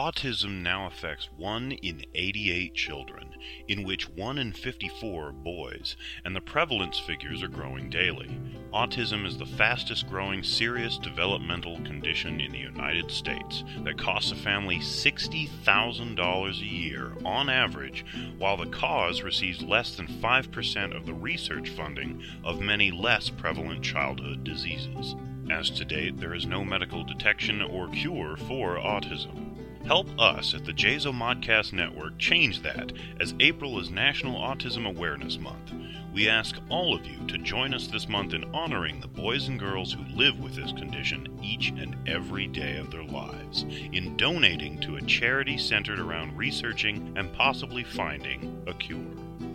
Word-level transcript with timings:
Autism 0.00 0.62
now 0.62 0.86
affects 0.86 1.28
1 1.36 1.72
in 1.72 2.02
88 2.14 2.74
children, 2.74 3.34
in 3.68 3.82
which 3.82 4.08
1 4.08 4.38
in 4.38 4.50
54 4.50 5.28
are 5.28 5.30
boys, 5.30 5.94
and 6.24 6.34
the 6.34 6.40
prevalence 6.40 6.98
figures 6.98 7.42
are 7.42 7.48
growing 7.48 7.90
daily. 7.90 8.40
Autism 8.72 9.26
is 9.26 9.36
the 9.36 9.44
fastest 9.44 10.08
growing 10.08 10.42
serious 10.42 10.96
developmental 10.96 11.76
condition 11.82 12.40
in 12.40 12.50
the 12.50 12.58
United 12.58 13.10
States 13.10 13.62
that 13.84 13.98
costs 13.98 14.32
a 14.32 14.36
family 14.36 14.78
$60,000 14.78 16.48
a 16.48 16.64
year 16.64 17.12
on 17.26 17.50
average, 17.50 18.06
while 18.38 18.56
the 18.56 18.70
cause 18.70 19.20
receives 19.20 19.60
less 19.60 19.96
than 19.96 20.06
5% 20.06 20.96
of 20.96 21.04
the 21.04 21.12
research 21.12 21.68
funding 21.68 22.22
of 22.42 22.62
many 22.62 22.90
less 22.90 23.28
prevalent 23.28 23.82
childhood 23.82 24.44
diseases. 24.44 25.14
As 25.50 25.68
to 25.68 25.84
date, 25.84 26.18
there 26.18 26.32
is 26.32 26.46
no 26.46 26.64
medical 26.64 27.04
detection 27.04 27.60
or 27.60 27.88
cure 27.88 28.38
for 28.38 28.76
autism. 28.76 29.49
Help 29.86 30.08
us 30.20 30.54
at 30.54 30.64
the 30.64 30.72
JAZO 30.72 31.10
Modcast 31.12 31.72
Network 31.72 32.16
change 32.18 32.62
that 32.62 32.92
as 33.18 33.34
April 33.40 33.80
is 33.80 33.90
National 33.90 34.38
Autism 34.38 34.86
Awareness 34.86 35.38
Month. 35.38 35.72
We 36.12 36.28
ask 36.28 36.56
all 36.68 36.94
of 36.94 37.06
you 37.06 37.26
to 37.26 37.38
join 37.38 37.72
us 37.72 37.86
this 37.86 38.08
month 38.08 38.34
in 38.34 38.44
honoring 38.54 39.00
the 39.00 39.08
boys 39.08 39.48
and 39.48 39.58
girls 39.58 39.92
who 39.92 40.04
live 40.14 40.38
with 40.38 40.54
this 40.54 40.72
condition 40.72 41.38
each 41.42 41.70
and 41.70 41.96
every 42.06 42.46
day 42.46 42.76
of 42.76 42.90
their 42.90 43.02
lives, 43.02 43.64
in 43.92 44.16
donating 44.16 44.78
to 44.80 44.96
a 44.96 45.02
charity 45.02 45.56
centered 45.56 45.98
around 45.98 46.36
researching 46.36 47.12
and 47.16 47.32
possibly 47.32 47.82
finding 47.82 48.62
a 48.66 48.74
cure. 48.74 49.00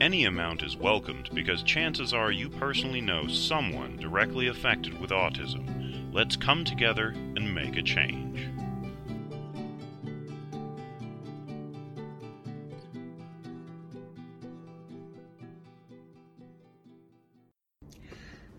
Any 0.02 0.26
amount 0.26 0.64
is 0.64 0.76
welcomed 0.76 1.30
because 1.34 1.64
chances 1.64 2.14
are 2.14 2.32
you 2.32 2.50
personally 2.50 3.02
know 3.02 3.28
someone 3.28 3.96
directly 3.98 4.48
affected 4.48 5.00
with 5.00 5.12
autism. 5.12 6.14
Let's 6.14 6.36
come 6.36 6.66
together 6.66 7.10
and 7.10 7.54
make 7.54 7.78
a 7.78 7.84
change. 7.84 8.50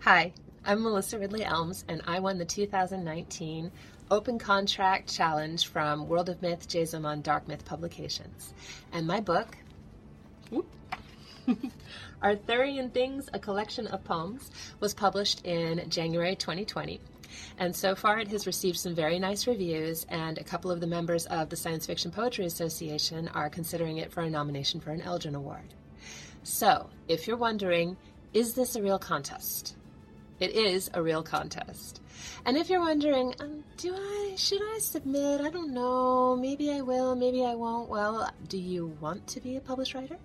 Hi, 0.01 0.31
I'm 0.63 0.83
Melissa 0.83 1.19
Ridley 1.19 1.43
Elmes, 1.43 1.83
and 1.89 2.01
I 2.07 2.19
won 2.19 2.37
the 2.37 2.45
2019 2.45 3.71
Open 4.09 4.39
Contract 4.39 5.13
Challenge 5.13 5.67
from 5.67 6.07
World 6.07 6.29
of 6.29 6.41
Myth 6.41 6.67
Jason 6.67 7.21
Dark 7.23 7.47
Myth 7.47 7.65
Publications. 7.65 8.53
And 8.93 9.07
my 9.07 9.19
book, 9.19 9.57
Arthurian 12.23 12.91
Things, 12.91 13.27
a 13.33 13.39
collection 13.39 13.87
of 13.87 14.03
poems, 14.05 14.49
was 14.79 14.93
published 14.93 15.45
in 15.45 15.89
January 15.89 16.35
2020. 16.35 17.01
And 17.57 17.75
so 17.75 17.95
far, 17.95 18.19
it 18.19 18.29
has 18.29 18.47
received 18.47 18.77
some 18.77 18.95
very 18.95 19.19
nice 19.19 19.47
reviews, 19.47 20.05
and 20.09 20.37
a 20.37 20.43
couple 20.43 20.71
of 20.71 20.79
the 20.79 20.87
members 20.87 21.25
of 21.25 21.49
the 21.49 21.57
Science 21.57 21.85
Fiction 21.85 22.11
Poetry 22.11 22.45
Association 22.45 23.27
are 23.29 23.49
considering 23.49 23.97
it 23.97 24.11
for 24.11 24.21
a 24.21 24.29
nomination 24.29 24.79
for 24.79 24.91
an 24.91 25.01
Elgin 25.01 25.35
Award. 25.35 25.73
So, 26.43 26.91
if 27.09 27.27
you're 27.27 27.35
wondering, 27.35 27.97
is 28.33 28.53
this 28.53 28.75
a 28.75 28.83
real 28.83 28.99
contest? 28.99 29.76
It 30.39 30.51
is 30.51 30.89
a 30.93 31.01
real 31.01 31.23
contest. 31.23 32.01
And 32.45 32.57
if 32.57 32.69
you're 32.69 32.81
wondering, 32.81 33.33
um, 33.39 33.63
do 33.77 33.95
I, 33.95 34.35
should 34.37 34.61
I 34.61 34.79
submit? 34.79 35.41
I 35.41 35.49
don't 35.49 35.73
know. 35.73 36.35
Maybe 36.35 36.71
I 36.71 36.81
will, 36.81 37.15
maybe 37.15 37.43
I 37.43 37.55
won't. 37.55 37.89
Well, 37.89 38.29
do 38.47 38.57
you 38.57 38.95
want 39.01 39.25
to 39.27 39.41
be 39.41 39.55
a 39.57 39.61
published 39.61 39.95
writer? 39.95 40.17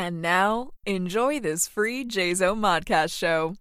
And 0.00 0.22
now, 0.22 0.70
enjoy 0.86 1.40
this 1.40 1.68
free 1.68 2.06
JZO 2.06 2.56
Modcast 2.56 3.12
show. 3.12 3.56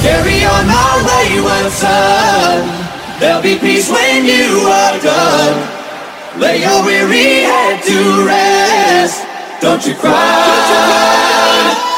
Carry 0.00 0.44
on 0.46 0.66
my 0.66 0.94
wayward 1.04 1.72
son. 1.72 3.20
There'll 3.20 3.42
be 3.42 3.58
peace 3.58 3.90
when 3.90 4.24
you 4.24 4.64
are 4.64 4.98
done. 4.98 6.40
Lay 6.40 6.62
your 6.62 6.82
weary 6.86 7.42
head 7.42 7.82
to 7.84 8.24
rest. 8.26 9.26
Don't 9.60 9.86
you 9.86 9.94
cry. 9.94 11.91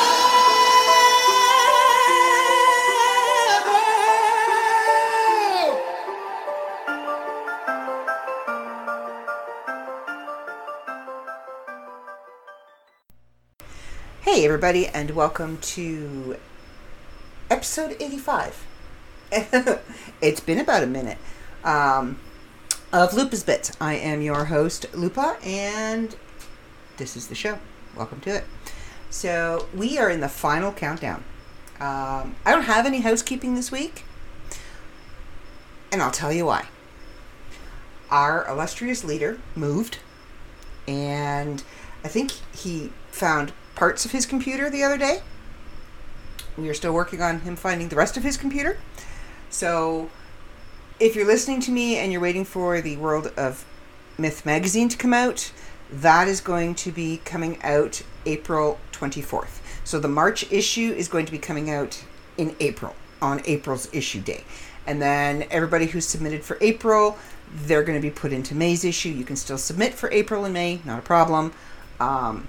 Everybody, 14.45 14.89
and 14.89 15.13
welcome 15.13 15.57
to 15.57 16.37
episode 17.49 17.97
85. 17.99 18.67
it's 20.21 20.41
been 20.41 20.59
about 20.59 20.83
a 20.83 20.87
minute 20.87 21.17
um, 21.65 22.19
of 22.93 23.15
Lupa's 23.15 23.43
Bits. 23.43 23.75
I 23.81 23.95
am 23.95 24.21
your 24.21 24.45
host, 24.45 24.85
Lupa, 24.95 25.39
and 25.43 26.15
this 26.99 27.17
is 27.17 27.29
the 27.29 27.35
show. 27.35 27.59
Welcome 27.97 28.21
to 28.21 28.37
it. 28.37 28.45
So, 29.09 29.67
we 29.75 29.97
are 29.97 30.11
in 30.11 30.21
the 30.21 30.29
final 30.29 30.73
countdown. 30.73 31.25
Um, 31.81 32.37
I 32.45 32.51
don't 32.51 32.65
have 32.65 32.85
any 32.85 33.01
housekeeping 33.01 33.55
this 33.55 33.73
week, 33.73 34.05
and 35.91 36.03
I'll 36.03 36.11
tell 36.11 36.35
you 36.35 36.45
why. 36.45 36.67
Our 38.11 38.47
illustrious 38.47 39.05
leader 39.05 39.41
moved, 39.57 40.01
and 40.87 41.65
I 42.05 42.09
think 42.09 42.33
he 42.55 42.93
found 43.11 43.55
parts 43.75 44.05
of 44.05 44.11
his 44.11 44.27
computer 44.27 44.71
the 44.71 44.83
other 44.83 44.99
day. 44.99 45.21
We 46.57 46.69
are 46.69 46.75
still 46.75 46.93
working 46.93 47.21
on 47.21 47.41
him 47.41 47.57
finding 47.57 47.89
the 47.89 47.97
rest 47.97 48.17
of 48.17 48.23
his 48.23 48.37
computer. 48.37 48.79
So, 49.51 50.11
if 51.01 51.17
you're 51.17 51.27
listening 51.27 51.61
to 51.63 51.73
me 51.73 51.97
and 51.97 52.13
you're 52.13 52.21
waiting 52.21 52.45
for 52.45 52.81
the 52.81 52.97
World 52.97 53.33
of 53.37 53.65
Myth 54.17 54.47
magazine 54.47 54.89
to 54.89 54.97
come 54.97 55.13
out, 55.13 55.53
that 55.91 56.29
is 56.29 56.41
going 56.41 56.75
to 56.77 56.93
be 56.93 57.21
coming 57.25 57.61
out 57.63 58.03
April 58.27 58.79
24th. 58.93 59.61
So, 59.85 59.99
the 59.99 60.09
March 60.09 60.51
issue 60.53 60.93
is 60.93 61.09
going 61.09 61.27
to 61.27 61.33
be 61.33 61.39
coming 61.39 61.71
out 61.71 62.05
in 62.39 62.55
April, 62.61 62.95
on 63.21 63.43
April's 63.45 63.93
issue 63.93 64.21
day. 64.21 64.45
And 64.87 65.01
then 65.01 65.47
everybody 65.51 65.87
who's 65.87 66.07
submitted 66.07 66.45
for 66.45 66.59
April, 66.61 67.19
they're 67.53 67.83
going 67.83 67.99
to 67.99 68.03
be 68.03 68.11
put 68.11 68.33
into 68.33 68.55
May's 68.55 68.85
issue. 68.85 69.09
You 69.09 69.25
can 69.25 69.37
still 69.37 69.59
submit 69.59 69.95
for 69.95 70.11
April 70.11 70.45
and 70.45 70.55
May, 70.55 70.81
not 70.85 70.99
a 70.99 71.03
problem. 71.03 71.53
Um, 72.01 72.49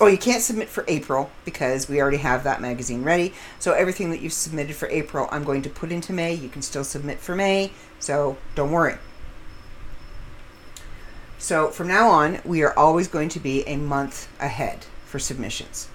Oh, 0.00 0.06
you 0.06 0.18
can't 0.18 0.42
submit 0.42 0.68
for 0.68 0.84
April 0.86 1.28
because 1.44 1.88
we 1.88 2.00
already 2.00 2.18
have 2.18 2.44
that 2.44 2.60
magazine 2.60 3.02
ready. 3.02 3.34
So 3.58 3.72
everything 3.72 4.10
that 4.10 4.20
you've 4.20 4.32
submitted 4.32 4.76
for 4.76 4.88
April, 4.90 5.28
I'm 5.32 5.42
going 5.42 5.62
to 5.62 5.70
put 5.70 5.90
into 5.90 6.12
May. 6.12 6.34
You 6.34 6.48
can 6.48 6.62
still 6.62 6.84
submit 6.84 7.18
for 7.18 7.34
May, 7.34 7.72
so 7.98 8.36
don't 8.54 8.70
worry. 8.70 8.98
So 11.38 11.70
from 11.70 11.88
now 11.88 12.10
on, 12.10 12.40
we 12.44 12.62
are 12.62 12.76
always 12.78 13.08
going 13.08 13.28
to 13.30 13.40
be 13.40 13.66
a 13.66 13.76
month 13.76 14.28
ahead 14.40 14.86
for 15.04 15.18
submissions. 15.18 15.88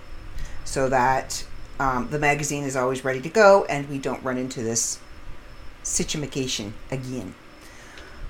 So 0.66 0.90
that 0.90 1.46
um, 1.80 2.10
the 2.10 2.20
magazine 2.20 2.66
is 2.66 2.76
always 2.76 3.06
ready 3.06 3.22
to 3.22 3.30
go, 3.30 3.64
and 3.66 3.88
we 3.90 4.00
don't 4.00 4.24
run 4.24 4.38
into 4.38 4.62
this 4.64 5.00
situation 5.82 6.74
again. 6.92 7.36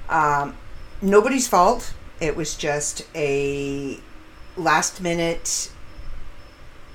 Um, 0.07 0.55
nobody's 1.01 1.47
fault. 1.47 1.93
It 2.19 2.35
was 2.35 2.55
just 2.55 3.07
a 3.15 3.99
last 4.55 5.01
minute 5.01 5.71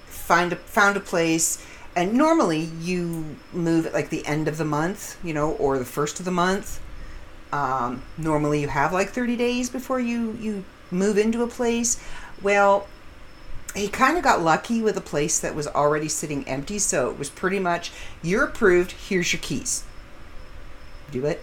find 0.06 0.52
a, 0.52 0.56
found 0.56 0.96
a 0.96 1.00
place 1.00 1.64
and 1.96 2.12
normally 2.12 2.60
you 2.80 3.36
move 3.52 3.86
at 3.86 3.94
like 3.94 4.10
the 4.10 4.24
end 4.26 4.46
of 4.46 4.58
the 4.58 4.64
month 4.64 5.18
you 5.24 5.32
know 5.32 5.52
or 5.52 5.78
the 5.78 5.84
first 5.84 6.18
of 6.18 6.24
the 6.24 6.30
month. 6.30 6.80
Um, 7.50 8.02
normally 8.18 8.60
you 8.60 8.68
have 8.68 8.92
like 8.92 9.08
30 9.08 9.36
days 9.36 9.70
before 9.70 9.98
you 9.98 10.36
you 10.38 10.64
move 10.90 11.16
into 11.18 11.42
a 11.42 11.48
place. 11.48 12.02
Well 12.42 12.86
he 13.74 13.88
kind 13.88 14.16
of 14.16 14.22
got 14.22 14.42
lucky 14.42 14.82
with 14.82 14.96
a 14.96 15.00
place 15.00 15.38
that 15.40 15.54
was 15.54 15.66
already 15.66 16.08
sitting 16.08 16.46
empty 16.48 16.78
so 16.78 17.10
it 17.10 17.18
was 17.18 17.30
pretty 17.30 17.58
much 17.58 17.92
you're 18.22 18.44
approved 18.44 18.92
here's 18.92 19.32
your 19.32 19.40
keys. 19.40 19.84
Do 21.10 21.24
it. 21.24 21.42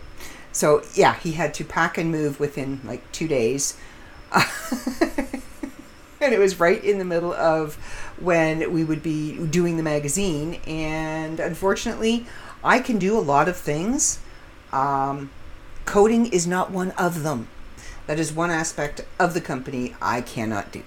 So 0.52 0.84
yeah 0.94 1.16
he 1.16 1.34
had 1.34 1.54
to 1.56 1.66
pack 1.66 1.98
and 1.98 2.12
move 2.12 2.40
within 2.40 2.82
like 2.84 3.12
two 3.12 3.28
days 3.28 3.78
and 6.25 6.33
it 6.33 6.39
was 6.39 6.60
right 6.60 6.83
in 6.83 6.98
the 6.98 7.06
middle 7.06 7.33
of 7.33 7.75
when 8.19 8.72
we 8.74 8.83
would 8.83 9.04
be 9.04 9.38
doing 9.48 9.77
the 9.77 9.83
magazine. 9.83 10.56
And 10.68 11.39
unfortunately, 11.39 12.25
I 12.63 12.80
can 12.80 12.98
do 12.98 13.18
a 13.18 13.22
lot 13.22 13.48
of 13.48 13.56
things. 13.56 14.19
Um, 14.72 15.30
coding 15.86 16.27
is 16.27 16.45
not 16.48 16.72
one 16.72 16.92
of 16.92 17.24
them. 17.24 17.48
That 18.07 18.19
is 18.19 18.33
one 18.33 18.51
aspect 18.51 19.06
of 19.19 19.33
the 19.33 19.42
company 19.42 19.95
I 20.01 20.22
cannot 20.22 20.72
do. 20.72 20.83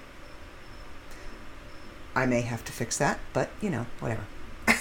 I 2.15 2.27
may 2.27 2.41
have 2.43 2.65
to 2.65 2.73
fix 2.73 2.99
that, 2.99 3.21
but 3.33 3.51
you 3.61 3.71
know, 3.71 3.87
whatever. 4.01 4.25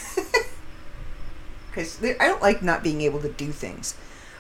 Because 1.70 2.04
I 2.04 2.26
don't 2.26 2.42
like 2.42 2.64
not 2.64 2.82
being 2.82 3.02
able 3.02 3.20
to 3.20 3.30
do 3.30 3.52
things. 3.52 3.96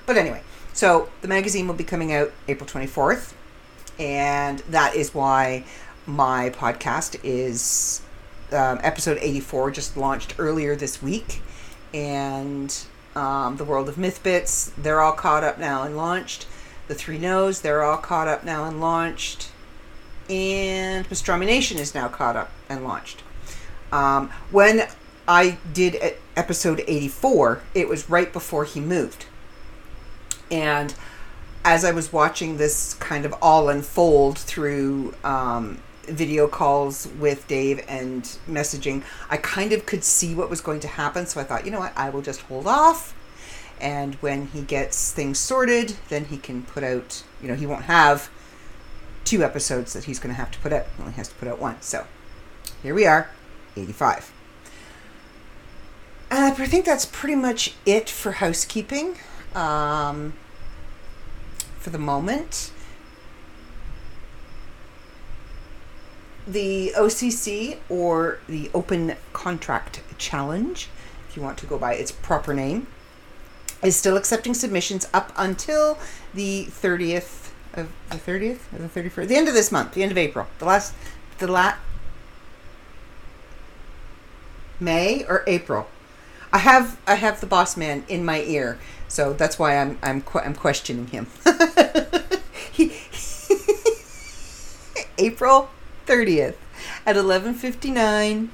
But 0.07 0.17
anyway, 0.17 0.41
so 0.73 1.09
the 1.21 1.27
magazine 1.27 1.67
will 1.67 1.75
be 1.75 1.83
coming 1.83 2.11
out 2.11 2.31
April 2.47 2.67
24th, 2.67 3.33
and 3.99 4.59
that 4.69 4.95
is 4.95 5.13
why 5.13 5.63
my 6.07 6.49
podcast 6.49 7.19
is 7.21 8.01
um, 8.51 8.79
episode 8.81 9.17
84 9.19 9.71
just 9.71 9.97
launched 9.97 10.35
earlier 10.39 10.75
this 10.75 11.01
week. 11.01 11.41
And 11.93 12.73
um, 13.15 13.57
the 13.57 13.63
world 13.63 13.89
of 13.89 13.97
myth 13.97 14.23
bits 14.23 14.71
they're 14.77 15.01
all 15.01 15.11
caught 15.11 15.43
up 15.43 15.59
now 15.59 15.83
and 15.83 15.97
launched. 15.97 16.47
The 16.87 16.95
three 16.95 17.17
no's 17.17 17.61
they're 17.61 17.83
all 17.83 17.97
caught 17.97 18.27
up 18.27 18.43
now 18.43 18.63
and 18.65 18.79
launched. 18.79 19.51
And 20.29 21.07
pastrami 21.07 21.45
nation 21.45 21.77
is 21.77 21.93
now 21.93 22.07
caught 22.07 22.35
up 22.35 22.51
and 22.69 22.83
launched. 22.83 23.23
Um, 23.91 24.29
when 24.51 24.87
i 25.29 25.57
did 25.73 26.15
episode 26.35 26.83
84 26.87 27.61
it 27.73 27.89
was 27.89 28.09
right 28.09 28.31
before 28.31 28.63
he 28.63 28.79
moved. 28.79 29.25
And 30.49 30.93
as 31.65 31.83
i 31.83 31.91
was 31.91 32.13
watching 32.13 32.57
this 32.57 32.93
kind 32.95 33.25
of 33.25 33.33
all 33.41 33.67
unfold 33.67 34.37
through 34.37 35.13
um, 35.23 35.79
video 36.07 36.47
calls 36.47 37.07
with 37.19 37.47
Dave 37.47 37.83
and 37.87 38.23
messaging, 38.49 39.03
I 39.29 39.37
kind 39.37 39.71
of 39.73 39.85
could 39.85 40.03
see 40.03 40.33
what 40.33 40.49
was 40.49 40.61
going 40.61 40.79
to 40.81 40.87
happen. 40.87 41.25
So 41.25 41.39
I 41.39 41.43
thought, 41.43 41.65
you 41.65 41.71
know 41.71 41.79
what, 41.79 41.93
I 41.97 42.09
will 42.09 42.21
just 42.21 42.41
hold 42.41 42.67
off. 42.67 43.13
And 43.79 44.15
when 44.15 44.47
he 44.47 44.61
gets 44.61 45.11
things 45.13 45.37
sorted, 45.37 45.97
then 46.09 46.25
he 46.25 46.37
can 46.37 46.63
put 46.63 46.83
out, 46.83 47.23
you 47.41 47.47
know, 47.47 47.55
he 47.55 47.65
won't 47.65 47.83
have 47.83 48.29
two 49.23 49.43
episodes 49.43 49.93
that 49.93 50.05
he's 50.05 50.19
going 50.19 50.33
to 50.33 50.39
have 50.39 50.51
to 50.51 50.59
put 50.59 50.73
out. 50.73 50.85
He 50.95 51.01
only 51.03 51.13
has 51.13 51.27
to 51.27 51.35
put 51.35 51.47
out 51.47 51.59
one. 51.59 51.81
So 51.81 52.07
here 52.81 52.93
we 52.93 53.05
are, 53.05 53.29
85. 53.75 54.31
Uh, 56.29 56.53
I 56.57 56.65
think 56.65 56.85
that's 56.85 57.05
pretty 57.05 57.35
much 57.35 57.75
it 57.85 58.09
for 58.09 58.33
housekeeping 58.33 59.17
um, 59.53 60.33
for 61.79 61.89
the 61.89 61.97
moment. 61.97 62.71
The 66.47 66.93
OCC 66.97 67.77
or 67.89 68.39
the 68.47 68.71
Open 68.73 69.15
Contract 69.33 70.01
Challenge, 70.17 70.89
if 71.27 71.35
you 71.35 71.43
want 71.43 71.57
to 71.59 71.65
go 71.65 71.77
by 71.77 71.93
its 71.93 72.11
proper 72.11 72.53
name, 72.53 72.87
is 73.83 73.95
still 73.95 74.17
accepting 74.17 74.53
submissions 74.53 75.07
up 75.13 75.33
until 75.35 75.97
the 76.33 76.65
30th 76.69 77.51
of 77.73 77.91
the 78.09 78.17
30th 78.17 78.59
or 78.73 78.79
the 78.79 78.87
31st, 78.87 79.27
the 79.27 79.35
end 79.35 79.47
of 79.47 79.53
this 79.53 79.71
month, 79.71 79.93
the 79.93 80.01
end 80.01 80.11
of 80.11 80.17
April, 80.17 80.47
the 80.59 80.65
last, 80.65 80.95
the 81.37 81.47
last 81.47 81.77
May 84.79 85.25
or 85.25 85.43
April. 85.47 85.87
I 86.53 86.59
have 86.59 86.99
I 87.05 87.15
have 87.15 87.41
the 87.41 87.47
boss 87.47 87.75
man 87.75 88.05
in 88.07 88.23
my 88.23 88.41
ear, 88.41 88.79
so 89.07 89.33
that's 89.33 89.59
why 89.59 89.77
I'm 89.77 89.99
I'm 90.01 90.23
I'm 90.33 90.55
questioning 90.55 91.07
him. 91.07 91.27
he, 92.71 92.95
April 95.17 95.69
30th 96.07 96.55
at 97.05 97.15
11:59 97.15 98.49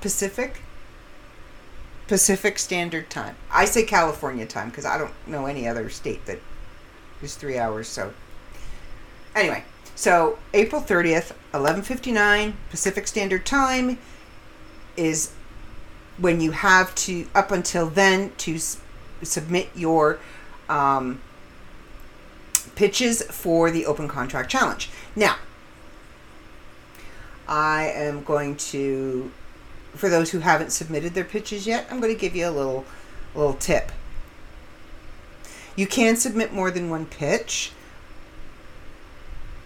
Pacific 0.00 0.62
Pacific 2.08 2.58
Standard 2.58 3.08
Time. 3.10 3.36
I 3.50 3.64
say 3.64 3.84
California 3.84 4.46
time 4.46 4.68
because 4.70 4.84
I 4.84 4.98
don't 4.98 5.12
know 5.26 5.46
any 5.46 5.66
other 5.66 5.88
state 5.88 6.26
that 6.26 6.40
is 7.22 7.34
3 7.36 7.58
hours 7.58 7.88
so 7.88 8.12
Anyway, 9.34 9.64
so 9.94 10.38
April 10.52 10.82
30th, 10.82 11.32
11:59 11.54 12.54
Pacific 12.70 13.06
Standard 13.06 13.46
Time 13.46 13.98
is 14.96 15.30
when 16.18 16.40
you 16.40 16.50
have 16.50 16.94
to 16.94 17.26
up 17.34 17.50
until 17.50 17.86
then 17.86 18.32
to 18.36 18.56
s- 18.56 18.76
submit 19.22 19.70
your 19.74 20.18
um, 20.68 21.20
pitches 22.74 23.22
for 23.22 23.70
the 23.70 23.86
open 23.86 24.06
contract 24.06 24.50
challenge. 24.50 24.90
Now, 25.16 25.36
I 27.52 27.92
am 27.94 28.24
going 28.24 28.56
to, 28.56 29.30
for 29.92 30.08
those 30.08 30.30
who 30.30 30.38
haven't 30.38 30.72
submitted 30.72 31.12
their 31.12 31.22
pitches 31.22 31.66
yet, 31.66 31.86
I'm 31.90 32.00
going 32.00 32.14
to 32.14 32.18
give 32.18 32.34
you 32.34 32.48
a 32.48 32.50
little, 32.50 32.86
little 33.34 33.52
tip. 33.52 33.92
You 35.76 35.86
can 35.86 36.16
submit 36.16 36.54
more 36.54 36.70
than 36.70 36.88
one 36.88 37.04
pitch, 37.04 37.72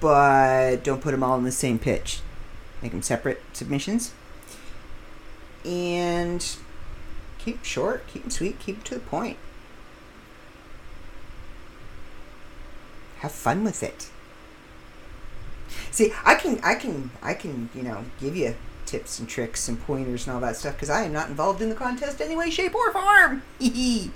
but 0.00 0.82
don't 0.82 1.00
put 1.00 1.12
them 1.12 1.22
all 1.22 1.38
in 1.38 1.44
the 1.44 1.52
same 1.52 1.78
pitch. 1.78 2.22
Make 2.82 2.90
them 2.90 3.02
separate 3.02 3.40
submissions. 3.52 4.12
And 5.64 6.44
keep 7.38 7.64
short, 7.64 8.04
keep 8.08 8.22
them 8.22 8.32
sweet, 8.32 8.58
keep 8.58 8.78
them 8.78 8.84
to 8.84 8.94
the 8.94 9.00
point. 9.00 9.36
Have 13.19 13.31
fun 13.31 13.62
with 13.62 13.84
it. 13.84 14.10
See, 15.96 16.12
I 16.26 16.34
can, 16.34 16.60
I 16.62 16.74
can, 16.74 17.10
I 17.22 17.32
can, 17.32 17.70
you 17.74 17.82
know, 17.82 18.05
give 18.20 18.36
you 18.36 18.55
tips 18.84 19.19
and 19.19 19.26
tricks 19.26 19.67
and 19.67 19.81
pointers 19.81 20.26
and 20.26 20.34
all 20.34 20.43
that 20.43 20.55
stuff 20.55 20.74
because 20.74 20.91
I 20.91 21.05
am 21.05 21.12
not 21.15 21.31
involved 21.31 21.62
in 21.62 21.70
the 21.70 21.74
contest 21.74 22.20
any 22.20 22.36
way, 22.36 22.50
shape, 22.50 22.74
or 22.74 22.93
form. 22.93 23.43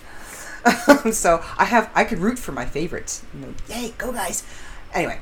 Um, 0.86 1.10
so 1.12 1.42
I 1.56 1.64
have, 1.64 1.90
I 1.94 2.04
could 2.04 2.18
root 2.18 2.38
for 2.38 2.52
my 2.52 2.66
favorites. 2.66 3.22
You 3.32 3.40
know, 3.40 3.54
yay, 3.66 3.94
go 3.96 4.12
guys. 4.12 4.44
Anyway, 4.92 5.20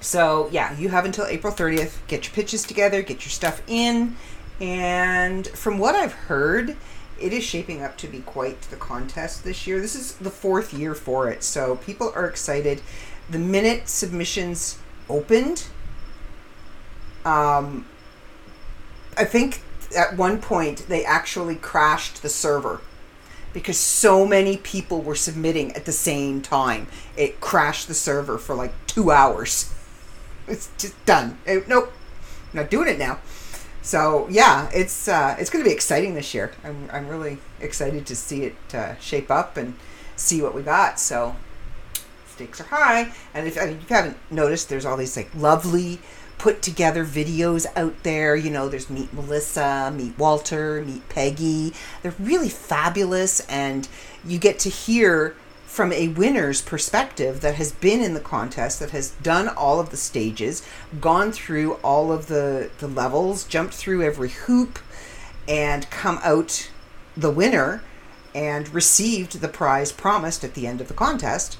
so 0.00 0.48
yeah, 0.50 0.74
you 0.78 0.88
have 0.88 1.04
until 1.04 1.26
April 1.26 1.52
30th. 1.52 1.98
Get 2.06 2.24
your 2.24 2.32
pitches 2.32 2.62
together, 2.62 3.02
get 3.02 3.26
your 3.26 3.30
stuff 3.30 3.60
in, 3.66 4.16
and 4.58 5.46
from 5.48 5.76
what 5.76 5.94
I've 5.94 6.14
heard, 6.14 6.78
it 7.20 7.34
is 7.34 7.44
shaping 7.44 7.82
up 7.82 7.98
to 7.98 8.06
be 8.06 8.20
quite 8.20 8.62
the 8.62 8.76
contest 8.76 9.44
this 9.44 9.66
year. 9.66 9.82
This 9.82 9.94
is 9.94 10.14
the 10.14 10.30
fourth 10.30 10.72
year 10.72 10.94
for 10.94 11.28
it, 11.28 11.44
so 11.44 11.76
people 11.76 12.10
are 12.14 12.26
excited. 12.26 12.80
The 13.28 13.38
minute 13.38 13.86
submissions 13.86 14.78
opened, 15.08 15.66
um, 17.24 17.86
I 19.16 19.24
think 19.24 19.62
at 19.96 20.16
one 20.16 20.40
point 20.40 20.88
they 20.88 21.04
actually 21.04 21.56
crashed 21.56 22.22
the 22.22 22.28
server 22.28 22.80
because 23.52 23.78
so 23.78 24.26
many 24.26 24.56
people 24.56 25.02
were 25.02 25.14
submitting 25.14 25.72
at 25.72 25.84
the 25.84 25.92
same 25.92 26.40
time. 26.40 26.86
It 27.16 27.40
crashed 27.40 27.88
the 27.88 27.94
server 27.94 28.38
for 28.38 28.54
like 28.54 28.72
two 28.86 29.10
hours. 29.10 29.74
It's 30.46 30.70
just 30.78 31.04
done. 31.04 31.38
It, 31.46 31.68
nope, 31.68 31.92
I'm 32.52 32.60
not 32.60 32.70
doing 32.70 32.88
it 32.88 32.98
now. 32.98 33.18
So 33.82 34.26
yeah, 34.30 34.70
it's 34.72 35.08
uh, 35.08 35.36
it's 35.38 35.50
going 35.50 35.64
to 35.64 35.68
be 35.68 35.74
exciting 35.74 36.14
this 36.14 36.34
year. 36.34 36.52
I'm 36.62 36.88
I'm 36.92 37.08
really 37.08 37.38
excited 37.60 38.06
to 38.06 38.16
see 38.16 38.44
it 38.44 38.56
uh, 38.74 38.96
shape 38.98 39.30
up 39.30 39.56
and 39.56 39.74
see 40.16 40.42
what 40.42 40.54
we 40.54 40.62
got. 40.62 41.00
So 41.00 41.36
stakes 42.38 42.60
are 42.60 42.64
high. 42.64 43.12
And 43.34 43.48
if, 43.48 43.58
I 43.58 43.66
mean, 43.66 43.76
if 43.78 43.90
you 43.90 43.96
haven't 43.96 44.16
noticed, 44.30 44.68
there's 44.68 44.86
all 44.86 44.96
these 44.96 45.16
like 45.16 45.30
lovely 45.34 45.98
put 46.38 46.62
together 46.62 47.04
videos 47.04 47.66
out 47.74 48.04
there. 48.04 48.36
You 48.36 48.50
know, 48.50 48.68
there's 48.68 48.88
Meet 48.88 49.12
Melissa, 49.12 49.92
Meet 49.94 50.16
Walter, 50.16 50.82
Meet 50.86 51.08
Peggy. 51.08 51.74
They're 52.02 52.14
really 52.18 52.48
fabulous, 52.48 53.40
and 53.48 53.88
you 54.24 54.38
get 54.38 54.60
to 54.60 54.68
hear 54.68 55.34
from 55.66 55.92
a 55.92 56.08
winner's 56.08 56.62
perspective 56.62 57.40
that 57.40 57.56
has 57.56 57.72
been 57.72 58.00
in 58.00 58.14
the 58.14 58.20
contest, 58.20 58.78
that 58.78 58.90
has 58.90 59.10
done 59.22 59.48
all 59.48 59.80
of 59.80 59.90
the 59.90 59.96
stages, 59.96 60.64
gone 61.00 61.32
through 61.32 61.74
all 61.82 62.12
of 62.12 62.28
the, 62.28 62.70
the 62.78 62.88
levels, 62.88 63.44
jumped 63.44 63.74
through 63.74 64.02
every 64.02 64.30
hoop, 64.30 64.78
and 65.48 65.90
come 65.90 66.20
out 66.22 66.70
the 67.16 67.30
winner 67.30 67.82
and 68.32 68.72
received 68.72 69.40
the 69.40 69.48
prize 69.48 69.90
promised 69.90 70.44
at 70.44 70.54
the 70.54 70.66
end 70.66 70.80
of 70.80 70.86
the 70.86 70.94
contest, 70.94 71.58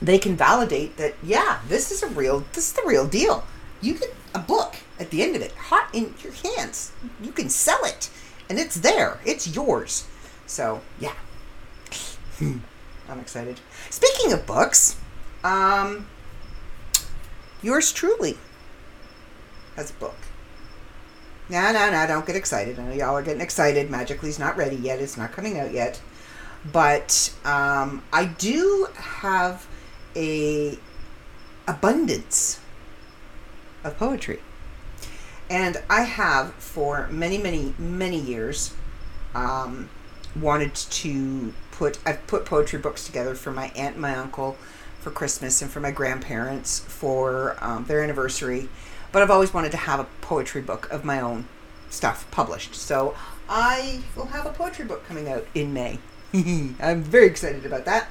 they 0.00 0.18
can 0.18 0.36
validate 0.36 0.96
that 0.96 1.14
yeah, 1.22 1.60
this 1.68 1.90
is 1.90 2.02
a 2.02 2.08
real 2.08 2.44
this 2.52 2.68
is 2.68 2.72
the 2.72 2.82
real 2.86 3.06
deal. 3.06 3.44
You 3.80 3.94
get 3.94 4.14
a 4.34 4.38
book 4.38 4.76
at 4.98 5.10
the 5.10 5.22
end 5.22 5.36
of 5.36 5.42
it, 5.42 5.52
hot 5.52 5.88
in 5.92 6.14
your 6.22 6.32
hands. 6.32 6.92
You 7.22 7.32
can 7.32 7.48
sell 7.48 7.84
it, 7.84 8.10
and 8.48 8.58
it's 8.58 8.76
there. 8.76 9.20
It's 9.24 9.54
yours. 9.54 10.06
So 10.46 10.80
yeah, 11.00 11.14
I'm 12.40 13.20
excited. 13.20 13.60
Speaking 13.90 14.32
of 14.32 14.46
books, 14.46 14.96
um, 15.42 16.06
yours 17.62 17.92
truly 17.92 18.38
has 19.76 19.90
a 19.90 19.94
book. 19.94 20.16
No, 21.48 21.72
no, 21.72 21.90
no, 21.90 22.06
don't 22.06 22.26
get 22.26 22.36
excited. 22.36 22.78
I 22.78 22.84
know 22.84 22.94
y'all 22.94 23.16
are 23.16 23.22
getting 23.22 23.42
excited. 23.42 23.90
Magically's 23.90 24.38
not 24.38 24.56
ready 24.56 24.76
yet. 24.76 25.00
It's 25.00 25.16
not 25.16 25.32
coming 25.32 25.58
out 25.58 25.72
yet. 25.72 26.00
But 26.72 27.34
um, 27.44 28.02
I 28.12 28.24
do 28.24 28.88
have 28.94 29.66
a 30.16 30.78
abundance 31.66 32.60
of 33.82 33.96
poetry. 33.98 34.40
And 35.50 35.82
I 35.90 36.02
have 36.02 36.54
for 36.54 37.08
many, 37.08 37.38
many, 37.38 37.74
many 37.78 38.18
years 38.18 38.74
um, 39.34 39.90
wanted 40.34 40.74
to 40.74 41.52
put, 41.70 41.98
I've 42.06 42.26
put 42.26 42.44
poetry 42.44 42.78
books 42.78 43.04
together 43.06 43.34
for 43.34 43.52
my 43.52 43.66
aunt 43.76 43.94
and 43.94 44.02
my 44.02 44.14
uncle 44.16 44.56
for 45.00 45.10
Christmas 45.10 45.60
and 45.60 45.70
for 45.70 45.80
my 45.80 45.90
grandparents 45.90 46.78
for 46.80 47.56
um, 47.60 47.84
their 47.84 48.02
anniversary. 48.02 48.68
But 49.12 49.22
I've 49.22 49.30
always 49.30 49.52
wanted 49.52 49.70
to 49.72 49.76
have 49.76 50.00
a 50.00 50.06
poetry 50.22 50.62
book 50.62 50.90
of 50.90 51.04
my 51.04 51.20
own 51.20 51.46
stuff 51.90 52.28
published. 52.30 52.74
So 52.74 53.14
I 53.48 54.00
will 54.16 54.26
have 54.26 54.46
a 54.46 54.50
poetry 54.50 54.86
book 54.86 55.06
coming 55.06 55.28
out 55.28 55.46
in 55.54 55.72
May. 55.72 55.98
I'm 56.34 57.02
very 57.02 57.26
excited 57.26 57.66
about 57.66 57.84
that. 57.84 58.08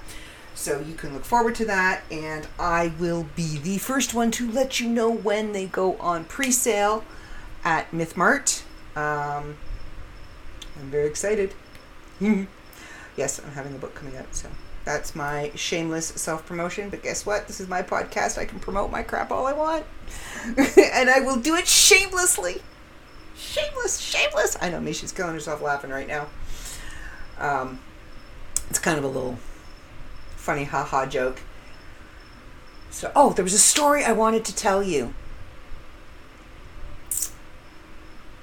So 0.55 0.79
you 0.79 0.93
can 0.93 1.13
look 1.13 1.25
forward 1.25 1.55
to 1.55 1.65
that, 1.65 2.03
and 2.11 2.47
I 2.59 2.93
will 2.99 3.27
be 3.35 3.57
the 3.57 3.79
first 3.79 4.13
one 4.13 4.31
to 4.31 4.49
let 4.49 4.79
you 4.79 4.87
know 4.87 5.11
when 5.11 5.51
they 5.51 5.65
go 5.65 5.97
on 5.97 6.25
pre-sale 6.25 7.03
at 7.63 7.89
MythMart. 7.91 8.63
Um, 8.95 9.57
I'm 10.79 10.89
very 10.91 11.07
excited. 11.07 11.53
yes, 12.21 13.39
I'm 13.39 13.51
having 13.51 13.73
a 13.73 13.77
book 13.77 13.95
coming 13.95 14.15
out, 14.15 14.35
so 14.35 14.47
that's 14.85 15.15
my 15.15 15.51
shameless 15.55 16.07
self-promotion. 16.07 16.89
But 16.89 17.03
guess 17.03 17.25
what? 17.25 17.47
This 17.47 17.59
is 17.59 17.67
my 17.67 17.81
podcast. 17.81 18.37
I 18.37 18.45
can 18.45 18.59
promote 18.59 18.91
my 18.91 19.01
crap 19.01 19.31
all 19.31 19.47
I 19.47 19.53
want, 19.53 19.85
and 20.45 21.09
I 21.09 21.19
will 21.21 21.37
do 21.37 21.55
it 21.55 21.67
shamelessly. 21.67 22.61
Shameless, 23.35 23.99
shameless. 23.99 24.57
I 24.61 24.69
know 24.69 24.79
Misha's 24.79 25.11
killing 25.11 25.33
herself 25.33 25.61
laughing 25.61 25.89
right 25.89 26.07
now. 26.07 26.27
Um, 27.39 27.79
it's 28.69 28.79
kind 28.79 28.97
of 28.97 29.03
a 29.03 29.07
little 29.07 29.37
funny 30.43 30.65
haha 30.65 31.05
joke. 31.05 31.39
So, 32.91 33.13
oh, 33.15 33.31
there 33.31 33.45
was 33.45 33.53
a 33.53 33.59
story 33.59 34.03
I 34.03 34.11
wanted 34.11 34.43
to 34.45 34.53
tell 34.53 34.83
you. 34.83 35.13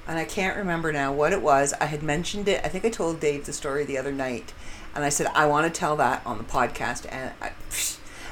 And 0.09 0.19
I 0.19 0.25
can't 0.25 0.57
remember 0.57 0.93
now 0.93 1.13
what 1.13 1.35
it 1.35 1.43
was. 1.43 1.75
I 1.79 1.85
had 1.85 2.03
mentioned 2.03 2.49
it. 2.49 2.65
I 2.65 2.69
think 2.69 2.87
I 2.87 2.89
told 2.89 3.21
Dave 3.21 3.45
the 3.45 3.53
story 3.53 3.85
the 3.85 3.99
other 3.99 4.13
night. 4.13 4.55
And 4.95 5.05
I 5.05 5.11
said, 5.11 5.27
I 5.35 5.45
want 5.45 5.73
to 5.73 5.79
tell 5.79 5.95
that 5.97 6.23
on 6.25 6.39
the 6.39 6.45
podcast. 6.45 7.07
And 7.13 7.33
I, 7.41 7.53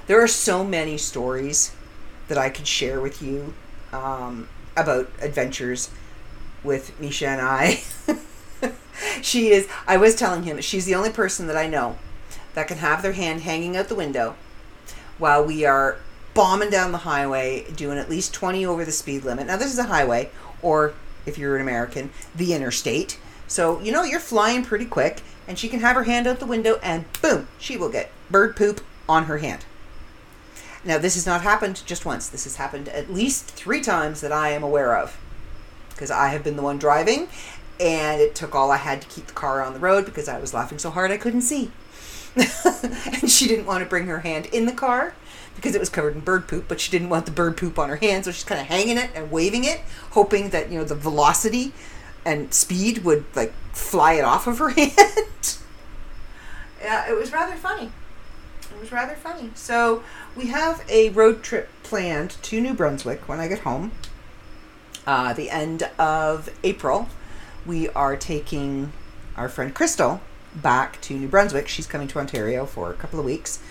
there 0.06 0.20
are 0.20 0.26
so 0.26 0.64
many 0.64 0.96
stories 0.96 1.76
that 2.28 2.38
I 2.38 2.48
could 2.48 2.66
share 2.66 3.02
with 3.02 3.20
you 3.20 3.52
um, 3.92 4.48
about 4.78 5.10
adventures 5.20 5.90
with 6.64 6.98
Misha 6.98 7.28
and 7.28 7.42
I. 7.42 7.82
she 9.22 9.50
is, 9.50 9.68
I 9.86 9.98
was 9.98 10.16
telling 10.16 10.44
him, 10.44 10.58
she's 10.62 10.86
the 10.86 10.94
only 10.94 11.10
person 11.10 11.46
that 11.48 11.56
I 11.56 11.68
know 11.68 11.98
that 12.58 12.66
can 12.66 12.78
have 12.78 13.02
their 13.02 13.12
hand 13.12 13.42
hanging 13.42 13.76
out 13.76 13.88
the 13.88 13.94
window 13.94 14.34
while 15.16 15.44
we 15.44 15.64
are 15.64 15.98
bombing 16.34 16.70
down 16.70 16.90
the 16.90 16.98
highway 16.98 17.64
doing 17.76 17.98
at 17.98 18.10
least 18.10 18.34
20 18.34 18.66
over 18.66 18.84
the 18.84 18.90
speed 18.90 19.24
limit. 19.24 19.46
Now, 19.46 19.56
this 19.56 19.72
is 19.72 19.78
a 19.78 19.84
highway, 19.84 20.30
or 20.60 20.92
if 21.24 21.38
you're 21.38 21.54
an 21.54 21.62
American, 21.62 22.10
the 22.34 22.54
interstate. 22.54 23.20
So, 23.46 23.80
you 23.80 23.92
know, 23.92 24.02
you're 24.02 24.18
flying 24.18 24.64
pretty 24.64 24.86
quick, 24.86 25.22
and 25.46 25.56
she 25.56 25.68
can 25.68 25.78
have 25.78 25.94
her 25.94 26.02
hand 26.02 26.26
out 26.26 26.40
the 26.40 26.46
window, 26.46 26.80
and 26.82 27.04
boom, 27.22 27.46
she 27.60 27.76
will 27.76 27.90
get 27.90 28.10
bird 28.28 28.56
poop 28.56 28.80
on 29.08 29.26
her 29.26 29.38
hand. 29.38 29.64
Now, 30.84 30.98
this 30.98 31.14
has 31.14 31.26
not 31.26 31.42
happened 31.42 31.82
just 31.86 32.04
once. 32.04 32.28
This 32.28 32.42
has 32.42 32.56
happened 32.56 32.88
at 32.88 33.12
least 33.12 33.52
three 33.52 33.80
times 33.80 34.20
that 34.20 34.32
I 34.32 34.50
am 34.50 34.64
aware 34.64 34.96
of. 34.96 35.16
Because 35.90 36.10
I 36.10 36.28
have 36.30 36.42
been 36.42 36.56
the 36.56 36.62
one 36.62 36.78
driving, 36.78 37.28
and 37.78 38.20
it 38.20 38.34
took 38.34 38.56
all 38.56 38.72
I 38.72 38.78
had 38.78 39.00
to 39.02 39.08
keep 39.08 39.28
the 39.28 39.32
car 39.32 39.62
on 39.62 39.74
the 39.74 39.80
road 39.80 40.04
because 40.04 40.28
I 40.28 40.40
was 40.40 40.52
laughing 40.52 40.78
so 40.78 40.90
hard 40.90 41.12
I 41.12 41.16
couldn't 41.16 41.42
see. 41.42 41.70
and 43.20 43.30
she 43.30 43.46
didn't 43.46 43.66
want 43.66 43.82
to 43.82 43.88
bring 43.88 44.06
her 44.06 44.20
hand 44.20 44.46
in 44.46 44.66
the 44.66 44.72
car 44.72 45.14
because 45.56 45.74
it 45.74 45.80
was 45.80 45.88
covered 45.88 46.14
in 46.14 46.20
bird 46.20 46.46
poop, 46.46 46.66
but 46.68 46.80
she 46.80 46.90
didn't 46.90 47.08
want 47.08 47.26
the 47.26 47.32
bird 47.32 47.56
poop 47.56 47.78
on 47.78 47.88
her 47.88 47.96
hand, 47.96 48.24
so 48.24 48.30
she's 48.30 48.44
kind 48.44 48.60
of 48.60 48.68
hanging 48.68 48.96
it 48.96 49.10
and 49.14 49.30
waving 49.30 49.64
it, 49.64 49.80
hoping 50.10 50.50
that 50.50 50.70
you 50.70 50.78
know 50.78 50.84
the 50.84 50.94
velocity 50.94 51.72
and 52.24 52.54
speed 52.54 53.04
would 53.04 53.24
like 53.34 53.52
fly 53.72 54.14
it 54.14 54.24
off 54.24 54.46
of 54.46 54.58
her 54.58 54.68
hand. 54.76 55.56
yeah, 56.80 57.08
it 57.08 57.16
was 57.16 57.32
rather 57.32 57.56
funny. 57.56 57.90
It 58.70 58.80
was 58.80 58.92
rather 58.92 59.14
funny. 59.14 59.50
So 59.54 60.04
we 60.36 60.46
have 60.46 60.84
a 60.88 61.08
road 61.10 61.42
trip 61.42 61.68
planned 61.82 62.36
to 62.42 62.60
New 62.60 62.74
Brunswick 62.74 63.28
when 63.28 63.40
I 63.40 63.48
get 63.48 63.60
home. 63.60 63.92
Uh, 65.06 65.32
the 65.32 65.50
end 65.50 65.90
of 65.98 66.50
April, 66.62 67.08
we 67.66 67.88
are 67.90 68.16
taking 68.16 68.92
our 69.36 69.48
friend 69.48 69.74
Crystal 69.74 70.20
back 70.54 71.00
to 71.02 71.14
New 71.14 71.28
Brunswick. 71.28 71.68
She's 71.68 71.86
coming 71.86 72.08
to 72.08 72.18
Ontario 72.18 72.66
for 72.66 72.90
a 72.90 72.94
couple 72.94 73.18
of 73.18 73.24
weeks. 73.24 73.62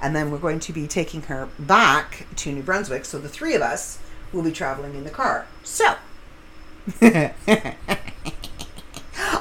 And 0.00 0.16
then 0.16 0.30
we're 0.30 0.38
going 0.38 0.60
to 0.60 0.72
be 0.72 0.86
taking 0.86 1.22
her 1.22 1.48
back 1.58 2.26
to 2.36 2.52
New 2.52 2.62
Brunswick. 2.62 3.04
So 3.04 3.18
the 3.18 3.28
three 3.28 3.54
of 3.54 3.62
us 3.62 3.98
will 4.32 4.42
be 4.42 4.52
traveling 4.52 4.94
in 4.94 5.04
the 5.04 5.10
car. 5.10 5.46
So, 5.62 5.96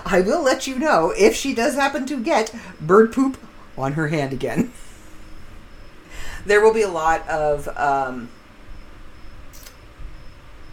I 0.05 0.21
will 0.21 0.43
let 0.43 0.67
you 0.67 0.77
know 0.77 1.13
if 1.17 1.35
she 1.35 1.55
does 1.55 1.75
happen 1.75 2.05
to 2.05 2.21
get 2.21 2.53
bird 2.79 3.11
poop 3.13 3.37
on 3.77 3.93
her 3.93 4.09
hand 4.09 4.33
again. 4.33 4.71
There 6.43 6.59
will 6.59 6.73
be 6.73 6.81
a 6.81 6.89
lot 6.89 7.27
of 7.29 7.67
um, 7.77 8.29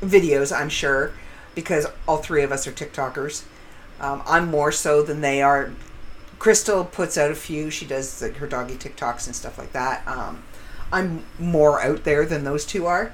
videos, 0.01 0.51
I'm 0.51 0.71
sure, 0.71 1.13
because 1.55 1.87
all 2.07 2.17
three 2.19 2.43
of 2.43 2.53
us 2.53 2.67
are 2.67 2.73
TikTokers. 2.73 3.45
Um, 4.01 4.23
I'm 4.27 4.51
more 4.51 4.73
so 4.73 5.03
than 5.03 5.21
they 5.21 5.43
are. 5.43 5.73
Crystal 6.39 6.85
puts 6.85 7.19
out 7.19 7.31
a 7.31 7.35
few. 7.35 7.71
She 7.71 7.87
does 7.87 8.23
like 8.23 8.37
her 8.37 8.47
doggy 8.47 8.77
TikToks 8.77 9.27
and 9.27 9.35
stuff 9.35 9.59
like 9.59 9.73
that. 9.73 10.07
Um, 10.07 10.43
I'm 10.93 11.25
more 11.39 11.83
out 11.83 12.05
there 12.05 12.25
than 12.25 12.45
those 12.45 12.65
two 12.65 12.87
are. 12.87 13.13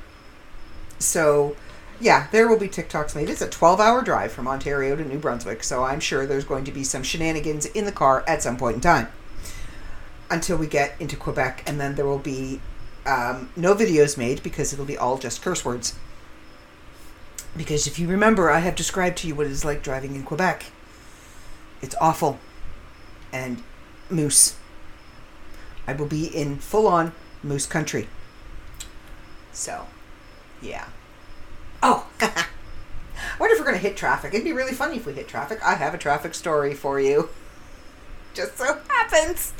So, 0.98 1.56
yeah, 2.00 2.28
there 2.32 2.48
will 2.48 2.58
be 2.58 2.68
TikToks 2.68 3.16
made. 3.16 3.28
It's 3.30 3.42
a 3.42 3.48
12 3.48 3.80
hour 3.80 4.02
drive 4.02 4.32
from 4.32 4.46
Ontario 4.46 4.94
to 4.96 5.04
New 5.04 5.18
Brunswick, 5.18 5.64
so 5.64 5.84
I'm 5.84 6.00
sure 6.00 6.26
there's 6.26 6.44
going 6.44 6.64
to 6.64 6.72
be 6.72 6.84
some 6.84 7.02
shenanigans 7.02 7.66
in 7.66 7.84
the 7.84 7.92
car 7.92 8.24
at 8.28 8.42
some 8.42 8.56
point 8.56 8.76
in 8.76 8.80
time 8.80 9.08
until 10.30 10.56
we 10.56 10.66
get 10.66 10.94
into 11.00 11.16
Quebec, 11.16 11.62
and 11.66 11.80
then 11.80 11.94
there 11.94 12.06
will 12.06 12.18
be 12.18 12.60
um, 13.06 13.50
no 13.56 13.74
videos 13.74 14.16
made 14.16 14.42
because 14.42 14.72
it'll 14.72 14.84
be 14.84 14.96
all 14.96 15.18
just 15.18 15.42
curse 15.42 15.64
words. 15.64 15.94
Because 17.56 17.86
if 17.86 17.98
you 17.98 18.08
remember, 18.08 18.50
I 18.50 18.60
have 18.60 18.74
described 18.74 19.18
to 19.18 19.28
you 19.28 19.34
what 19.34 19.46
it 19.46 19.52
is 19.52 19.64
like 19.64 19.82
driving 19.82 20.14
in 20.14 20.24
Quebec. 20.24 20.66
It's 21.82 21.94
awful. 22.00 22.38
And 23.34 23.62
moose. 24.08 24.56
I 25.86 25.92
will 25.92 26.06
be 26.06 26.26
in 26.26 26.58
full 26.58 26.86
on 26.86 27.12
moose 27.42 27.66
country. 27.66 28.08
So, 29.52 29.86
yeah. 30.62 30.86
Oh, 31.82 32.06
I 32.20 32.46
wonder 33.38 33.54
if 33.54 33.60
we're 33.60 33.66
going 33.66 33.76
to 33.76 33.82
hit 33.82 33.96
traffic. 33.96 34.32
It'd 34.32 34.44
be 34.44 34.52
really 34.52 34.72
funny 34.72 34.96
if 34.96 35.06
we 35.06 35.12
hit 35.12 35.28
traffic. 35.28 35.58
I 35.64 35.74
have 35.74 35.94
a 35.94 35.98
traffic 35.98 36.34
story 36.34 36.74
for 36.74 37.00
you. 37.00 37.28
Just 38.34 38.56
so 38.56 38.80
happens. 38.88 39.52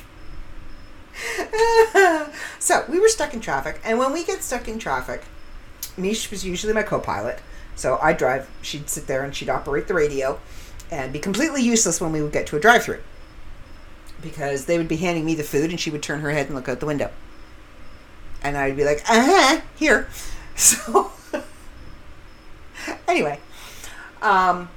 so, 2.58 2.84
we 2.88 2.98
were 2.98 3.08
stuck 3.08 3.34
in 3.34 3.40
traffic, 3.40 3.80
and 3.84 3.98
when 3.98 4.12
we 4.12 4.24
get 4.24 4.42
stuck 4.42 4.68
in 4.68 4.78
traffic, 4.78 5.24
Mish 5.96 6.30
was 6.30 6.44
usually 6.44 6.72
my 6.72 6.82
co 6.82 6.98
pilot. 6.98 7.40
So 7.76 7.98
I'd 8.00 8.16
drive, 8.18 8.48
she'd 8.62 8.88
sit 8.88 9.06
there 9.06 9.24
and 9.24 9.34
she'd 9.34 9.48
operate 9.48 9.88
the 9.88 9.94
radio 9.94 10.40
and 10.90 11.12
be 11.12 11.18
completely 11.18 11.62
useless 11.62 12.00
when 12.00 12.12
we 12.12 12.22
would 12.22 12.32
get 12.32 12.46
to 12.48 12.56
a 12.56 12.60
drive 12.60 12.84
through 12.84 13.00
because 14.24 14.64
they 14.64 14.78
would 14.78 14.88
be 14.88 14.96
handing 14.96 15.24
me 15.24 15.34
the 15.34 15.44
food 15.44 15.70
and 15.70 15.78
she 15.78 15.90
would 15.90 16.02
turn 16.02 16.20
her 16.20 16.30
head 16.30 16.46
and 16.46 16.54
look 16.54 16.68
out 16.68 16.80
the 16.80 16.86
window. 16.86 17.10
And 18.42 18.56
I'd 18.56 18.76
be 18.76 18.84
like, 18.84 19.00
uh 19.08 19.24
huh, 19.26 19.60
here. 19.76 20.08
So, 20.56 21.10
anyway, 23.08 23.40
um, 24.22 24.68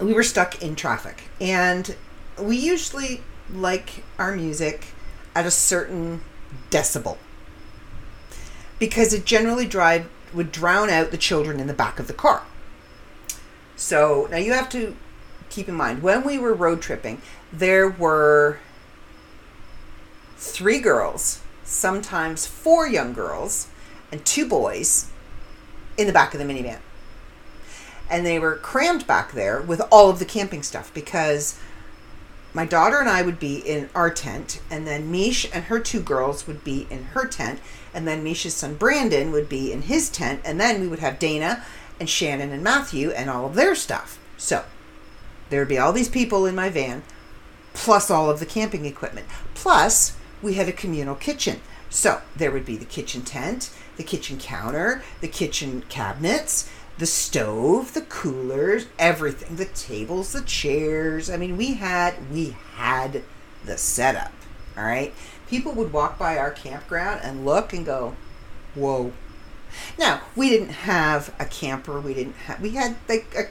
we 0.00 0.12
were 0.12 0.24
stuck 0.24 0.60
in 0.60 0.74
traffic. 0.74 1.22
And 1.40 1.94
we 2.40 2.56
usually 2.56 3.22
like 3.52 4.02
our 4.18 4.34
music 4.34 4.86
at 5.36 5.46
a 5.46 5.50
certain 5.52 6.22
decibel 6.70 7.18
because 8.80 9.14
it 9.14 9.24
generally 9.24 9.64
drive, 9.64 10.08
would 10.34 10.50
drown 10.50 10.90
out 10.90 11.12
the 11.12 11.16
children 11.16 11.60
in 11.60 11.68
the 11.68 11.72
back 11.72 12.00
of 12.00 12.08
the 12.08 12.12
car. 12.12 12.42
So 13.76 14.26
now 14.30 14.38
you 14.38 14.52
have 14.52 14.68
to 14.70 14.96
keep 15.50 15.68
in 15.68 15.74
mind 15.74 16.02
when 16.02 16.24
we 16.24 16.38
were 16.38 16.54
road 16.54 16.82
tripping, 16.82 17.22
there 17.52 17.88
were 17.88 18.58
three 20.36 20.80
girls, 20.80 21.42
sometimes 21.64 22.46
four 22.46 22.88
young 22.88 23.12
girls, 23.12 23.68
and 24.10 24.24
two 24.24 24.48
boys 24.48 25.10
in 25.96 26.06
the 26.06 26.12
back 26.12 26.34
of 26.34 26.40
the 26.40 26.46
minivan. 26.46 26.80
And 28.10 28.26
they 28.26 28.38
were 28.38 28.56
crammed 28.56 29.06
back 29.06 29.32
there 29.32 29.60
with 29.60 29.80
all 29.90 30.10
of 30.10 30.18
the 30.18 30.24
camping 30.24 30.62
stuff 30.62 30.92
because 30.92 31.58
my 32.54 32.66
daughter 32.66 32.98
and 32.98 33.08
I 33.08 33.22
would 33.22 33.38
be 33.38 33.56
in 33.56 33.88
our 33.94 34.10
tent, 34.10 34.60
and 34.70 34.86
then 34.86 35.10
Mish 35.10 35.48
and 35.54 35.64
her 35.64 35.78
two 35.78 36.00
girls 36.00 36.46
would 36.46 36.62
be 36.62 36.86
in 36.90 37.04
her 37.04 37.26
tent, 37.26 37.60
and 37.94 38.06
then 38.06 38.22
Mish's 38.22 38.54
son 38.54 38.74
Brandon 38.74 39.32
would 39.32 39.48
be 39.48 39.72
in 39.72 39.82
his 39.82 40.10
tent, 40.10 40.42
and 40.44 40.60
then 40.60 40.80
we 40.80 40.88
would 40.88 40.98
have 40.98 41.18
Dana 41.18 41.64
and 41.98 42.10
Shannon 42.10 42.52
and 42.52 42.62
Matthew 42.62 43.10
and 43.10 43.30
all 43.30 43.46
of 43.46 43.54
their 43.54 43.74
stuff. 43.74 44.18
So 44.36 44.64
there 45.48 45.60
would 45.60 45.68
be 45.68 45.78
all 45.78 45.92
these 45.92 46.10
people 46.10 46.44
in 46.44 46.54
my 46.54 46.68
van, 46.68 47.02
plus 47.74 48.10
all 48.10 48.30
of 48.30 48.40
the 48.40 48.46
camping 48.46 48.84
equipment. 48.84 49.26
Plus, 49.54 50.16
we 50.42 50.54
had 50.54 50.68
a 50.68 50.72
communal 50.72 51.14
kitchen. 51.14 51.60
So 51.90 52.22
there 52.34 52.50
would 52.50 52.64
be 52.64 52.76
the 52.76 52.84
kitchen 52.84 53.22
tent, 53.22 53.70
the 53.96 54.02
kitchen 54.02 54.38
counter, 54.38 55.02
the 55.20 55.28
kitchen 55.28 55.82
cabinets, 55.88 56.70
the 56.98 57.06
stove, 57.06 57.94
the 57.94 58.02
coolers, 58.02 58.86
everything, 58.98 59.56
the 59.56 59.66
tables, 59.66 60.32
the 60.32 60.42
chairs. 60.42 61.30
I 61.30 61.36
mean, 61.36 61.56
we 61.56 61.74
had 61.74 62.14
we 62.30 62.56
had 62.76 63.22
the 63.64 63.76
setup. 63.76 64.32
All 64.76 64.84
right. 64.84 65.12
People 65.48 65.72
would 65.72 65.92
walk 65.92 66.18
by 66.18 66.38
our 66.38 66.50
campground 66.50 67.20
and 67.22 67.44
look 67.44 67.72
and 67.72 67.84
go, 67.84 68.16
"Whoa." 68.74 69.12
Now, 69.98 70.22
we 70.36 70.48
didn't 70.48 70.70
have 70.70 71.34
a 71.38 71.44
camper. 71.44 72.00
We 72.00 72.14
didn't 72.14 72.36
have 72.46 72.60
we 72.60 72.70
had 72.70 72.96
like 73.08 73.34
a 73.36 73.48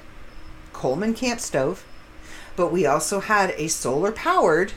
Coleman 0.74 1.14
camp 1.14 1.40
stove, 1.40 1.84
but 2.62 2.72
we 2.72 2.86
also 2.86 3.22
had 3.22 3.56
a 3.58 3.68
solar 3.68 4.12
powered, 4.12 4.74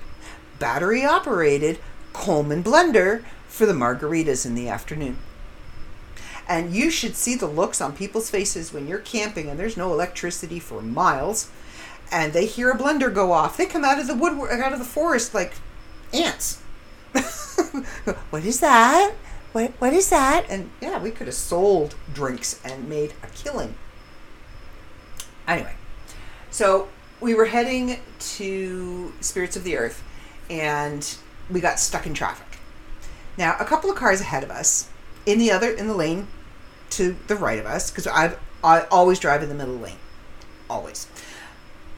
battery 0.58 1.04
operated 1.04 1.78
Coleman 2.14 2.64
blender 2.64 3.22
for 3.46 3.66
the 3.66 3.74
margaritas 3.74 4.46
in 4.46 4.54
the 4.54 4.70
afternoon. 4.70 5.18
And 6.48 6.74
you 6.74 6.90
should 6.90 7.14
see 7.14 7.34
the 7.34 7.46
looks 7.46 7.82
on 7.82 7.94
people's 7.94 8.30
faces 8.30 8.72
when 8.72 8.88
you're 8.88 9.00
camping 9.00 9.50
and 9.50 9.60
there's 9.60 9.76
no 9.76 9.92
electricity 9.92 10.58
for 10.58 10.80
miles 10.80 11.50
and 12.10 12.32
they 12.32 12.46
hear 12.46 12.70
a 12.70 12.78
blender 12.78 13.12
go 13.12 13.32
off. 13.32 13.58
They 13.58 13.66
come 13.66 13.84
out 13.84 13.98
of 13.98 14.06
the 14.06 14.14
wood 14.14 14.32
out 14.50 14.72
of 14.72 14.78
the 14.78 14.84
forest 14.86 15.34
like 15.34 15.52
ants. 16.14 16.62
what 18.30 18.46
is 18.46 18.60
that? 18.60 19.12
What 19.52 19.72
what 19.72 19.92
is 19.92 20.08
that? 20.08 20.46
And 20.48 20.70
yeah, 20.80 21.02
we 21.02 21.10
could 21.10 21.26
have 21.26 21.36
sold 21.36 21.96
drinks 22.14 22.62
and 22.64 22.88
made 22.88 23.12
a 23.22 23.26
killing. 23.26 23.74
Anyway, 25.46 25.74
so 26.50 26.88
we 27.24 27.34
were 27.34 27.46
heading 27.46 27.98
to 28.20 29.10
Spirits 29.22 29.56
of 29.56 29.64
the 29.64 29.78
Earth 29.78 30.04
and 30.50 31.16
we 31.50 31.58
got 31.58 31.80
stuck 31.80 32.06
in 32.06 32.12
traffic. 32.12 32.58
Now, 33.38 33.56
a 33.58 33.64
couple 33.64 33.90
of 33.90 33.96
cars 33.96 34.20
ahead 34.20 34.44
of 34.44 34.50
us, 34.50 34.90
in 35.24 35.38
the 35.38 35.50
other 35.50 35.70
in 35.70 35.88
the 35.88 35.94
lane 35.94 36.28
to 36.90 37.16
the 37.26 37.34
right 37.34 37.58
of 37.58 37.64
us, 37.64 37.90
because 37.90 38.06
I've 38.06 38.38
I 38.62 38.82
always 38.90 39.18
drive 39.18 39.42
in 39.42 39.48
the 39.48 39.54
middle 39.54 39.74
lane, 39.74 39.96
always. 40.68 41.08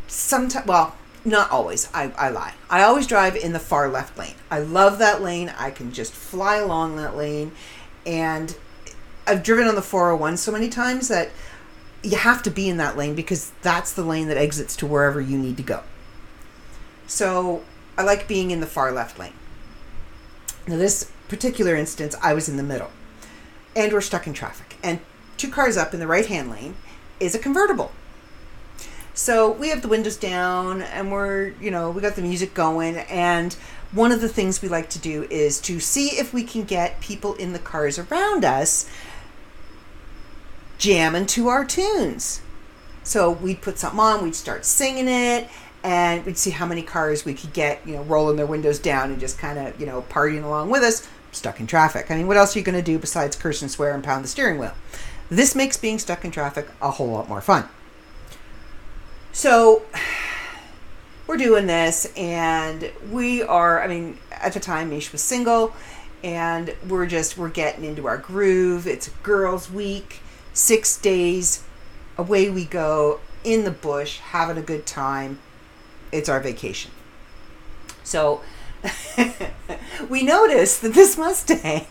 Sometimes, 0.06 0.66
well, 0.66 0.96
not 1.24 1.50
always. 1.50 1.88
I, 1.92 2.12
I 2.16 2.30
lie. 2.30 2.54
I 2.70 2.84
always 2.84 3.06
drive 3.06 3.34
in 3.34 3.52
the 3.52 3.58
far 3.58 3.88
left 3.88 4.16
lane. 4.16 4.34
I 4.48 4.60
love 4.60 4.98
that 4.98 5.22
lane. 5.22 5.52
I 5.58 5.70
can 5.70 5.92
just 5.92 6.12
fly 6.12 6.56
along 6.56 6.96
that 6.96 7.16
lane, 7.16 7.50
and 8.06 8.56
I've 9.26 9.42
driven 9.42 9.66
on 9.66 9.74
the 9.74 9.82
401 9.82 10.36
so 10.36 10.52
many 10.52 10.68
times 10.68 11.08
that 11.08 11.30
you 12.02 12.16
have 12.16 12.42
to 12.44 12.50
be 12.50 12.68
in 12.68 12.76
that 12.76 12.96
lane 12.96 13.14
because 13.14 13.52
that's 13.62 13.92
the 13.92 14.02
lane 14.02 14.28
that 14.28 14.36
exits 14.36 14.76
to 14.76 14.86
wherever 14.86 15.20
you 15.20 15.38
need 15.38 15.56
to 15.56 15.62
go. 15.62 15.82
So 17.06 17.62
I 17.96 18.02
like 18.02 18.28
being 18.28 18.50
in 18.50 18.60
the 18.60 18.66
far 18.66 18.92
left 18.92 19.18
lane. 19.18 19.32
Now, 20.66 20.76
this 20.76 21.10
particular 21.28 21.76
instance, 21.76 22.14
I 22.22 22.34
was 22.34 22.48
in 22.48 22.56
the 22.56 22.62
middle, 22.62 22.90
and 23.74 23.92
we're 23.92 24.00
stuck 24.00 24.26
in 24.26 24.32
traffic. 24.32 24.76
And 24.82 25.00
two 25.36 25.50
cars 25.50 25.76
up 25.76 25.94
in 25.94 26.00
the 26.00 26.06
right 26.06 26.26
hand 26.26 26.50
lane 26.50 26.76
is 27.20 27.34
a 27.34 27.38
convertible. 27.38 27.92
So 29.14 29.50
we 29.50 29.70
have 29.70 29.80
the 29.80 29.88
windows 29.88 30.16
down, 30.16 30.82
and 30.82 31.10
we're, 31.10 31.54
you 31.60 31.70
know, 31.70 31.90
we 31.90 32.02
got 32.02 32.16
the 32.16 32.22
music 32.22 32.52
going. 32.52 32.96
And 32.98 33.54
one 33.92 34.12
of 34.12 34.20
the 34.20 34.28
things 34.28 34.60
we 34.60 34.68
like 34.68 34.90
to 34.90 34.98
do 34.98 35.26
is 35.30 35.60
to 35.62 35.80
see 35.80 36.08
if 36.18 36.34
we 36.34 36.42
can 36.42 36.64
get 36.64 37.00
people 37.00 37.34
in 37.34 37.52
the 37.52 37.58
cars 37.58 37.98
around 37.98 38.44
us 38.44 38.88
jamming 40.78 41.26
to 41.26 41.48
our 41.48 41.64
tunes. 41.64 42.40
So 43.02 43.30
we'd 43.30 43.62
put 43.62 43.78
something 43.78 44.00
on, 44.00 44.24
we'd 44.24 44.34
start 44.34 44.64
singing 44.64 45.08
it, 45.08 45.48
and 45.84 46.26
we'd 46.26 46.36
see 46.36 46.50
how 46.50 46.66
many 46.66 46.82
cars 46.82 47.24
we 47.24 47.34
could 47.34 47.52
get, 47.52 47.86
you 47.86 47.94
know, 47.94 48.02
rolling 48.02 48.36
their 48.36 48.46
windows 48.46 48.80
down 48.80 49.10
and 49.10 49.20
just 49.20 49.38
kind 49.38 49.58
of, 49.58 49.78
you 49.80 49.86
know, 49.86 50.02
partying 50.02 50.42
along 50.42 50.70
with 50.70 50.82
us, 50.82 51.08
stuck 51.30 51.60
in 51.60 51.66
traffic. 51.68 52.10
I 52.10 52.16
mean, 52.16 52.26
what 52.26 52.36
else 52.36 52.56
are 52.56 52.58
you 52.58 52.64
going 52.64 52.76
to 52.76 52.82
do 52.82 52.98
besides 52.98 53.36
curse 53.36 53.62
and 53.62 53.70
swear 53.70 53.94
and 53.94 54.02
pound 54.02 54.24
the 54.24 54.28
steering 54.28 54.58
wheel? 54.58 54.74
This 55.30 55.54
makes 55.54 55.76
being 55.76 56.00
stuck 56.00 56.24
in 56.24 56.32
traffic 56.32 56.68
a 56.82 56.90
whole 56.90 57.08
lot 57.08 57.28
more 57.28 57.40
fun. 57.40 57.68
So 59.32 59.82
we're 61.28 61.36
doing 61.36 61.66
this, 61.66 62.12
and 62.16 62.90
we 63.12 63.42
are, 63.42 63.80
I 63.80 63.86
mean, 63.86 64.18
at 64.32 64.52
the 64.52 64.60
time, 64.60 64.90
Mish 64.90 65.12
was 65.12 65.22
single, 65.22 65.72
and 66.24 66.74
we're 66.88 67.06
just, 67.06 67.38
we're 67.38 67.50
getting 67.50 67.84
into 67.84 68.08
our 68.08 68.18
groove. 68.18 68.88
It's 68.88 69.08
girls' 69.22 69.70
week, 69.70 70.20
six 70.56 70.96
days, 70.96 71.62
away 72.16 72.48
we 72.48 72.64
go 72.64 73.20
in 73.44 73.64
the 73.64 73.70
bush, 73.70 74.18
having 74.18 74.56
a 74.56 74.62
good 74.62 74.86
time 74.86 75.38
it's 76.12 76.28
our 76.28 76.40
vacation. 76.40 76.90
So 78.02 78.40
we 80.08 80.22
noticed 80.22 80.82
that 80.82 80.94
this 80.94 81.18
Mustang, 81.18 81.86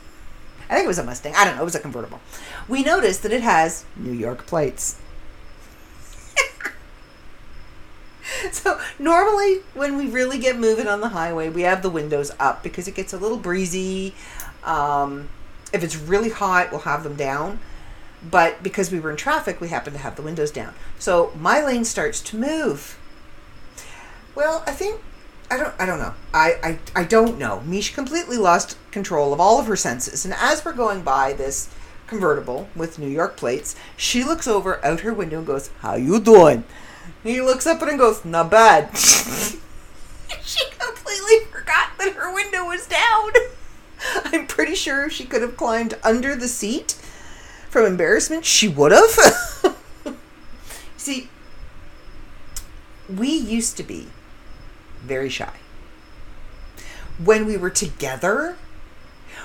I 0.69 0.73
think 0.73 0.85
it 0.85 0.87
was 0.87 0.97
a 0.97 1.03
Mustang, 1.03 1.33
I 1.35 1.45
don't 1.45 1.55
know, 1.55 1.61
it 1.61 1.65
was 1.65 1.75
a 1.75 1.79
convertible. 1.79 2.19
We 2.67 2.83
noticed 2.83 3.23
that 3.23 3.31
it 3.31 3.41
has 3.41 3.85
New 3.95 4.11
York 4.11 4.47
plates. 4.47 4.99
so 8.51 8.79
normally 8.97 9.59
when 9.73 9.97
we 9.97 10.07
really 10.07 10.39
get 10.39 10.57
moving 10.57 10.87
on 10.87 11.01
the 11.01 11.09
highway, 11.09 11.49
we 11.49 11.63
have 11.63 11.81
the 11.81 11.89
windows 11.89 12.31
up 12.39 12.63
because 12.63 12.87
it 12.87 12.95
gets 12.95 13.13
a 13.13 13.17
little 13.17 13.37
breezy. 13.37 14.15
Um, 14.63 15.29
if 15.73 15.83
it's 15.83 15.95
really 15.95 16.29
hot, 16.29 16.71
we'll 16.71 16.81
have 16.81 17.03
them 17.03 17.15
down. 17.15 17.59
But 18.29 18.63
because 18.63 18.91
we 18.91 18.99
were 18.99 19.11
in 19.11 19.17
traffic, 19.17 19.61
we 19.61 19.67
happen 19.67 19.93
to 19.93 19.99
have 19.99 20.15
the 20.15 20.21
windows 20.21 20.51
down. 20.51 20.73
So 20.97 21.31
my 21.39 21.63
lane 21.63 21.85
starts 21.85 22.21
to 22.21 22.37
move 22.37 22.97
well, 24.35 24.63
I 24.67 24.71
think 24.71 25.01
I 25.49 25.57
don't 25.57 25.73
I 25.79 25.85
don't 25.85 25.99
know. 25.99 26.13
I, 26.33 26.55
I 26.61 27.01
I 27.01 27.03
don't 27.05 27.39
know. 27.39 27.61
Mish 27.61 27.95
completely 27.95 28.37
lost 28.37 28.77
control 28.91 29.33
of 29.33 29.39
all 29.39 29.59
of 29.59 29.67
her 29.67 29.77
senses, 29.77 30.25
and 30.25 30.33
as 30.33 30.63
we're 30.63 30.73
going 30.73 31.01
by 31.01 31.33
this 31.33 31.69
convertible 32.07 32.67
with 32.75 32.99
New 32.99 33.07
York 33.07 33.37
plates, 33.37 33.75
she 33.95 34.23
looks 34.23 34.47
over 34.47 34.83
out 34.85 34.99
her 35.01 35.13
window 35.13 35.37
and 35.37 35.47
goes, 35.47 35.69
"How 35.79 35.95
you 35.95 36.19
doing?" 36.19 36.65
He 37.23 37.41
looks 37.41 37.65
up 37.65 37.81
at 37.81 37.85
her 37.85 37.89
and 37.91 37.99
goes, 37.99 38.25
"Not 38.25 38.51
bad." 38.51 38.95
she 38.97 39.59
completely 40.77 41.45
forgot 41.51 41.97
that 41.97 42.13
her 42.15 42.33
window 42.33 42.65
was 42.65 42.87
down. 42.87 43.31
I'm 44.25 44.47
pretty 44.47 44.75
sure 44.75 45.09
she 45.09 45.25
could 45.25 45.41
have 45.41 45.57
climbed 45.57 45.97
under 46.03 46.35
the 46.35 46.47
seat 46.47 46.95
from 47.75 47.87
embarrassment, 47.87 48.45
she 48.45 48.69
would 48.69 48.93
have. 48.93 49.75
See, 50.95 51.27
we 53.13 53.27
used 53.27 53.75
to 53.75 53.83
be 53.83 54.07
very 55.01 55.27
shy. 55.27 55.51
When 57.21 57.45
we 57.45 57.57
were 57.57 57.69
together, 57.69 58.55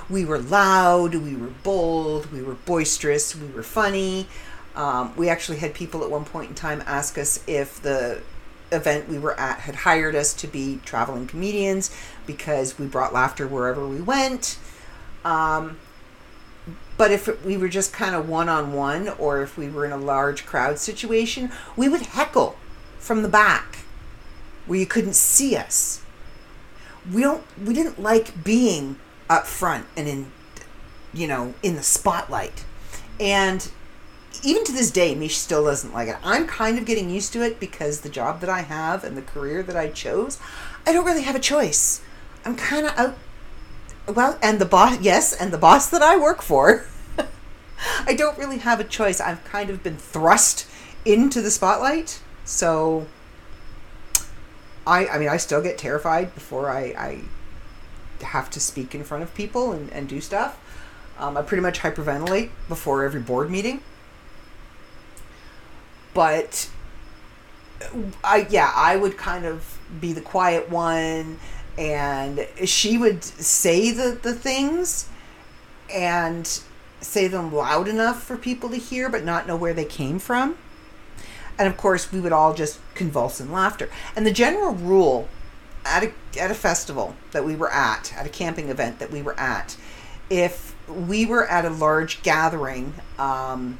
we 0.08 0.24
were 0.24 0.38
loud, 0.38 1.16
we 1.16 1.34
were 1.34 1.50
bold, 1.64 2.30
we 2.30 2.40
were 2.40 2.54
boisterous, 2.54 3.34
we 3.34 3.48
were 3.48 3.64
funny. 3.64 4.28
Um, 4.76 5.12
we 5.16 5.28
actually 5.28 5.58
had 5.58 5.74
people 5.74 6.04
at 6.04 6.10
one 6.12 6.24
point 6.24 6.50
in 6.50 6.54
time 6.54 6.84
ask 6.86 7.18
us 7.18 7.42
if 7.48 7.82
the 7.82 8.22
event 8.70 9.08
we 9.08 9.18
were 9.18 9.34
at 9.40 9.58
had 9.58 9.74
hired 9.74 10.14
us 10.14 10.34
to 10.34 10.46
be 10.46 10.78
traveling 10.84 11.26
comedians 11.26 11.90
because 12.26 12.78
we 12.78 12.86
brought 12.86 13.12
laughter 13.12 13.48
wherever 13.48 13.88
we 13.88 14.00
went. 14.00 14.56
Um, 15.24 15.78
but 17.00 17.10
if 17.10 17.42
we 17.46 17.56
were 17.56 17.70
just 17.70 17.94
kind 17.94 18.14
of 18.14 18.28
one 18.28 18.50
on 18.50 18.74
one, 18.74 19.08
or 19.08 19.40
if 19.40 19.56
we 19.56 19.70
were 19.70 19.86
in 19.86 19.90
a 19.90 19.96
large 19.96 20.44
crowd 20.44 20.78
situation, 20.78 21.50
we 21.74 21.88
would 21.88 22.02
heckle 22.02 22.56
from 22.98 23.22
the 23.22 23.28
back 23.28 23.78
where 24.66 24.78
you 24.78 24.84
couldn't 24.84 25.14
see 25.14 25.56
us. 25.56 26.02
We 27.10 27.22
don't 27.22 27.42
we 27.64 27.72
didn't 27.72 28.02
like 28.02 28.44
being 28.44 28.98
up 29.30 29.46
front 29.46 29.86
and 29.96 30.06
in 30.08 30.30
you 31.14 31.26
know, 31.26 31.54
in 31.62 31.76
the 31.76 31.82
spotlight. 31.82 32.66
And 33.18 33.66
even 34.44 34.62
to 34.64 34.72
this 34.72 34.90
day, 34.90 35.14
Mish 35.14 35.38
still 35.38 35.64
doesn't 35.64 35.94
like 35.94 36.08
it. 36.08 36.16
I'm 36.22 36.46
kind 36.46 36.76
of 36.76 36.84
getting 36.84 37.08
used 37.08 37.32
to 37.32 37.42
it 37.42 37.58
because 37.58 38.02
the 38.02 38.10
job 38.10 38.40
that 38.40 38.50
I 38.50 38.60
have 38.60 39.04
and 39.04 39.16
the 39.16 39.22
career 39.22 39.62
that 39.62 39.74
I 39.74 39.88
chose, 39.88 40.38
I 40.86 40.92
don't 40.92 41.06
really 41.06 41.22
have 41.22 41.34
a 41.34 41.40
choice. 41.40 42.02
I'm 42.44 42.56
kind 42.56 42.84
of 42.86 42.92
out. 42.98 43.16
Well, 44.10 44.38
and 44.42 44.58
the 44.58 44.66
boss, 44.66 45.00
yes, 45.00 45.32
and 45.32 45.52
the 45.52 45.58
boss 45.58 45.88
that 45.90 46.02
I 46.02 46.16
work 46.16 46.42
for, 46.42 46.84
I 48.06 48.14
don't 48.14 48.36
really 48.36 48.58
have 48.58 48.80
a 48.80 48.84
choice. 48.84 49.20
I've 49.20 49.44
kind 49.44 49.70
of 49.70 49.82
been 49.82 49.96
thrust 49.96 50.66
into 51.04 51.40
the 51.40 51.50
spotlight. 51.50 52.20
So 52.44 53.06
I 54.86 55.06
I 55.06 55.18
mean 55.18 55.28
I 55.28 55.36
still 55.36 55.62
get 55.62 55.78
terrified 55.78 56.34
before 56.34 56.70
I, 56.70 56.80
I 56.98 57.20
have 58.24 58.50
to 58.50 58.60
speak 58.60 58.94
in 58.94 59.04
front 59.04 59.22
of 59.22 59.34
people 59.34 59.72
and, 59.72 59.90
and 59.92 60.08
do 60.08 60.20
stuff. 60.20 60.58
Um, 61.18 61.36
I 61.36 61.42
pretty 61.42 61.62
much 61.62 61.80
hyperventilate 61.80 62.50
before 62.68 63.04
every 63.04 63.20
board 63.20 63.50
meeting. 63.50 63.82
But 66.12 66.68
I 68.24 68.46
yeah, 68.50 68.72
I 68.74 68.96
would 68.96 69.16
kind 69.16 69.44
of 69.44 69.78
be 70.00 70.12
the 70.12 70.20
quiet 70.20 70.70
one 70.70 71.38
and 71.80 72.46
she 72.66 72.98
would 72.98 73.24
say 73.24 73.90
the, 73.90 74.10
the 74.22 74.34
things 74.34 75.08
and 75.92 76.60
say 77.00 77.26
them 77.26 77.52
loud 77.52 77.88
enough 77.88 78.22
for 78.22 78.36
people 78.36 78.68
to 78.68 78.76
hear 78.76 79.08
but 79.08 79.24
not 79.24 79.46
know 79.46 79.56
where 79.56 79.72
they 79.72 79.86
came 79.86 80.18
from. 80.18 80.58
And 81.58 81.66
of 81.66 81.78
course, 81.78 82.12
we 82.12 82.20
would 82.20 82.32
all 82.32 82.52
just 82.52 82.80
convulse 82.94 83.40
in 83.40 83.50
laughter. 83.50 83.88
And 84.14 84.26
the 84.26 84.30
general 84.30 84.74
rule 84.74 85.28
at 85.86 86.04
a, 86.04 86.12
at 86.38 86.50
a 86.50 86.54
festival 86.54 87.16
that 87.32 87.46
we 87.46 87.56
were 87.56 87.72
at, 87.72 88.12
at 88.14 88.26
a 88.26 88.30
camping 88.30 88.68
event 88.68 88.98
that 88.98 89.10
we 89.10 89.22
were 89.22 89.38
at, 89.40 89.78
if 90.28 90.76
we 90.86 91.24
were 91.24 91.46
at 91.46 91.64
a 91.64 91.70
large 91.70 92.22
gathering, 92.22 92.92
um, 93.18 93.78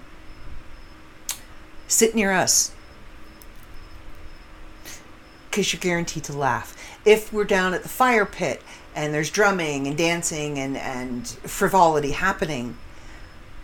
sit 1.87 2.15
near 2.15 2.33
us 2.33 2.73
because 5.51 5.73
you're 5.73 5.81
guaranteed 5.81 6.25
to 6.25 6.33
laugh. 6.33 6.77
If 7.05 7.33
we're 7.33 7.45
down 7.45 7.75
at 7.75 7.83
the 7.83 7.89
fire 7.89 8.25
pit 8.25 8.63
and 8.95 9.13
there's 9.13 9.31
drumming 9.31 9.87
and 9.87 9.97
dancing 9.97 10.59
and, 10.59 10.77
and 10.77 11.27
frivolity 11.27 12.13
happening, 12.13 12.77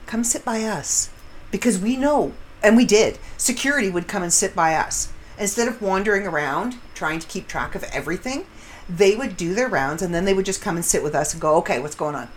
come 0.07 0.25
sit 0.25 0.45
by 0.45 0.63
us 0.63 1.11
because 1.51 1.79
we 1.79 1.97
know, 1.97 2.33
and 2.63 2.77
we 2.77 2.85
did, 2.85 3.19
security 3.37 3.89
would 3.89 4.09
come 4.09 4.23
and 4.23 4.33
sit 4.33 4.55
by 4.55 4.75
us. 4.75 5.13
Instead 5.39 5.69
of 5.69 5.81
wandering 5.83 6.27
around 6.27 6.77
trying 6.95 7.19
to 7.19 7.27
keep 7.27 7.47
track 7.47 7.75
of 7.75 7.85
everything, 7.85 8.47
they 8.89 9.15
would 9.15 9.37
do 9.37 9.55
their 9.55 9.69
rounds 9.69 10.03
and 10.03 10.15
then 10.15 10.25
they 10.25 10.35
would 10.35 10.47
just 10.47 10.63
come 10.63 10.77
and 10.77 10.85
sit 10.85 11.03
with 11.03 11.15
us 11.15 11.33
and 11.33 11.41
go, 11.41 11.57
okay, 11.57 11.79
what's 11.79 11.95
going 11.95 12.15
on? 12.15 12.29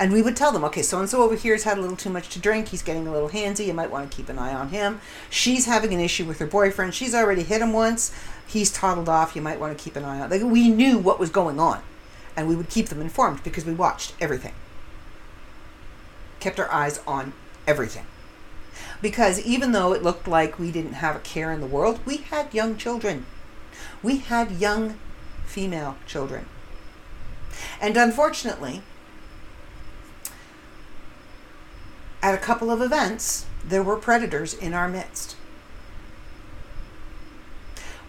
And 0.00 0.14
we 0.14 0.22
would 0.22 0.34
tell 0.34 0.50
them, 0.50 0.64
okay, 0.64 0.80
so 0.80 0.98
and 0.98 1.10
so 1.10 1.22
over 1.22 1.36
here 1.36 1.52
has 1.52 1.64
had 1.64 1.76
a 1.76 1.80
little 1.82 1.96
too 1.96 2.08
much 2.08 2.30
to 2.30 2.38
drink. 2.38 2.68
He's 2.68 2.82
getting 2.82 3.06
a 3.06 3.12
little 3.12 3.28
handsy. 3.28 3.66
You 3.66 3.74
might 3.74 3.90
want 3.90 4.10
to 4.10 4.16
keep 4.16 4.30
an 4.30 4.38
eye 4.38 4.54
on 4.54 4.70
him. 4.70 4.98
She's 5.28 5.66
having 5.66 5.92
an 5.92 6.00
issue 6.00 6.24
with 6.24 6.38
her 6.38 6.46
boyfriend. 6.46 6.94
She's 6.94 7.14
already 7.14 7.42
hit 7.42 7.60
him 7.60 7.74
once. 7.74 8.10
He's 8.46 8.72
toddled 8.72 9.10
off. 9.10 9.36
You 9.36 9.42
might 9.42 9.60
want 9.60 9.76
to 9.76 9.84
keep 9.84 9.96
an 9.96 10.04
eye 10.06 10.20
on. 10.20 10.30
Like 10.30 10.42
we 10.42 10.70
knew 10.70 10.96
what 10.96 11.20
was 11.20 11.28
going 11.28 11.60
on, 11.60 11.82
and 12.34 12.48
we 12.48 12.56
would 12.56 12.70
keep 12.70 12.88
them 12.88 13.02
informed 13.02 13.44
because 13.44 13.66
we 13.66 13.74
watched 13.74 14.14
everything. 14.22 14.54
Kept 16.40 16.58
our 16.58 16.72
eyes 16.72 17.00
on 17.06 17.34
everything. 17.66 18.06
Because 19.02 19.38
even 19.40 19.72
though 19.72 19.92
it 19.92 20.02
looked 20.02 20.26
like 20.26 20.58
we 20.58 20.72
didn't 20.72 20.94
have 20.94 21.14
a 21.14 21.20
care 21.20 21.52
in 21.52 21.60
the 21.60 21.66
world, 21.66 22.00
we 22.06 22.18
had 22.18 22.54
young 22.54 22.78
children. 22.78 23.26
We 24.02 24.16
had 24.16 24.52
young 24.52 24.98
female 25.44 25.98
children. 26.06 26.46
And 27.82 27.98
unfortunately, 27.98 28.80
at 32.22 32.34
a 32.34 32.38
couple 32.38 32.70
of 32.70 32.82
events, 32.82 33.46
there 33.64 33.82
were 33.82 33.96
predators 33.96 34.54
in 34.54 34.74
our 34.74 34.88
midst. 34.88 35.36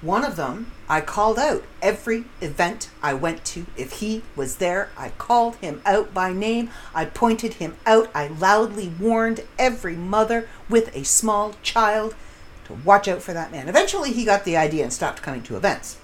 One 0.02 0.24
of 0.24 0.36
them 0.36 0.72
I 0.90 1.00
called 1.00 1.38
out 1.38 1.64
every 1.82 2.26
event 2.42 2.90
I 3.04 3.14
went 3.14 3.46
to. 3.46 3.68
If 3.78 4.00
he 4.00 4.24
was 4.36 4.58
there, 4.58 4.90
I 4.98 5.10
called 5.10 5.58
him 5.58 5.82
out 5.86 6.14
by 6.14 6.34
name. 6.34 6.72
I 6.96 7.06
pointed 7.06 7.54
him 7.56 7.78
out. 7.86 8.10
I 8.16 8.28
loudly 8.28 8.90
warned 9.00 9.44
every 9.60 9.96
mother 9.96 10.50
with 10.68 10.96
a 10.96 11.06
small 11.06 11.54
child 11.62 12.16
to 12.66 12.74
watch 12.74 13.08
out 13.08 13.22
for 13.22 13.34
that 13.34 13.52
man. 13.52 13.70
Eventually, 13.70 14.12
he 14.12 14.26
got 14.26 14.44
the 14.44 14.58
idea 14.58 14.84
and 14.84 14.92
stopped 14.92 15.22
coming 15.22 15.44
to 15.44 15.56
events. 15.56 15.98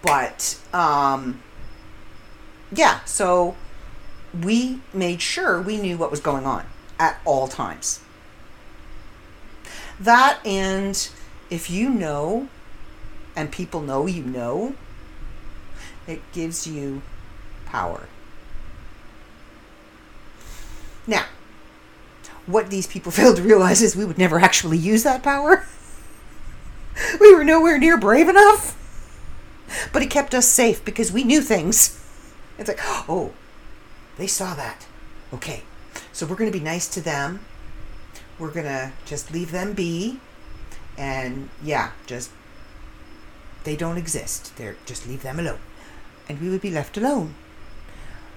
But, 0.00 0.58
um, 0.72 1.42
yeah, 2.72 3.04
so 3.04 3.54
we 4.42 4.80
made 4.92 5.20
sure 5.20 5.60
we 5.60 5.76
knew 5.76 5.96
what 5.96 6.10
was 6.10 6.20
going 6.20 6.46
on 6.46 6.66
at 6.98 7.20
all 7.24 7.48
times. 7.48 8.00
That 10.00 10.44
and 10.44 11.08
if 11.50 11.70
you 11.70 11.88
know 11.88 12.48
and 13.36 13.50
people 13.50 13.80
know 13.80 14.06
you 14.06 14.22
know, 14.24 14.74
it 16.06 16.20
gives 16.32 16.66
you 16.66 17.02
power. 17.66 18.08
Now, 21.06 21.26
what 22.46 22.70
these 22.70 22.86
people 22.86 23.12
failed 23.12 23.36
to 23.36 23.42
realize 23.42 23.82
is 23.82 23.96
we 23.96 24.04
would 24.04 24.18
never 24.18 24.38
actually 24.38 24.78
use 24.78 25.02
that 25.02 25.22
power. 25.22 25.66
we 27.20 27.34
were 27.34 27.44
nowhere 27.44 27.78
near 27.78 27.96
brave 27.96 28.28
enough. 28.28 28.80
But 29.92 30.02
it 30.02 30.10
kept 30.10 30.34
us 30.34 30.46
safe 30.46 30.84
because 30.84 31.10
we 31.10 31.24
knew 31.24 31.40
things. 31.40 32.00
It's 32.58 32.68
like, 32.68 32.80
oh, 33.08 33.32
they 34.16 34.26
saw 34.26 34.54
that. 34.54 34.86
Okay, 35.32 35.62
so 36.12 36.26
we're 36.26 36.36
going 36.36 36.50
to 36.50 36.56
be 36.56 36.64
nice 36.64 36.88
to 36.88 37.00
them. 37.00 37.40
We're 38.38 38.50
going 38.50 38.66
to 38.66 38.92
just 39.04 39.32
leave 39.32 39.50
them 39.50 39.72
be. 39.72 40.20
And 40.96 41.48
yeah, 41.62 41.90
just, 42.06 42.30
they 43.64 43.76
don't 43.76 43.98
exist. 43.98 44.56
They're, 44.56 44.76
just 44.86 45.08
leave 45.08 45.22
them 45.22 45.40
alone. 45.40 45.58
And 46.28 46.40
we 46.40 46.48
would 46.50 46.60
be 46.60 46.70
left 46.70 46.96
alone. 46.96 47.34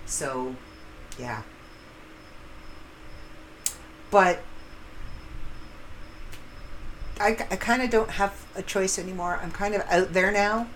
So, 0.05 0.55
yeah. 1.19 1.43
But 4.09 4.41
I, 7.19 7.29
I 7.51 7.55
kind 7.55 7.81
of 7.81 7.89
don't 7.89 8.11
have 8.11 8.45
a 8.55 8.61
choice 8.61 8.97
anymore. 8.97 9.39
I'm 9.41 9.51
kind 9.51 9.75
of 9.75 9.81
out 9.89 10.13
there 10.13 10.31
now 10.31 10.67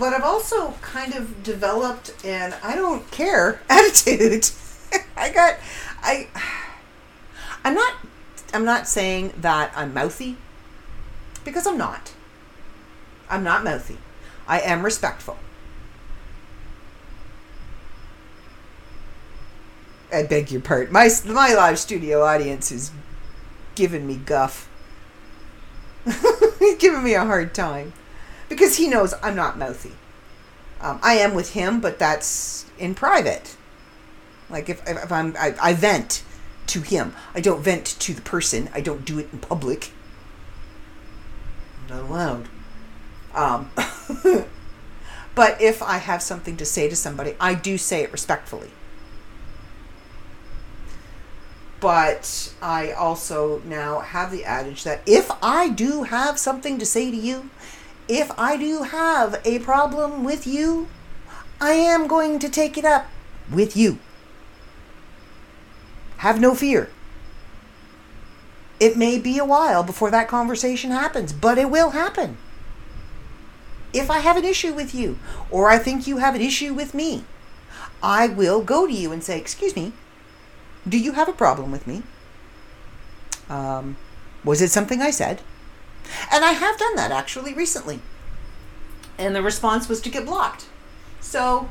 but 0.00 0.14
I've 0.14 0.24
also 0.24 0.72
kind 0.80 1.14
of 1.14 1.42
developed 1.44 2.24
an 2.24 2.54
I 2.62 2.74
don't 2.74 3.08
care 3.10 3.60
attitude. 3.68 4.48
I 5.14 5.30
got 5.30 5.56
I 6.02 6.26
I'm 7.62 7.74
not 7.74 7.94
I'm 8.54 8.64
not 8.64 8.88
saying 8.88 9.34
that 9.36 9.70
I'm 9.76 9.92
mouthy 9.92 10.38
because 11.44 11.66
I'm 11.66 11.76
not. 11.76 12.14
I'm 13.28 13.44
not 13.44 13.62
mouthy. 13.62 13.98
I 14.48 14.60
am 14.60 14.82
respectful. 14.82 15.36
I 20.12 20.24
beg 20.24 20.50
your 20.50 20.62
pardon. 20.62 20.94
My 20.94 21.10
my 21.26 21.52
live 21.54 21.78
studio 21.78 22.24
audience 22.24 22.72
is 22.72 22.90
giving 23.74 24.06
me 24.06 24.16
guff. 24.16 24.66
Giving 26.78 27.04
me 27.04 27.12
a 27.12 27.26
hard 27.26 27.54
time 27.54 27.92
because 28.50 28.76
he 28.76 28.86
knows 28.88 29.14
I'm 29.22 29.34
not 29.34 29.56
mouthy. 29.56 29.92
Um, 30.82 31.00
I 31.02 31.14
am 31.14 31.34
with 31.34 31.54
him, 31.54 31.80
but 31.80 31.98
that's 31.98 32.66
in 32.78 32.94
private. 32.94 33.56
Like 34.50 34.68
if, 34.68 34.82
if 34.86 35.10
I'm, 35.10 35.34
I, 35.38 35.54
I 35.62 35.72
vent 35.72 36.22
to 36.66 36.82
him. 36.82 37.14
I 37.34 37.40
don't 37.40 37.62
vent 37.62 37.86
to 37.86 38.12
the 38.12 38.20
person. 38.20 38.68
I 38.74 38.80
don't 38.80 39.04
do 39.04 39.18
it 39.18 39.28
in 39.32 39.38
public. 39.38 39.92
Not 41.88 42.00
allowed. 42.02 42.48
Um, 43.34 43.70
but 45.34 45.60
if 45.60 45.82
I 45.82 45.98
have 45.98 46.22
something 46.22 46.56
to 46.56 46.64
say 46.64 46.88
to 46.88 46.96
somebody, 46.96 47.34
I 47.40 47.54
do 47.54 47.78
say 47.78 48.02
it 48.02 48.12
respectfully. 48.12 48.70
But 51.80 52.52
I 52.60 52.92
also 52.92 53.60
now 53.64 54.00
have 54.00 54.30
the 54.30 54.44
adage 54.44 54.84
that 54.84 55.00
if 55.06 55.30
I 55.42 55.70
do 55.70 56.02
have 56.02 56.38
something 56.38 56.78
to 56.78 56.84
say 56.84 57.10
to 57.10 57.16
you, 57.16 57.50
if 58.10 58.32
I 58.36 58.56
do 58.56 58.82
have 58.82 59.40
a 59.44 59.60
problem 59.60 60.24
with 60.24 60.44
you, 60.44 60.88
I 61.60 61.74
am 61.74 62.08
going 62.08 62.40
to 62.40 62.48
take 62.48 62.76
it 62.76 62.84
up 62.84 63.06
with 63.48 63.76
you. 63.76 64.00
Have 66.16 66.40
no 66.40 66.56
fear. 66.56 66.90
It 68.80 68.96
may 68.96 69.20
be 69.20 69.38
a 69.38 69.44
while 69.44 69.84
before 69.84 70.10
that 70.10 70.26
conversation 70.26 70.90
happens, 70.90 71.32
but 71.32 71.56
it 71.56 71.70
will 71.70 71.90
happen. 71.90 72.36
If 73.92 74.10
I 74.10 74.18
have 74.18 74.36
an 74.36 74.44
issue 74.44 74.74
with 74.74 74.92
you, 74.92 75.18
or 75.48 75.68
I 75.68 75.78
think 75.78 76.08
you 76.08 76.16
have 76.16 76.34
an 76.34 76.40
issue 76.40 76.74
with 76.74 76.94
me, 76.94 77.24
I 78.02 78.26
will 78.26 78.60
go 78.60 78.88
to 78.88 78.92
you 78.92 79.12
and 79.12 79.22
say, 79.22 79.38
Excuse 79.38 79.76
me, 79.76 79.92
do 80.88 80.98
you 80.98 81.12
have 81.12 81.28
a 81.28 81.32
problem 81.32 81.70
with 81.70 81.86
me? 81.86 82.02
Um, 83.48 83.96
was 84.42 84.60
it 84.60 84.70
something 84.70 85.00
I 85.00 85.10
said? 85.10 85.42
And 86.32 86.44
I 86.44 86.52
have 86.52 86.78
done 86.78 86.96
that 86.96 87.10
actually 87.10 87.54
recently. 87.54 88.00
And 89.18 89.34
the 89.34 89.42
response 89.42 89.88
was 89.88 90.00
to 90.02 90.08
get 90.08 90.26
blocked. 90.26 90.66
So 91.20 91.68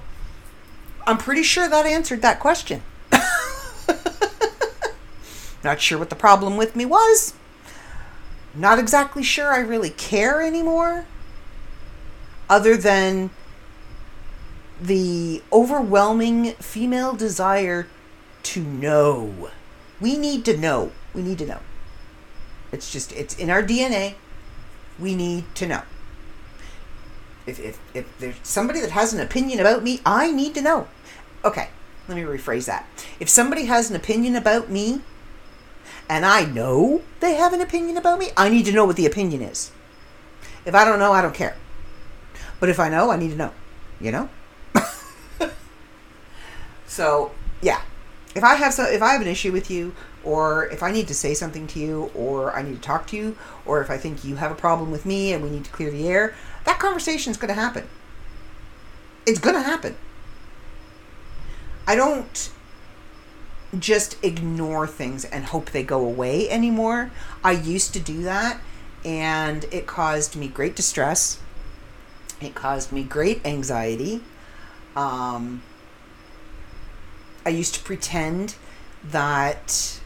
I'm 1.06 1.17
pretty 1.17 1.43
sure 1.43 1.67
that 1.67 1.86
answered 1.86 2.21
that 2.21 2.39
question. 2.39 2.84
Not 5.63 5.82
sure 5.82 5.97
what 5.97 6.10
the 6.10 6.15
problem 6.15 6.58
with 6.58 6.75
me 6.75 6.86
was. 6.86 7.34
Not 8.54 8.80
exactly 8.80 9.23
sure 9.23 9.54
I 9.54 9.60
really 9.60 9.89
care 9.89 10.41
anymore. 10.41 11.06
Other 12.49 12.78
than 12.78 13.30
the 14.82 15.43
overwhelming 15.52 16.54
female 16.54 17.13
desire 17.13 17.88
to 18.43 18.63
know. 18.63 19.52
We 19.99 20.17
need 20.17 20.45
to 20.45 20.58
know. 20.58 20.91
We 21.13 21.21
need 21.21 21.38
to 21.39 21.45
know. 21.45 21.60
It's 22.71 22.91
just, 22.91 23.12
it's 23.12 23.36
in 23.36 23.49
our 23.49 23.62
DNA. 23.62 24.15
We 24.99 25.15
need 25.15 25.45
to 25.55 25.67
know. 25.67 25.81
If, 27.45 27.59
if, 27.59 27.79
if 27.93 28.17
there's 28.19 28.35
somebody 28.43 28.79
that 28.81 28.91
has 28.91 29.13
an 29.13 29.19
opinion 29.19 29.59
about 29.59 29.83
me, 29.83 30.01
I 30.05 30.31
need 30.31 30.53
to 30.55 30.62
know. 30.62 30.88
Okay, 31.43 31.69
let 32.07 32.15
me 32.15 32.23
rephrase 32.23 32.65
that. 32.65 32.85
If 33.19 33.29
somebody 33.29 33.65
has 33.65 33.89
an 33.89 33.95
opinion 33.95 34.35
about 34.35 34.69
me, 34.69 35.01
and 36.09 36.25
I 36.25 36.45
know 36.45 37.01
they 37.19 37.35
have 37.35 37.53
an 37.53 37.62
opinion 37.62 37.97
about 37.97 38.19
me, 38.19 38.29
I 38.35 38.49
need 38.49 38.65
to 38.65 38.71
know 38.71 38.85
what 38.85 38.95
the 38.95 39.05
opinion 39.05 39.41
is. 39.41 39.71
If 40.65 40.75
I 40.75 40.83
don't 40.83 40.99
know, 40.99 41.13
I 41.13 41.21
don't 41.21 41.35
care. 41.35 41.55
But 42.59 42.69
if 42.69 42.79
I 42.79 42.89
know, 42.89 43.09
I 43.12 43.15
need 43.15 43.31
to 43.31 43.38
know. 43.38 43.53
You 44.01 44.12
know? 44.12 44.29
so, 46.88 47.31
yeah. 47.62 47.81
If 48.35 48.43
I 48.43 48.55
have 48.55 48.73
so 48.73 48.83
if 48.83 49.01
I 49.01 49.13
have 49.13 49.21
an 49.21 49.27
issue 49.27 49.51
with 49.51 49.71
you 49.71 49.93
or 50.23 50.67
if 50.67 50.83
I 50.83 50.91
need 50.91 51.07
to 51.07 51.15
say 51.15 51.33
something 51.33 51.65
to 51.67 51.79
you 51.79 52.12
or 52.13 52.55
I 52.55 52.62
need 52.62 52.75
to 52.75 52.81
talk 52.81 53.07
to 53.07 53.17
you 53.17 53.35
or 53.69 53.82
if 53.82 53.91
I 53.91 53.97
think 53.97 54.23
you 54.23 54.38
have 54.38 54.51
a 54.51 54.55
problem 54.55 54.89
with 54.89 55.05
me 55.05 55.32
and 55.32 55.43
we 55.43 55.51
need 55.51 55.65
to 55.65 55.71
clear 55.71 55.91
the 55.91 56.08
air, 56.08 56.34
that 56.65 56.79
conversation 56.79 57.29
is 57.29 57.38
going 57.38 57.49
to 57.49 57.62
happen. 57.62 57.88
It's 59.27 59.39
going 59.39 59.55
to 59.55 59.62
happen. 59.62 59.95
I 61.86 61.95
don't 61.95 62.49
just 63.77 64.17
ignore 64.23 64.88
things 64.88 65.23
and 65.23 65.45
hope 65.45 65.69
they 65.69 65.84
go 65.84 66.03
away 66.03 66.49
anymore. 66.49 67.12
I 67.43 67.51
used 67.51 67.93
to 67.93 67.99
do 67.99 68.23
that 68.23 68.60
and 69.05 69.65
it 69.71 69.86
caused 69.86 70.36
me 70.36 70.47
great 70.47 70.75
distress. 70.75 71.39
It 72.41 72.55
caused 72.55 72.91
me 72.91 73.03
great 73.03 73.45
anxiety. 73.45 74.21
Um, 74.95 75.62
I 77.45 77.49
used 77.49 77.75
to 77.75 77.82
pretend 77.82 78.55
that 79.03 79.98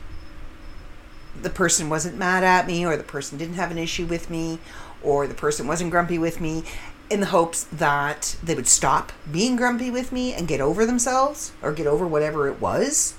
the 1.41 1.49
person 1.49 1.89
wasn't 1.89 2.17
mad 2.17 2.43
at 2.43 2.67
me 2.67 2.85
or 2.85 2.95
the 2.95 3.03
person 3.03 3.37
didn't 3.37 3.55
have 3.55 3.71
an 3.71 3.77
issue 3.77 4.05
with 4.05 4.29
me 4.29 4.59
or 5.01 5.27
the 5.27 5.33
person 5.33 5.67
wasn't 5.67 5.91
grumpy 5.91 6.17
with 6.17 6.39
me 6.39 6.63
in 7.09 7.19
the 7.19 7.27
hopes 7.27 7.65
that 7.65 8.35
they 8.43 8.55
would 8.55 8.67
stop 8.67 9.11
being 9.31 9.55
grumpy 9.55 9.91
with 9.91 10.11
me 10.11 10.33
and 10.33 10.47
get 10.47 10.61
over 10.61 10.85
themselves 10.85 11.51
or 11.61 11.71
get 11.71 11.87
over 11.87 12.07
whatever 12.07 12.47
it 12.47 12.61
was 12.61 13.15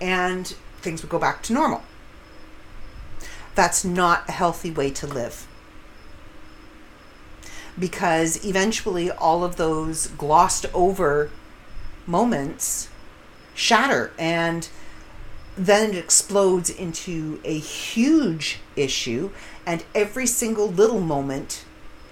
and 0.00 0.54
things 0.80 1.02
would 1.02 1.10
go 1.10 1.18
back 1.18 1.42
to 1.42 1.52
normal. 1.52 1.82
That's 3.54 3.84
not 3.84 4.28
a 4.28 4.32
healthy 4.32 4.70
way 4.70 4.90
to 4.92 5.06
live. 5.06 5.46
Because 7.78 8.44
eventually 8.44 9.10
all 9.10 9.44
of 9.44 9.56
those 9.56 10.08
glossed 10.08 10.66
over 10.72 11.30
moments 12.06 12.88
shatter 13.54 14.12
and 14.18 14.68
then 15.58 15.90
it 15.90 15.96
explodes 15.96 16.70
into 16.70 17.40
a 17.44 17.58
huge 17.58 18.60
issue 18.76 19.30
and 19.66 19.84
every 19.94 20.26
single 20.26 20.68
little 20.68 21.00
moment 21.00 21.64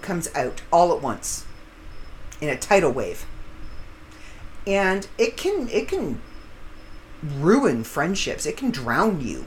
comes 0.02 0.28
out 0.34 0.62
all 0.72 0.92
at 0.94 1.00
once 1.00 1.46
in 2.40 2.48
a 2.48 2.56
tidal 2.56 2.92
wave. 2.92 3.24
And 4.66 5.06
it 5.16 5.36
can 5.36 5.68
it 5.68 5.88
can 5.88 6.20
ruin 7.22 7.84
friendships. 7.84 8.46
It 8.46 8.56
can 8.56 8.70
drown 8.70 9.20
you. 9.20 9.46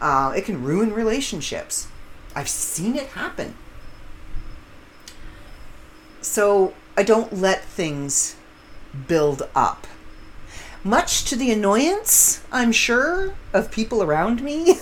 Uh, 0.00 0.32
it 0.36 0.44
can 0.44 0.62
ruin 0.62 0.92
relationships. 0.92 1.88
I've 2.36 2.48
seen 2.48 2.94
it 2.94 3.08
happen. 3.08 3.56
So 6.20 6.74
i 6.96 7.02
don't 7.04 7.32
let 7.32 7.64
things 7.64 8.34
build 9.06 9.48
up 9.54 9.86
much 10.84 11.24
to 11.24 11.36
the 11.36 11.50
annoyance, 11.50 12.42
I'm 12.52 12.72
sure, 12.72 13.34
of 13.52 13.70
people 13.70 14.02
around 14.02 14.42
me. 14.42 14.76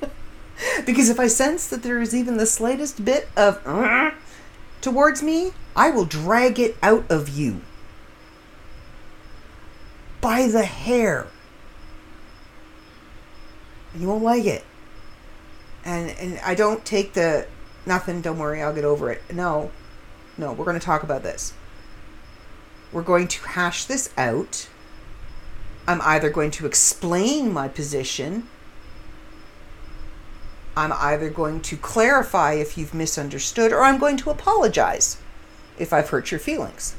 because 0.86 1.08
if 1.08 1.18
I 1.18 1.26
sense 1.26 1.66
that 1.68 1.82
there 1.82 2.00
is 2.00 2.14
even 2.14 2.36
the 2.36 2.46
slightest 2.46 3.04
bit 3.04 3.28
of 3.36 3.60
uh, 3.66 4.12
towards 4.80 5.22
me, 5.22 5.52
I 5.74 5.90
will 5.90 6.04
drag 6.04 6.58
it 6.58 6.76
out 6.82 7.10
of 7.10 7.28
you 7.28 7.62
by 10.20 10.46
the 10.46 10.64
hair. 10.64 11.26
You 13.96 14.08
won't 14.08 14.22
like 14.22 14.44
it. 14.44 14.64
And 15.84 16.10
and 16.10 16.38
I 16.40 16.54
don't 16.54 16.84
take 16.84 17.14
the 17.14 17.46
nothing, 17.86 18.20
don't 18.20 18.38
worry, 18.38 18.62
I'll 18.62 18.74
get 18.74 18.84
over 18.84 19.10
it. 19.10 19.22
No. 19.32 19.70
No, 20.36 20.52
we're 20.52 20.64
going 20.64 20.78
to 20.78 20.84
talk 20.84 21.02
about 21.02 21.22
this. 21.22 21.52
We're 22.92 23.02
going 23.02 23.28
to 23.28 23.46
hash 23.46 23.84
this 23.84 24.10
out 24.16 24.68
I'm 25.86 26.00
either 26.02 26.30
going 26.30 26.50
to 26.52 26.66
explain 26.66 27.52
my 27.52 27.68
position, 27.68 28.46
I'm 30.76 30.92
either 30.92 31.28
going 31.30 31.60
to 31.62 31.76
clarify 31.76 32.54
if 32.54 32.78
you've 32.78 32.94
misunderstood, 32.94 33.72
or 33.72 33.82
I'm 33.82 33.98
going 33.98 34.16
to 34.18 34.30
apologize 34.30 35.18
if 35.78 35.92
I've 35.92 36.10
hurt 36.10 36.30
your 36.30 36.40
feelings. 36.40 36.94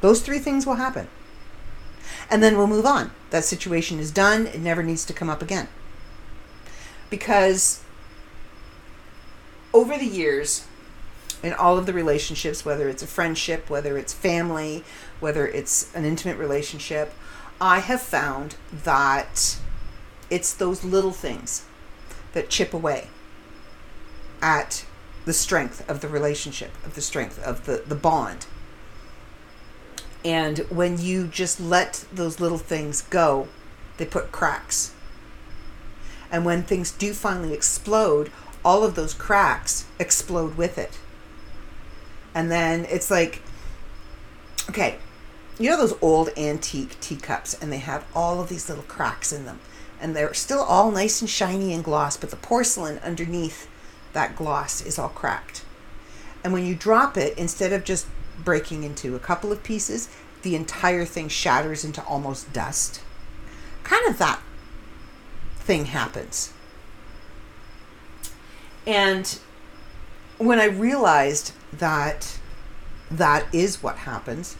Those 0.00 0.20
three 0.20 0.38
things 0.38 0.66
will 0.66 0.76
happen. 0.76 1.08
And 2.30 2.42
then 2.42 2.56
we'll 2.56 2.66
move 2.66 2.86
on. 2.86 3.10
That 3.30 3.44
situation 3.44 3.98
is 3.98 4.10
done, 4.10 4.46
it 4.46 4.60
never 4.60 4.82
needs 4.82 5.04
to 5.06 5.12
come 5.12 5.28
up 5.28 5.42
again. 5.42 5.68
Because 7.10 7.82
over 9.72 9.98
the 9.98 10.06
years, 10.06 10.66
in 11.42 11.52
all 11.52 11.78
of 11.78 11.86
the 11.86 11.92
relationships, 11.92 12.64
whether 12.64 12.88
it's 12.88 13.02
a 13.02 13.06
friendship, 13.06 13.68
whether 13.70 13.98
it's 13.98 14.12
family, 14.12 14.84
whether 15.20 15.46
it's 15.46 15.94
an 15.94 16.04
intimate 16.04 16.38
relationship, 16.38 17.12
I 17.60 17.80
have 17.80 18.02
found 18.02 18.56
that 18.72 19.58
it's 20.28 20.52
those 20.52 20.84
little 20.84 21.12
things 21.12 21.64
that 22.32 22.50
chip 22.50 22.74
away 22.74 23.08
at 24.42 24.84
the 25.24 25.32
strength 25.32 25.88
of 25.88 26.00
the 26.00 26.08
relationship, 26.08 26.70
of 26.84 26.94
the 26.94 27.00
strength 27.00 27.42
of 27.42 27.66
the, 27.66 27.82
the 27.86 27.94
bond. 27.94 28.46
And 30.24 30.58
when 30.70 30.98
you 30.98 31.26
just 31.26 31.60
let 31.60 32.04
those 32.12 32.40
little 32.40 32.58
things 32.58 33.02
go, 33.02 33.48
they 33.96 34.04
put 34.04 34.32
cracks. 34.32 34.92
And 36.30 36.44
when 36.44 36.62
things 36.62 36.90
do 36.90 37.12
finally 37.12 37.54
explode, 37.54 38.30
all 38.64 38.84
of 38.84 38.96
those 38.96 39.14
cracks 39.14 39.86
explode 39.98 40.56
with 40.56 40.78
it. 40.78 40.98
And 42.36 42.50
then 42.50 42.84
it's 42.90 43.10
like, 43.10 43.40
okay, 44.68 44.96
you 45.58 45.70
know 45.70 45.78
those 45.78 45.96
old 46.02 46.28
antique 46.36 47.00
teacups 47.00 47.54
and 47.54 47.72
they 47.72 47.78
have 47.78 48.04
all 48.14 48.42
of 48.42 48.50
these 48.50 48.68
little 48.68 48.84
cracks 48.84 49.32
in 49.32 49.46
them. 49.46 49.58
And 49.98 50.14
they're 50.14 50.34
still 50.34 50.60
all 50.60 50.90
nice 50.90 51.22
and 51.22 51.30
shiny 51.30 51.72
and 51.72 51.82
gloss 51.82 52.18
but 52.18 52.28
the 52.28 52.36
porcelain 52.36 52.98
underneath 52.98 53.70
that 54.12 54.36
gloss 54.36 54.82
is 54.82 54.98
all 54.98 55.08
cracked. 55.08 55.64
And 56.44 56.52
when 56.52 56.66
you 56.66 56.74
drop 56.74 57.16
it 57.16 57.36
instead 57.38 57.72
of 57.72 57.84
just 57.84 58.06
breaking 58.44 58.84
into 58.84 59.16
a 59.16 59.18
couple 59.18 59.50
of 59.50 59.62
pieces 59.62 60.10
the 60.42 60.54
entire 60.54 61.06
thing 61.06 61.28
shatters 61.28 61.86
into 61.86 62.04
almost 62.04 62.52
dust. 62.52 63.00
Kind 63.82 64.06
of 64.08 64.18
that 64.18 64.42
thing 65.56 65.86
happens. 65.86 66.52
And 68.86 69.38
when 70.38 70.60
i 70.60 70.66
realized 70.66 71.52
that 71.78 72.38
that 73.10 73.46
is 73.52 73.82
what 73.82 73.98
happens 73.98 74.56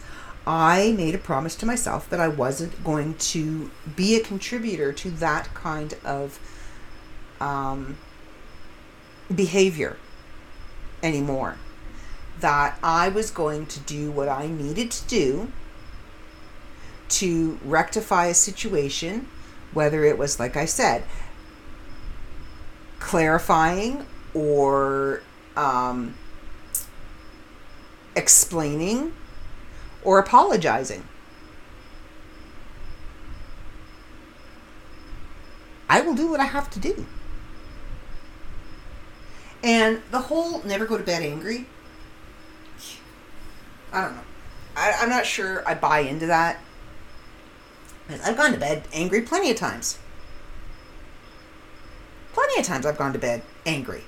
I 0.47 0.93
made 0.93 1.15
a 1.15 1.19
promise 1.19 1.57
to 1.57 1.67
myself 1.67 2.09
that 2.11 2.21
I 2.21 2.29
wasn't 2.29 2.85
going 2.85 3.15
to 3.15 3.71
be 3.97 4.15
a 4.15 4.21
contributor 4.21 4.93
to 4.93 5.11
that 5.11 5.53
kind 5.55 5.95
of 6.05 6.39
um, 7.41 7.97
behavior 9.35 9.97
anymore. 11.03 11.57
That 12.39 12.79
I 12.83 13.09
was 13.09 13.31
going 13.31 13.67
to 13.67 13.81
do 13.81 14.13
what 14.13 14.29
I 14.29 14.47
needed 14.47 14.93
to 14.93 15.09
do 15.09 15.53
to 17.09 17.59
rectify 17.65 18.27
a 18.27 18.35
situation, 18.35 19.29
whether 19.73 20.05
it 20.05 20.17
was, 20.17 20.39
like 20.39 20.57
I 20.57 20.67
said, 20.67 21.03
clarifying 23.01 24.07
or 24.33 25.23
um, 25.57 26.15
explaining 28.17 29.13
or 30.03 30.19
apologizing. 30.19 31.05
I 35.89 36.01
will 36.01 36.15
do 36.15 36.31
what 36.31 36.41
I 36.41 36.45
have 36.45 36.71
to 36.71 36.81
do. 36.81 37.07
And 39.63 40.03
the 40.11 40.23
whole 40.23 40.63
never 40.65 40.87
go 40.87 40.97
to 40.99 41.05
bed 41.05 41.23
angry, 41.23 41.67
I 43.93 44.03
don't 44.03 44.17
know. 44.17 44.23
I, 44.77 44.93
I'm 45.01 45.09
not 45.09 45.27
sure 45.27 45.67
I 45.67 45.75
buy 45.75 46.01
into 46.01 46.27
that. 46.27 46.61
I've 48.09 48.37
gone 48.37 48.53
to 48.53 48.59
bed 48.59 48.85
angry 48.93 49.23
plenty 49.23 49.51
of 49.51 49.57
times. 49.57 49.99
Plenty 52.35 52.61
of 52.61 52.67
times 52.67 52.85
I've 52.85 52.99
gone 52.99 53.13
to 53.15 53.19
bed 53.19 53.43
angry. 53.65 54.05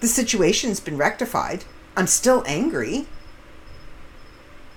The 0.00 0.08
situation's 0.08 0.80
been 0.80 0.96
rectified. 0.96 1.64
I'm 1.96 2.06
still 2.06 2.42
angry 2.46 3.06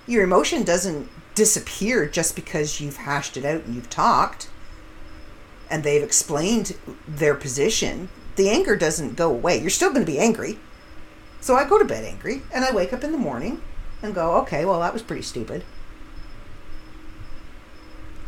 your 0.08 0.24
emotion 0.24 0.64
doesn't 0.64 1.10
disappear 1.34 2.06
just 2.06 2.36
because 2.36 2.80
you've 2.80 2.98
hashed 2.98 3.38
it 3.38 3.46
out 3.46 3.64
and 3.66 3.76
you've 3.76 3.90
talked. 3.90 4.50
and 5.68 5.84
they've 5.84 6.04
explained 6.04 6.78
their 7.08 7.34
position, 7.34 8.08
the 8.36 8.50
anger 8.50 8.76
doesn't 8.76 9.16
go 9.16 9.32
away. 9.32 9.60
You're 9.60 9.72
still 9.72 9.90
going 9.90 10.06
to 10.06 10.12
be 10.12 10.20
angry. 10.20 10.60
So 11.42 11.56
I 11.56 11.68
go 11.68 11.80
to 11.80 11.86
bed 11.86 12.04
angry 12.06 12.44
and 12.54 12.64
I 12.64 12.72
wake 12.72 12.94
up 12.94 13.04
in 13.04 13.12
the 13.12 13.18
morning 13.18 13.62
and 14.04 14.14
go, 14.14 14.36
okay, 14.42 14.64
well, 14.64 14.80
that 14.82 14.94
was 14.94 15.02
pretty 15.02 15.24
stupid. 15.24 15.64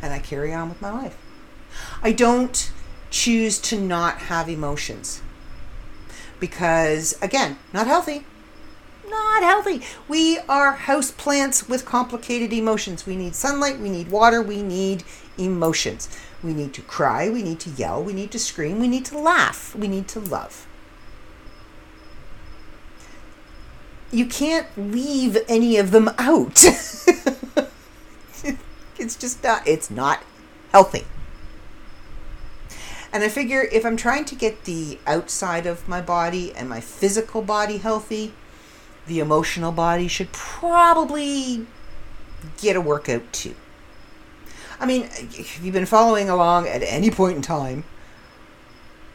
And 0.01 0.11
I 0.11 0.17
carry 0.17 0.51
on 0.51 0.67
with 0.67 0.81
my 0.81 0.89
life. 0.89 1.15
I 2.01 2.11
don't 2.11 2.71
choose 3.11 3.59
to 3.59 3.79
not 3.79 4.17
have 4.17 4.49
emotions 4.49 5.21
because, 6.39 7.15
again, 7.21 7.59
not 7.71 7.85
healthy. 7.85 8.25
Not 9.09 9.43
healthy. 9.43 9.81
We 10.07 10.39
are 10.49 10.73
house 10.73 11.11
plants 11.11 11.69
with 11.69 11.85
complicated 11.85 12.51
emotions. 12.51 13.05
We 13.05 13.15
need 13.15 13.35
sunlight, 13.35 13.79
we 13.79 13.89
need 13.89 14.09
water, 14.09 14.41
we 14.41 14.61
need 14.61 15.03
emotions. 15.37 16.09
We 16.43 16.53
need 16.53 16.73
to 16.73 16.81
cry, 16.81 17.29
we 17.29 17.41
need 17.41 17.59
to 17.61 17.69
yell, 17.69 18.03
we 18.03 18.13
need 18.13 18.31
to 18.31 18.39
scream, 18.39 18.79
we 18.79 18.87
need 18.87 19.05
to 19.05 19.17
laugh, 19.17 19.73
we 19.75 19.87
need 19.87 20.07
to 20.09 20.19
love. 20.19 20.67
You 24.11 24.25
can't 24.25 24.67
leave 24.77 25.37
any 25.47 25.77
of 25.77 25.91
them 25.91 26.09
out. 26.17 26.63
it's 28.97 29.15
just 29.15 29.43
not 29.43 29.67
it's 29.67 29.89
not 29.89 30.23
healthy. 30.71 31.05
And 33.13 33.23
I 33.23 33.29
figure 33.29 33.61
if 33.71 33.85
I'm 33.85 33.97
trying 33.97 34.25
to 34.25 34.35
get 34.35 34.65
the 34.65 34.99
outside 35.07 35.65
of 35.65 35.87
my 35.87 36.01
body 36.01 36.53
and 36.53 36.67
my 36.69 36.81
physical 36.81 37.41
body 37.41 37.77
healthy, 37.77 38.33
the 39.07 39.19
emotional 39.19 39.71
body 39.71 40.07
should 40.07 40.31
probably 40.31 41.65
get 42.61 42.75
a 42.75 42.81
workout 42.81 43.31
too. 43.33 43.55
I 44.79 44.85
mean, 44.85 45.03
if 45.13 45.63
you've 45.63 45.73
been 45.73 45.85
following 45.85 46.29
along 46.29 46.67
at 46.67 46.83
any 46.83 47.09
point 47.09 47.37
in 47.37 47.41
time 47.41 47.83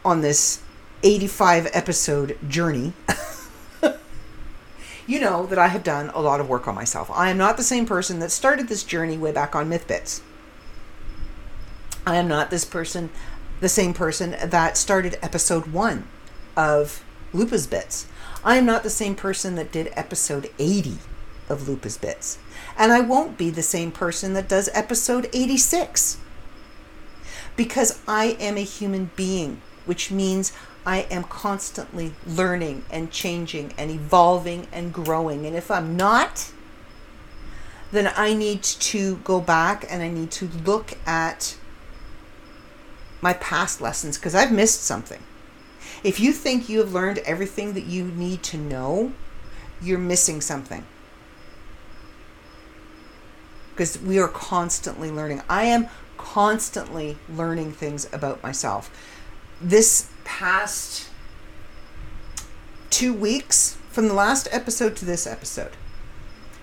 on 0.04 0.20
this 0.20 0.60
85 1.02 1.68
episode 1.72 2.36
journey, 2.48 2.94
you 5.06 5.20
know 5.20 5.46
that 5.46 5.58
I 5.58 5.68
have 5.68 5.84
done 5.84 6.10
a 6.14 6.20
lot 6.20 6.40
of 6.40 6.48
work 6.48 6.66
on 6.66 6.74
myself. 6.74 7.10
I 7.12 7.30
am 7.30 7.38
not 7.38 7.56
the 7.56 7.62
same 7.62 7.86
person 7.86 8.18
that 8.18 8.30
started 8.30 8.68
this 8.68 8.82
journey 8.82 9.16
way 9.16 9.30
back 9.30 9.54
on 9.54 9.68
Mythbits. 9.68 10.20
I 12.04 12.16
am 12.16 12.26
not 12.26 12.50
this 12.50 12.64
person, 12.64 13.10
the 13.60 13.68
same 13.68 13.94
person 13.94 14.34
that 14.42 14.76
started 14.76 15.18
episode 15.22 15.68
one 15.68 16.08
of 16.56 17.04
Lupus 17.32 17.68
Bits. 17.68 18.06
I 18.44 18.56
am 18.56 18.66
not 18.66 18.82
the 18.82 18.90
same 18.90 19.14
person 19.14 19.54
that 19.54 19.70
did 19.70 19.92
episode 19.94 20.50
80 20.58 20.98
of 21.48 21.68
Lupus 21.68 21.96
Bits. 21.96 22.38
And 22.76 22.90
I 22.92 23.00
won't 23.00 23.38
be 23.38 23.50
the 23.50 23.62
same 23.62 23.92
person 23.92 24.34
that 24.34 24.48
does 24.48 24.68
episode 24.74 25.28
86. 25.32 26.18
Because 27.54 28.00
I 28.08 28.36
am 28.40 28.56
a 28.56 28.62
human 28.62 29.10
being, 29.14 29.60
which 29.86 30.10
means 30.10 30.52
I 30.84 31.00
am 31.10 31.22
constantly 31.24 32.14
learning 32.26 32.84
and 32.90 33.12
changing 33.12 33.74
and 33.78 33.90
evolving 33.90 34.66
and 34.72 34.92
growing. 34.92 35.46
And 35.46 35.54
if 35.54 35.70
I'm 35.70 35.96
not, 35.96 36.50
then 37.92 38.12
I 38.16 38.34
need 38.34 38.62
to 38.62 39.16
go 39.18 39.40
back 39.40 39.84
and 39.88 40.02
I 40.02 40.08
need 40.08 40.32
to 40.32 40.48
look 40.64 40.94
at 41.06 41.56
my 43.20 43.34
past 43.34 43.80
lessons 43.80 44.18
because 44.18 44.34
I've 44.34 44.50
missed 44.50 44.82
something. 44.82 45.22
If 46.04 46.18
you 46.18 46.32
think 46.32 46.68
you 46.68 46.78
have 46.80 46.92
learned 46.92 47.18
everything 47.18 47.74
that 47.74 47.84
you 47.84 48.04
need 48.04 48.42
to 48.44 48.56
know, 48.56 49.12
you're 49.80 49.98
missing 49.98 50.40
something. 50.40 50.84
Because 53.70 54.00
we 54.00 54.18
are 54.18 54.28
constantly 54.28 55.10
learning. 55.10 55.42
I 55.48 55.64
am 55.64 55.88
constantly 56.18 57.16
learning 57.28 57.72
things 57.72 58.08
about 58.12 58.42
myself. 58.42 58.90
This 59.60 60.10
past 60.24 61.08
two 62.90 63.14
weeks, 63.14 63.78
from 63.90 64.08
the 64.08 64.14
last 64.14 64.48
episode 64.50 64.96
to 64.96 65.04
this 65.04 65.26
episode, 65.26 65.72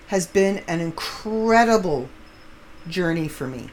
has 0.08 0.26
been 0.26 0.58
an 0.66 0.80
incredible 0.80 2.08
journey 2.88 3.28
for 3.28 3.46
me. 3.46 3.70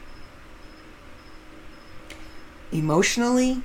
Emotionally, 2.72 3.62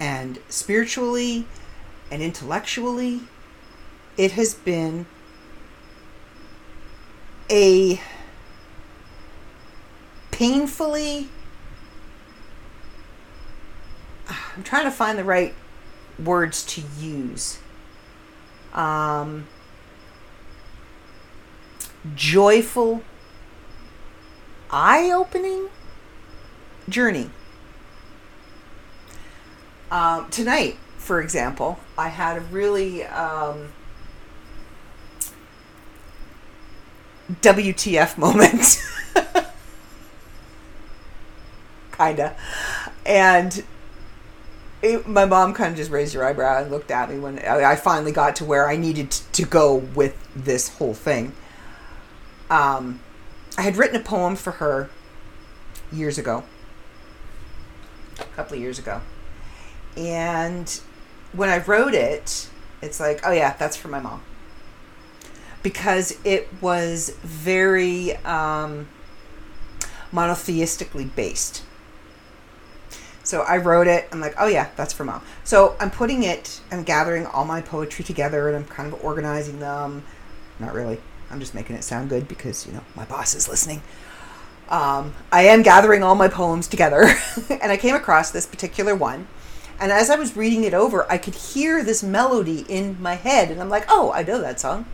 and 0.00 0.40
spiritually 0.48 1.46
and 2.10 2.22
intellectually, 2.22 3.20
it 4.16 4.32
has 4.32 4.54
been 4.54 5.06
a 7.48 8.00
painfully 10.30 11.28
I'm 14.56 14.62
trying 14.62 14.84
to 14.84 14.90
find 14.90 15.18
the 15.18 15.24
right 15.24 15.54
words 16.22 16.64
to 16.66 16.82
use. 16.98 17.58
Um, 18.74 19.46
joyful, 22.14 23.02
eye 24.70 25.10
opening 25.10 25.68
journey. 26.88 27.30
Um, 29.90 30.30
tonight, 30.30 30.78
for 30.98 31.20
example, 31.20 31.78
I 31.98 32.08
had 32.08 32.36
a 32.36 32.40
really 32.40 33.04
um, 33.04 33.72
WTF 37.42 38.16
moment. 38.16 38.82
Kinda. 41.92 42.36
And 43.04 43.64
it, 44.82 45.06
my 45.06 45.24
mom 45.24 45.52
kind 45.54 45.72
of 45.72 45.76
just 45.76 45.90
raised 45.90 46.14
her 46.14 46.24
eyebrow 46.24 46.62
and 46.62 46.70
looked 46.70 46.90
at 46.90 47.10
me 47.10 47.18
when 47.18 47.38
I 47.40 47.76
finally 47.76 48.12
got 48.12 48.36
to 48.36 48.44
where 48.44 48.68
I 48.68 48.76
needed 48.76 49.10
to 49.10 49.44
go 49.44 49.74
with 49.74 50.16
this 50.34 50.68
whole 50.76 50.94
thing. 50.94 51.32
Um, 52.48 53.00
I 53.58 53.62
had 53.62 53.76
written 53.76 53.96
a 53.96 54.04
poem 54.04 54.36
for 54.36 54.52
her 54.52 54.88
years 55.92 56.16
ago, 56.18 56.44
a 58.18 58.24
couple 58.36 58.56
of 58.56 58.62
years 58.62 58.78
ago. 58.78 59.02
And 59.96 60.80
when 61.32 61.48
I 61.48 61.58
wrote 61.58 61.94
it, 61.94 62.48
it's 62.82 63.00
like, 63.00 63.20
oh 63.26 63.32
yeah, 63.32 63.54
that's 63.58 63.76
for 63.76 63.88
my 63.88 64.00
mom. 64.00 64.22
Because 65.62 66.18
it 66.24 66.48
was 66.60 67.10
very 67.22 68.16
um, 68.18 68.88
monotheistically 70.12 71.14
based. 71.14 71.64
So 73.22 73.42
I 73.42 73.58
wrote 73.58 73.86
it. 73.86 74.08
I'm 74.10 74.20
like, 74.20 74.34
oh 74.38 74.46
yeah, 74.46 74.70
that's 74.76 74.92
for 74.92 75.04
mom. 75.04 75.22
So 75.44 75.76
I'm 75.78 75.90
putting 75.90 76.22
it, 76.22 76.60
I'm 76.72 76.82
gathering 76.82 77.26
all 77.26 77.44
my 77.44 77.60
poetry 77.60 78.04
together 78.04 78.48
and 78.48 78.56
I'm 78.56 78.64
kind 78.64 78.92
of 78.92 79.04
organizing 79.04 79.60
them. 79.60 80.04
Not 80.58 80.72
really. 80.72 80.98
I'm 81.30 81.38
just 81.38 81.54
making 81.54 81.76
it 81.76 81.84
sound 81.84 82.08
good 82.08 82.26
because, 82.26 82.66
you 82.66 82.72
know, 82.72 82.82
my 82.96 83.04
boss 83.04 83.34
is 83.34 83.48
listening. 83.48 83.82
Um, 84.68 85.14
I 85.30 85.44
am 85.44 85.62
gathering 85.62 86.02
all 86.02 86.14
my 86.14 86.28
poems 86.28 86.66
together. 86.66 87.04
and 87.50 87.70
I 87.70 87.76
came 87.76 87.94
across 87.94 88.30
this 88.30 88.46
particular 88.46 88.96
one. 88.96 89.28
And 89.80 89.90
as 89.90 90.10
I 90.10 90.16
was 90.16 90.36
reading 90.36 90.64
it 90.64 90.74
over, 90.74 91.10
I 91.10 91.16
could 91.16 91.34
hear 91.34 91.82
this 91.82 92.02
melody 92.02 92.66
in 92.68 93.00
my 93.00 93.14
head. 93.14 93.50
And 93.50 93.60
I'm 93.60 93.70
like, 93.70 93.86
oh, 93.88 94.12
I 94.12 94.22
know 94.22 94.40
that 94.40 94.60
song. 94.60 94.84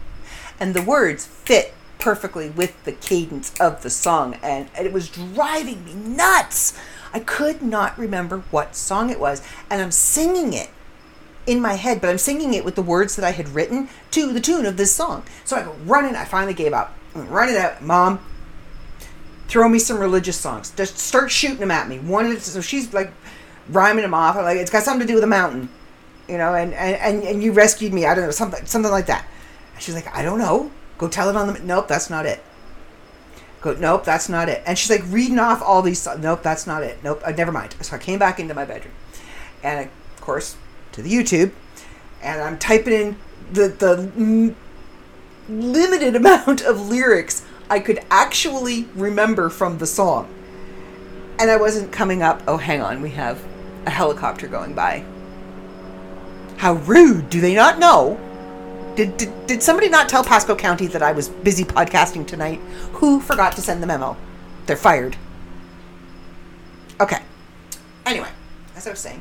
And 0.60 0.74
the 0.74 0.82
words 0.82 1.26
fit 1.26 1.74
perfectly 1.98 2.50
with 2.50 2.84
the 2.84 2.92
cadence 2.92 3.52
of 3.58 3.82
the 3.82 3.90
song. 3.90 4.34
And, 4.42 4.70
it 4.78 4.92
was 4.92 5.08
driving 5.08 5.84
me 5.84 5.92
nuts. 5.92 6.78
I 7.12 7.18
could 7.18 7.62
not 7.62 7.98
remember 7.98 8.44
what 8.52 8.76
song 8.76 9.10
it 9.10 9.18
was. 9.18 9.42
And 9.68 9.82
I'm 9.82 9.90
singing 9.90 10.52
it 10.52 10.70
in 11.48 11.60
my 11.60 11.74
head, 11.74 12.00
but 12.00 12.08
I'm 12.08 12.18
singing 12.18 12.54
it 12.54 12.64
with 12.64 12.76
the 12.76 12.82
words 12.82 13.16
that 13.16 13.24
I 13.24 13.32
had 13.32 13.48
written 13.48 13.88
to 14.12 14.32
the 14.32 14.40
tune 14.40 14.66
of 14.66 14.76
this 14.76 14.94
song. 14.94 15.24
So 15.44 15.56
I 15.56 15.62
go 15.64 15.74
running. 15.84 16.14
I 16.14 16.24
finally 16.24 16.54
gave 16.54 16.72
up. 16.72 16.94
I'm 17.14 17.28
running 17.28 17.56
out. 17.56 17.82
Mom, 17.82 18.24
throw 19.48 19.68
me 19.68 19.80
some 19.80 19.98
religious 19.98 20.36
songs. 20.36 20.70
Just 20.70 20.98
start 20.98 21.32
shooting 21.32 21.58
them 21.58 21.72
at 21.72 21.88
me. 21.88 21.98
One 21.98 22.26
of 22.26 22.42
so 22.42 22.60
she's 22.60 22.94
like 22.94 23.12
rhyming 23.68 24.02
them 24.02 24.14
off. 24.14 24.36
I'm 24.36 24.44
like, 24.44 24.58
it's 24.58 24.70
got 24.70 24.82
something 24.82 25.06
to 25.06 25.10
do 25.10 25.14
with 25.14 25.24
a 25.24 25.28
mountain, 25.28 25.68
you 26.28 26.38
know, 26.38 26.54
and, 26.54 26.72
and, 26.74 26.96
and, 26.96 27.24
and 27.24 27.42
you 27.42 27.52
rescued 27.52 27.92
me. 27.92 28.06
I 28.06 28.14
don't 28.14 28.24
know, 28.24 28.30
something, 28.30 28.64
something 28.66 28.90
like 28.90 29.06
that. 29.06 29.26
And 29.74 29.82
she's 29.82 29.94
like, 29.94 30.14
I 30.14 30.22
don't 30.22 30.38
know. 30.38 30.70
Go 30.98 31.08
tell 31.08 31.28
it 31.28 31.36
on 31.36 31.52
the, 31.52 31.60
nope, 31.60 31.88
that's 31.88 32.08
not 32.08 32.26
it. 32.26 32.42
Go, 33.60 33.74
nope, 33.74 34.04
that's 34.04 34.28
not 34.28 34.48
it. 34.48 34.62
And 34.66 34.78
she's 34.78 34.90
like 34.90 35.02
reading 35.06 35.38
off 35.38 35.62
all 35.62 35.82
these, 35.82 36.06
nope, 36.18 36.42
that's 36.42 36.66
not 36.66 36.82
it. 36.82 37.02
Nope, 37.02 37.22
uh, 37.24 37.32
never 37.32 37.52
mind. 37.52 37.74
So 37.80 37.96
I 37.96 37.98
came 37.98 38.18
back 38.18 38.38
into 38.38 38.54
my 38.54 38.64
bedroom. 38.64 38.94
And 39.62 39.90
of 40.14 40.20
course, 40.20 40.56
to 40.92 41.02
the 41.02 41.10
YouTube. 41.10 41.52
And 42.22 42.40
I'm 42.40 42.58
typing 42.58 42.92
in 42.92 43.16
the, 43.52 43.68
the 43.68 44.10
m- 44.16 44.56
limited 45.48 46.16
amount 46.16 46.62
of 46.62 46.88
lyrics 46.88 47.44
I 47.68 47.80
could 47.80 48.00
actually 48.10 48.84
remember 48.94 49.50
from 49.50 49.78
the 49.78 49.86
song. 49.86 50.32
And 51.38 51.50
I 51.50 51.56
wasn't 51.56 51.92
coming 51.92 52.22
up, 52.22 52.42
oh, 52.46 52.56
hang 52.56 52.80
on, 52.80 53.02
we 53.02 53.10
have 53.10 53.44
a 53.86 53.90
helicopter 53.90 54.48
going 54.48 54.74
by. 54.74 55.04
How 56.58 56.74
rude! 56.74 57.30
Do 57.30 57.40
they 57.40 57.54
not 57.54 57.78
know? 57.78 58.20
Did, 58.96 59.16
did, 59.16 59.46
did 59.46 59.62
somebody 59.62 59.88
not 59.88 60.08
tell 60.08 60.24
Pasco 60.24 60.56
County 60.56 60.86
that 60.88 61.02
I 61.02 61.12
was 61.12 61.28
busy 61.28 61.64
podcasting 61.64 62.26
tonight? 62.26 62.58
Who 62.94 63.20
forgot 63.20 63.54
to 63.56 63.60
send 63.60 63.82
the 63.82 63.86
memo? 63.86 64.16
They're 64.66 64.76
fired. 64.76 65.16
Okay. 67.00 67.18
Anyway, 68.06 68.30
as 68.74 68.86
I 68.86 68.90
was 68.90 68.98
saying, 68.98 69.20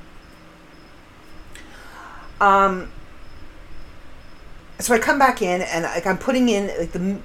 um, 2.40 2.92
so 4.80 4.94
I 4.94 5.00
come 5.00 5.20
back 5.20 5.42
in 5.42 5.62
and 5.62 5.84
like 5.84 6.06
I'm 6.06 6.18
putting 6.18 6.50
in 6.50 6.68
like 6.78 6.92
the, 6.92 7.20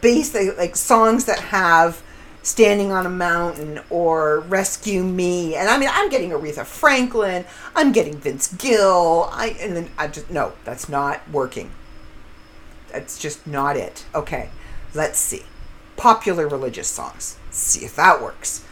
base 0.00 0.34
like, 0.34 0.56
like 0.56 0.76
songs 0.76 1.24
that 1.26 1.38
have 1.38 2.02
standing 2.46 2.92
on 2.92 3.04
a 3.04 3.10
mountain 3.10 3.80
or 3.90 4.38
rescue 4.40 5.02
me. 5.02 5.56
And 5.56 5.68
i 5.68 5.76
mean 5.76 5.88
i'm 5.92 6.08
getting 6.08 6.30
aretha 6.30 6.64
franklin 6.64 7.44
i'm 7.74 7.90
getting 7.90 8.16
vince 8.16 8.52
gill. 8.52 9.28
I 9.32 9.56
and 9.60 9.76
then 9.76 9.90
i 9.98 10.06
just 10.06 10.30
no 10.30 10.52
that's 10.64 10.88
not 10.88 11.28
working. 11.30 11.72
That's 12.92 13.18
just 13.18 13.46
not 13.48 13.76
it. 13.76 14.04
Okay 14.14 14.50
let's 14.94 15.18
see. 15.18 15.42
Popular 15.96 16.46
religious 16.46 16.86
songs. 16.86 17.36
See 17.50 17.84
if 17.84 17.96
that 17.96 18.22
works. 18.22 18.64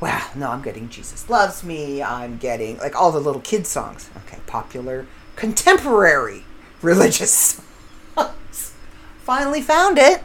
Wow 0.00 0.30
no 0.34 0.50
i'm 0.50 0.62
getting 0.62 0.88
jesus 0.88 1.30
loves 1.30 1.62
me 1.62 2.02
i'm 2.02 2.38
getting 2.38 2.78
like 2.78 3.00
all 3.00 3.12
the 3.12 3.20
little 3.20 3.40
kid 3.42 3.68
songs. 3.68 4.10
Okay 4.26 4.40
popular 4.48 5.06
contemporary 5.36 6.42
religious 6.82 7.60
songs. 8.16 8.74
Finally 9.18 9.62
found 9.62 9.96
it. 9.96 10.24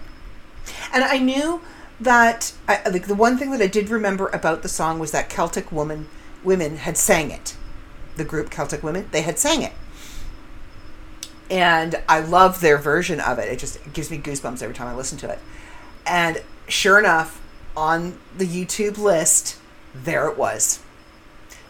And 0.91 1.03
i 1.03 1.19
knew 1.19 1.61
that 1.99 2.53
I, 2.67 2.87
like 2.89 3.07
the 3.07 3.15
one 3.15 3.37
thing 3.37 3.51
that 3.51 3.61
I 3.61 3.67
did 3.67 3.89
remember 3.89 4.27
about 4.27 4.61
the 4.61 4.69
song 4.69 4.99
was 4.99 5.11
that 5.11 5.29
Celtic 5.29 5.71
woman 5.71 6.07
women 6.43 6.77
had 6.77 6.97
sang 6.97 7.31
it. 7.31 7.55
The 8.15 8.25
group 8.25 8.49
Celtic 8.49 8.81
Women, 8.83 9.07
they 9.11 9.21
had 9.21 9.37
sang 9.37 9.61
it. 9.61 9.73
And 11.49 12.01
I 12.09 12.19
love 12.19 12.61
their 12.61 12.77
version 12.77 13.19
of 13.19 13.39
it. 13.39 13.51
It 13.51 13.59
just 13.59 13.77
it 13.77 13.93
gives 13.93 14.09
me 14.11 14.17
goosebumps 14.17 14.61
every 14.61 14.75
time 14.75 14.87
I 14.87 14.95
listen 14.95 15.17
to 15.19 15.29
it. 15.29 15.39
And 16.05 16.41
sure 16.67 16.99
enough, 16.99 17.41
on 17.75 18.17
the 18.35 18.45
YouTube 18.45 18.97
list, 18.97 19.59
there 19.93 20.27
it 20.27 20.37
was. 20.37 20.79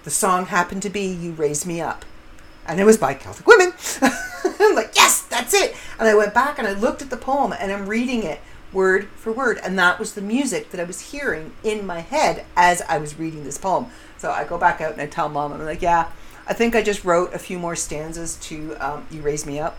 The 0.04 0.10
song 0.10 0.46
happened 0.46 0.84
to 0.84 0.90
be 0.90 1.06
You 1.06 1.34
Raise 1.34 1.66
Me 1.66 1.82
Up. 1.82 2.06
And 2.66 2.80
it 2.80 2.86
was 2.86 2.98
by 2.98 3.14
Celtic 3.14 3.46
Women. 3.46 3.74
I'm 4.60 4.76
like, 4.76 4.92
yes, 4.96 5.22
that's 5.24 5.54
it. 5.54 5.76
And 6.00 6.08
I 6.08 6.16
went 6.16 6.34
back 6.34 6.60
and 6.60 6.68
I 6.68 6.74
looked 6.74 7.02
at 7.02 7.10
the 7.10 7.18
poem 7.18 7.54
and 7.58 7.72
I'm 7.72 7.88
reading 7.88 8.24
it 8.24 8.40
word 8.74 9.08
for 9.16 9.32
word. 9.32 9.60
And 9.64 9.78
that 9.80 10.00
was 10.00 10.14
the 10.14 10.22
music 10.22 10.72
that 10.72 10.80
I 10.80 10.84
was 10.84 11.12
hearing 11.12 11.54
in 11.64 11.86
my 11.86 12.00
head 12.00 12.46
as 12.56 12.82
I 12.84 12.98
was 12.98 13.18
reading 13.18 13.44
this 13.44 13.58
poem. 13.58 13.88
So 14.18 14.32
I 14.32 14.44
go 14.44 14.58
back 14.58 14.82
out 14.82 14.94
and 14.94 15.02
I 15.02 15.08
tell 15.08 15.30
mom, 15.30 15.54
I'm 15.54 15.64
like, 15.64 15.82
yeah, 15.82 16.12
I 16.48 16.54
think 16.54 16.76
I 16.76 16.82
just 16.82 17.04
wrote 17.04 17.34
a 17.34 17.40
few 17.40 17.60
more 17.60 17.76
stanzas 17.76 18.38
to 18.38 18.76
um, 18.80 19.08
You 19.12 19.22
Raise 19.22 19.46
Me 19.46 19.60
Up 19.60 19.78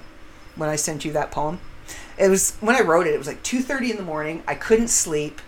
when 0.56 0.68
I 0.68 0.76
sent 0.76 1.04
you 1.04 1.12
that 1.12 1.30
poem. 1.30 1.60
It 2.18 2.28
was 2.28 2.56
when 2.60 2.76
I 2.76 2.80
wrote 2.80 3.06
it, 3.06 3.14
it 3.14 3.18
was 3.18 3.26
like 3.26 3.42
2.30 3.42 3.90
in 3.90 3.96
the 3.96 4.02
morning. 4.02 4.42
I 4.46 4.54
couldn't 4.54 4.88
sleep. 4.88 5.40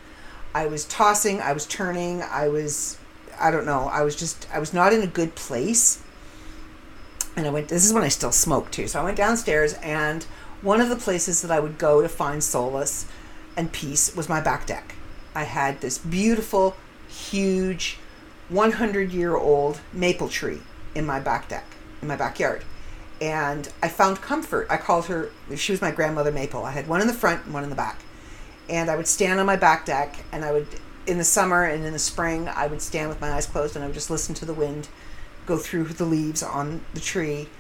I 0.55 0.67
was 0.67 0.85
tossing, 0.87 1.41
I 1.41 1.53
was 1.53 1.67
turning, 1.67 2.23
I 2.23 2.49
was, 2.49 2.99
I 3.39 3.51
don't 3.51 3.67
know, 3.67 3.89
I 3.93 4.03
was 4.03 4.17
just, 4.17 4.49
I 4.53 4.59
was 4.59 4.73
not 4.73 4.93
in 4.93 5.01
a 5.03 5.07
good 5.07 5.35
place. 5.35 6.03
And 7.37 7.47
I 7.47 7.51
went, 7.51 7.69
this 7.69 7.85
is 7.85 7.93
when 7.93 8.03
I 8.03 8.09
still 8.09 8.33
smoked 8.33 8.73
too. 8.73 8.89
So 8.89 9.01
I 9.01 9.05
went 9.05 9.17
downstairs 9.17 9.75
and 9.75 10.25
one 10.63 10.81
of 10.81 10.89
the 10.89 10.97
places 10.97 11.43
that 11.43 11.51
I 11.51 11.61
would 11.61 11.79
go 11.79 12.03
to 12.03 12.09
find 12.09 12.43
solace 12.43 13.07
and 13.61 13.71
peace 13.71 14.17
was 14.17 14.27
my 14.27 14.41
back 14.41 14.65
deck. 14.65 14.95
I 15.35 15.45
had 15.45 15.83
this 15.83 15.99
beautiful, 15.99 16.77
huge, 17.11 17.99
100 18.49 19.13
year 19.13 19.37
old 19.37 19.81
maple 19.93 20.31
tree 20.31 20.63
in 20.95 21.05
my 21.05 21.21
back 21.21 21.51
deck, 21.51 21.67
in 22.01 22.09
my 22.09 22.17
backyard. 22.17 22.65
And 23.21 23.69
I 23.83 23.89
found 23.89 24.23
comfort. 24.23 24.67
I 24.71 24.79
called 24.79 25.05
her, 25.07 25.29
she 25.55 25.73
was 25.73 25.83
my 25.83 25.91
grandmother 25.91 26.33
Maple. 26.33 26.65
I 26.65 26.71
had 26.71 26.89
one 26.89 27.03
in 27.03 27.07
the 27.07 27.13
front 27.13 27.45
and 27.45 27.53
one 27.53 27.63
in 27.63 27.69
the 27.69 27.77
back. 27.77 28.01
And 28.71 28.91
I 28.91 28.97
would 28.97 29.07
stand 29.07 29.39
on 29.39 29.45
my 29.45 29.57
back 29.57 29.85
deck 29.85 30.17
and 30.33 30.43
I 30.43 30.53
would, 30.53 30.67
in 31.07 31.19
the 31.19 31.25
summer 31.25 31.65
and 31.65 31.85
in 31.85 31.93
the 31.93 31.99
spring, 31.99 32.49
I 32.49 32.67
would 32.67 32.81
stand 32.81 33.11
with 33.11 33.21
my 33.21 33.31
eyes 33.31 33.45
closed 33.45 33.77
and 33.77 33.85
I 33.85 33.89
would 33.89 33.95
just 33.95 34.09
listen 34.09 34.35
to 34.37 34.47
the 34.47 34.55
wind 34.55 34.89
go 35.45 35.59
through 35.59 35.85
the 35.85 36.07
leaves 36.07 36.43
on 36.43 36.81
the 36.95 37.01
tree. 37.01 37.51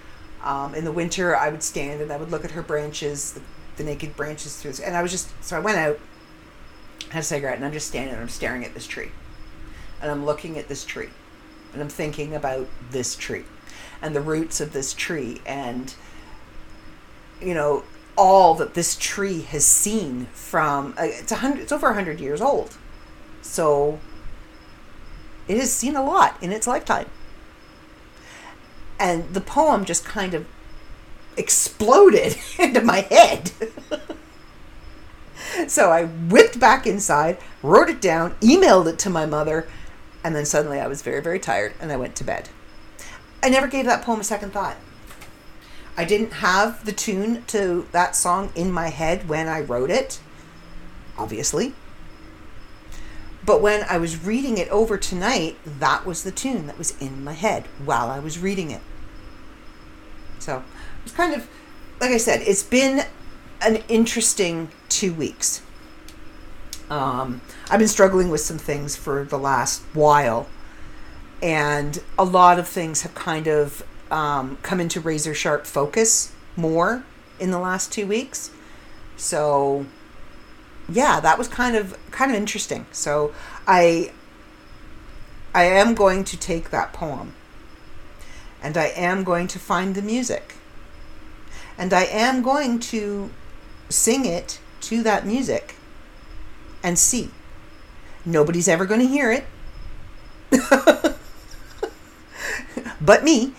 Um, 0.42 0.74
in 0.74 0.86
the 0.86 0.92
winter, 0.92 1.36
I 1.36 1.50
would 1.50 1.62
stand 1.62 2.00
and 2.00 2.10
I 2.10 2.16
would 2.16 2.30
look 2.30 2.46
at 2.46 2.52
her 2.52 2.62
branches, 2.62 3.32
the 3.34 3.42
the 3.80 3.86
naked 3.86 4.14
branches 4.14 4.56
through 4.56 4.72
this. 4.72 4.80
And 4.80 4.94
I 4.94 5.00
was 5.00 5.10
just, 5.10 5.30
so 5.42 5.56
I 5.56 5.60
went 5.60 5.78
out, 5.78 5.98
had 7.08 7.20
a 7.20 7.22
cigarette, 7.22 7.56
and 7.56 7.64
I'm 7.64 7.72
just 7.72 7.88
standing 7.88 8.12
and 8.12 8.22
I'm 8.22 8.28
staring 8.28 8.62
at 8.62 8.74
this 8.74 8.86
tree. 8.86 9.10
And 10.02 10.10
I'm 10.10 10.26
looking 10.26 10.58
at 10.58 10.68
this 10.68 10.84
tree. 10.84 11.08
And 11.72 11.80
I'm 11.80 11.88
thinking 11.88 12.34
about 12.34 12.68
this 12.90 13.16
tree 13.16 13.44
and 14.02 14.14
the 14.14 14.20
roots 14.20 14.60
of 14.60 14.72
this 14.72 14.92
tree 14.92 15.40
and, 15.46 15.94
you 17.40 17.54
know, 17.54 17.84
all 18.16 18.54
that 18.54 18.74
this 18.74 18.96
tree 18.96 19.42
has 19.42 19.64
seen 19.64 20.26
from, 20.26 20.94
uh, 20.98 21.04
it's, 21.04 21.32
a 21.32 21.36
hundred, 21.36 21.62
it's 21.62 21.72
over 21.72 21.86
100 21.88 22.20
years 22.20 22.42
old. 22.42 22.76
So 23.40 23.98
it 25.48 25.56
has 25.56 25.72
seen 25.72 25.96
a 25.96 26.04
lot 26.04 26.36
in 26.42 26.52
its 26.52 26.66
lifetime. 26.66 27.08
And 28.98 29.32
the 29.32 29.40
poem 29.40 29.86
just 29.86 30.04
kind 30.04 30.34
of 30.34 30.46
exploded 31.36 32.36
into 32.58 32.80
my 32.80 33.00
head. 33.00 33.50
so 35.66 35.90
I 35.90 36.04
whipped 36.04 36.60
back 36.60 36.86
inside, 36.86 37.38
wrote 37.62 37.88
it 37.88 38.00
down, 38.00 38.34
emailed 38.40 38.86
it 38.86 38.98
to 39.00 39.10
my 39.10 39.26
mother, 39.26 39.68
and 40.22 40.34
then 40.34 40.44
suddenly 40.44 40.80
I 40.80 40.86
was 40.86 41.02
very, 41.02 41.20
very 41.20 41.38
tired 41.38 41.74
and 41.80 41.90
I 41.90 41.96
went 41.96 42.14
to 42.16 42.24
bed. 42.24 42.48
I 43.42 43.48
never 43.48 43.66
gave 43.66 43.86
that 43.86 44.02
poem 44.04 44.20
a 44.20 44.24
second 44.24 44.52
thought. 44.52 44.76
I 45.96 46.04
didn't 46.04 46.34
have 46.34 46.84
the 46.84 46.92
tune 46.92 47.44
to 47.48 47.86
that 47.92 48.16
song 48.16 48.52
in 48.54 48.70
my 48.70 48.88
head 48.88 49.28
when 49.28 49.48
I 49.48 49.60
wrote 49.60 49.90
it, 49.90 50.20
obviously. 51.18 51.74
But 53.44 53.62
when 53.62 53.84
I 53.88 53.98
was 53.98 54.22
reading 54.22 54.58
it 54.58 54.68
over 54.68 54.98
tonight, 54.98 55.56
that 55.64 56.06
was 56.06 56.22
the 56.22 56.30
tune 56.30 56.66
that 56.66 56.78
was 56.78 56.96
in 57.00 57.24
my 57.24 57.32
head 57.32 57.66
while 57.84 58.10
I 58.10 58.18
was 58.18 58.38
reading 58.38 58.70
it. 58.70 58.82
So 60.38 60.62
it's 61.04 61.14
kind 61.14 61.34
of, 61.34 61.48
like 62.00 62.10
I 62.10 62.16
said, 62.16 62.42
it's 62.42 62.62
been 62.62 63.04
an 63.62 63.76
interesting 63.88 64.68
two 64.88 65.12
weeks. 65.12 65.62
Um, 66.88 67.40
I've 67.70 67.78
been 67.78 67.88
struggling 67.88 68.30
with 68.30 68.40
some 68.40 68.58
things 68.58 68.96
for 68.96 69.24
the 69.24 69.38
last 69.38 69.82
while, 69.94 70.48
and 71.42 72.02
a 72.18 72.24
lot 72.24 72.58
of 72.58 72.66
things 72.66 73.02
have 73.02 73.14
kind 73.14 73.46
of 73.46 73.84
um, 74.10 74.58
come 74.62 74.80
into 74.80 75.00
razor 75.00 75.34
sharp 75.34 75.66
focus 75.66 76.32
more 76.56 77.04
in 77.38 77.52
the 77.52 77.58
last 77.58 77.92
two 77.92 78.06
weeks. 78.06 78.50
So, 79.16 79.86
yeah, 80.88 81.20
that 81.20 81.38
was 81.38 81.46
kind 81.46 81.76
of 81.76 81.96
kind 82.10 82.30
of 82.30 82.36
interesting. 82.36 82.86
So, 82.90 83.32
I 83.66 84.12
I 85.54 85.64
am 85.64 85.94
going 85.94 86.24
to 86.24 86.36
take 86.36 86.70
that 86.70 86.92
poem, 86.92 87.34
and 88.62 88.76
I 88.76 88.86
am 88.86 89.22
going 89.22 89.46
to 89.48 89.58
find 89.60 89.94
the 89.94 90.02
music 90.02 90.54
and 91.80 91.92
I 91.94 92.04
am 92.04 92.42
going 92.42 92.78
to 92.78 93.30
sing 93.88 94.26
it 94.26 94.60
to 94.82 95.02
that 95.02 95.26
music 95.26 95.76
and 96.82 96.98
see. 96.98 97.30
Nobody's 98.26 98.68
ever 98.68 98.84
going 98.84 99.00
to 99.00 99.06
hear 99.06 99.32
it. 99.32 99.46
but 103.00 103.24
me. 103.24 103.54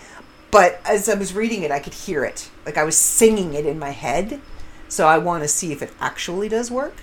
But 0.52 0.80
as 0.84 1.08
I 1.08 1.14
was 1.14 1.34
reading 1.34 1.64
it, 1.64 1.72
I 1.72 1.80
could 1.80 1.94
hear 1.94 2.24
it. 2.24 2.48
Like 2.64 2.78
I 2.78 2.84
was 2.84 2.96
singing 2.96 3.54
it 3.54 3.66
in 3.66 3.76
my 3.76 3.90
head. 3.90 4.40
So 4.88 5.08
I 5.08 5.18
want 5.18 5.42
to 5.42 5.48
see 5.48 5.72
if 5.72 5.82
it 5.82 5.92
actually 5.98 6.48
does 6.48 6.70
work. 6.70 6.98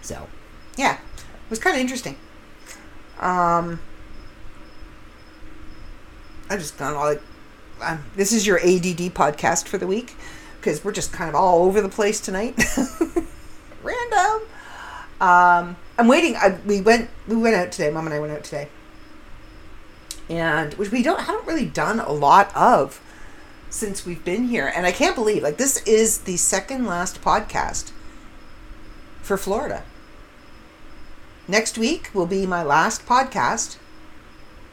So, 0.00 0.28
yeah, 0.78 0.94
it 0.94 1.50
was 1.50 1.58
kind 1.58 1.76
of 1.76 1.80
interesting. 1.82 2.16
Um, 3.20 3.80
I 6.48 6.56
just 6.56 6.78
kind 6.78 6.94
of 6.96 7.02
like 7.02 7.20
this 8.16 8.32
is 8.32 8.46
your 8.46 8.58
ADD 8.58 9.12
podcast 9.14 9.68
for 9.68 9.78
the 9.78 9.86
week 9.86 10.16
because 10.60 10.84
we're 10.84 10.92
just 10.92 11.12
kind 11.12 11.28
of 11.28 11.34
all 11.34 11.64
over 11.64 11.80
the 11.80 11.88
place 11.88 12.20
tonight. 12.20 12.56
Random. 13.82 14.48
Um, 15.20 15.76
I'm 15.98 16.08
waiting. 16.08 16.36
I, 16.36 16.58
we 16.66 16.80
went. 16.80 17.10
We 17.28 17.36
went 17.36 17.54
out 17.54 17.72
today. 17.72 17.90
Mom 17.90 18.06
and 18.06 18.14
I 18.14 18.18
went 18.20 18.32
out 18.32 18.44
today, 18.44 18.68
and 20.28 20.74
which 20.74 20.90
we 20.90 21.02
don't 21.02 21.20
haven't 21.20 21.46
really 21.46 21.66
done 21.66 22.00
a 22.00 22.12
lot 22.12 22.54
of 22.56 23.00
since 23.70 24.06
we've 24.06 24.24
been 24.24 24.44
here. 24.44 24.72
And 24.74 24.86
I 24.86 24.92
can't 24.92 25.14
believe 25.14 25.42
like 25.42 25.56
this 25.56 25.82
is 25.82 26.18
the 26.18 26.36
second 26.36 26.86
last 26.86 27.20
podcast 27.20 27.92
for 29.22 29.36
Florida. 29.36 29.82
Next 31.46 31.76
week 31.76 32.10
will 32.14 32.26
be 32.26 32.46
my 32.46 32.62
last 32.62 33.04
podcast 33.06 33.76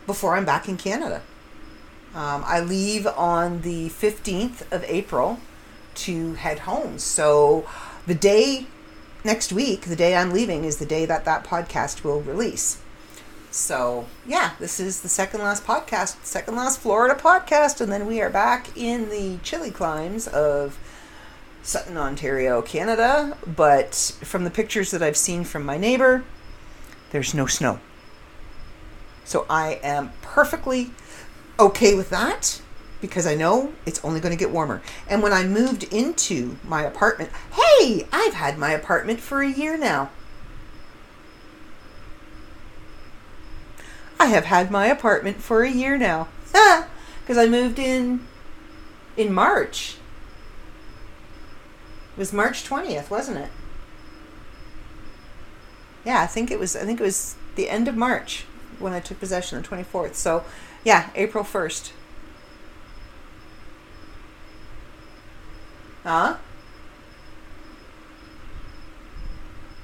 before 0.05 0.35
I'm 0.35 0.45
back 0.45 0.69
in 0.69 0.77
Canada. 0.77 1.21
Um, 2.13 2.43
I 2.45 2.59
leave 2.59 3.07
on 3.07 3.61
the 3.61 3.89
15th 3.89 4.69
of 4.71 4.83
April 4.85 5.39
to 5.95 6.33
head 6.35 6.59
home. 6.59 6.99
So 6.99 7.67
the 8.05 8.15
day 8.15 8.67
next 9.23 9.53
week, 9.53 9.81
the 9.83 9.95
day 9.95 10.15
I'm 10.15 10.31
leaving, 10.31 10.65
is 10.65 10.77
the 10.77 10.85
day 10.85 11.05
that 11.05 11.25
that 11.25 11.43
podcast 11.43 12.03
will 12.03 12.21
release. 12.21 12.81
So, 13.49 14.07
yeah, 14.25 14.51
this 14.59 14.79
is 14.79 15.01
the 15.01 15.09
second 15.09 15.41
last 15.41 15.65
podcast, 15.65 16.23
second 16.23 16.55
last 16.55 16.79
Florida 16.79 17.15
podcast, 17.15 17.81
and 17.81 17.91
then 17.91 18.07
we 18.07 18.21
are 18.21 18.29
back 18.29 18.75
in 18.77 19.09
the 19.09 19.37
chilly 19.43 19.71
climes 19.71 20.27
of 20.27 20.79
Sutton, 21.61 21.97
Ontario, 21.97 22.61
Canada. 22.61 23.37
But 23.45 23.93
from 24.23 24.45
the 24.45 24.49
pictures 24.49 24.91
that 24.91 25.03
I've 25.03 25.17
seen 25.17 25.43
from 25.43 25.65
my 25.65 25.77
neighbor, 25.77 26.23
there's 27.11 27.33
no 27.33 27.45
snow. 27.45 27.79
So 29.25 29.45
I 29.49 29.79
am 29.83 30.13
perfectly 30.21 30.91
okay 31.61 31.93
with 31.95 32.09
that 32.09 32.61
because 32.99 33.25
I 33.25 33.35
know 33.35 33.73
it's 33.85 34.03
only 34.03 34.19
going 34.19 34.35
to 34.35 34.37
get 34.37 34.51
warmer. 34.51 34.81
And 35.07 35.23
when 35.23 35.33
I 35.33 35.43
moved 35.43 35.83
into 35.83 36.57
my 36.63 36.83
apartment, 36.83 37.31
hey, 37.53 38.07
I've 38.11 38.33
had 38.33 38.57
my 38.57 38.71
apartment 38.71 39.19
for 39.19 39.41
a 39.41 39.49
year 39.49 39.77
now. 39.77 40.09
I 44.19 44.25
have 44.27 44.45
had 44.45 44.69
my 44.69 44.85
apartment 44.85 45.37
for 45.37 45.63
a 45.63 45.69
year 45.69 45.97
now. 45.97 46.27
Because 47.21 47.37
I 47.37 47.47
moved 47.47 47.77
in 47.77 48.27
in 49.15 49.31
March. 49.31 49.97
It 52.15 52.19
was 52.19 52.33
March 52.33 52.67
20th, 52.67 53.09
wasn't 53.11 53.37
it? 53.37 53.49
Yeah, 56.03 56.21
I 56.21 56.25
think 56.25 56.49
it 56.49 56.59
was 56.59 56.75
I 56.75 56.83
think 56.83 56.99
it 56.99 57.03
was 57.03 57.35
the 57.55 57.69
end 57.69 57.87
of 57.87 57.95
March 57.95 58.45
when 58.79 58.91
I 58.91 58.99
took 58.99 59.19
possession 59.19 59.57
on 59.57 59.61
the 59.61 59.83
24th. 59.83 60.15
So, 60.15 60.43
yeah, 60.83 61.09
April 61.15 61.43
1st. 61.43 61.91
Huh? 66.03 66.37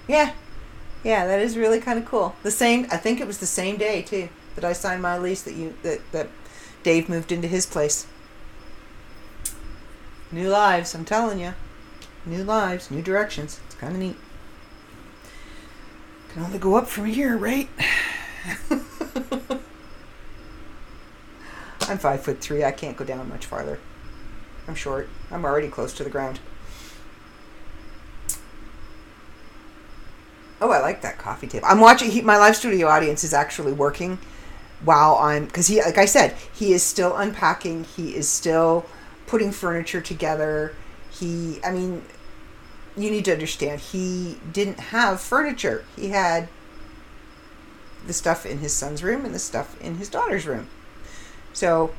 Yeah. 0.07 0.33
Yeah, 1.03 1.27
that 1.27 1.39
is 1.39 1.57
really 1.57 1.79
kind 1.79 1.99
of 1.99 2.05
cool. 2.05 2.35
The 2.43 2.51
same 2.51 2.87
I 2.91 2.97
think 2.97 3.21
it 3.21 3.27
was 3.27 3.37
the 3.37 3.45
same 3.45 3.77
day 3.77 4.01
too 4.01 4.29
that 4.55 4.65
I 4.65 4.73
signed 4.73 5.01
my 5.01 5.17
lease 5.17 5.43
that 5.43 5.53
you 5.53 5.75
that 5.83 5.99
that 6.11 6.27
Dave 6.83 7.07
moved 7.07 7.31
into 7.31 7.47
his 7.47 7.65
place. 7.65 8.07
New 10.31 10.49
lives, 10.49 10.93
I'm 10.95 11.05
telling 11.05 11.39
you. 11.39 11.53
New 12.25 12.43
lives, 12.43 12.91
new 12.91 13.01
directions. 13.01 13.59
It's 13.67 13.75
kind 13.75 13.93
of 13.93 13.99
neat. 13.99 14.17
Can 16.29 16.43
only 16.43 16.59
go 16.59 16.75
up 16.75 16.87
from 16.87 17.05
here, 17.05 17.37
right? 17.37 17.69
I'm 21.81 21.97
five 21.97 22.21
foot 22.21 22.41
three. 22.41 22.63
I 22.63 22.71
can't 22.71 22.97
go 22.97 23.05
down 23.05 23.29
much 23.29 23.45
farther. 23.45 23.79
I'm 24.67 24.75
short. 24.75 25.09
I'm 25.31 25.45
already 25.45 25.69
close 25.69 25.93
to 25.93 26.03
the 26.03 26.09
ground. 26.09 26.39
Oh, 30.59 30.71
I 30.71 30.79
like 30.79 31.01
that 31.01 31.17
coffee 31.17 31.47
table. 31.47 31.67
I'm 31.69 31.79
watching. 31.79 32.11
He, 32.11 32.21
my 32.21 32.37
live 32.37 32.55
studio 32.55 32.87
audience 32.87 33.23
is 33.23 33.33
actually 33.33 33.73
working 33.73 34.17
while 34.83 35.15
I'm 35.15 35.45
because 35.45 35.67
he, 35.67 35.81
like 35.81 35.97
I 35.97 36.05
said, 36.05 36.35
he 36.53 36.73
is 36.73 36.83
still 36.83 37.15
unpacking. 37.15 37.83
He 37.83 38.15
is 38.15 38.27
still 38.27 38.85
putting 39.27 39.51
furniture 39.51 40.01
together. 40.01 40.73
He, 41.11 41.59
I 41.63 41.71
mean, 41.71 42.03
you 42.95 43.11
need 43.11 43.25
to 43.25 43.33
understand. 43.33 43.79
He 43.79 44.39
didn't 44.51 44.79
have 44.79 45.21
furniture. 45.21 45.85
He 45.95 46.09
had 46.09 46.49
the 48.05 48.13
stuff 48.13 48.45
in 48.45 48.59
his 48.59 48.73
son's 48.73 49.03
room 49.03 49.25
and 49.25 49.35
the 49.35 49.39
stuff 49.39 49.79
in 49.81 49.95
his 49.95 50.09
daughter's 50.09 50.47
room. 50.47 50.67
So 51.57 51.91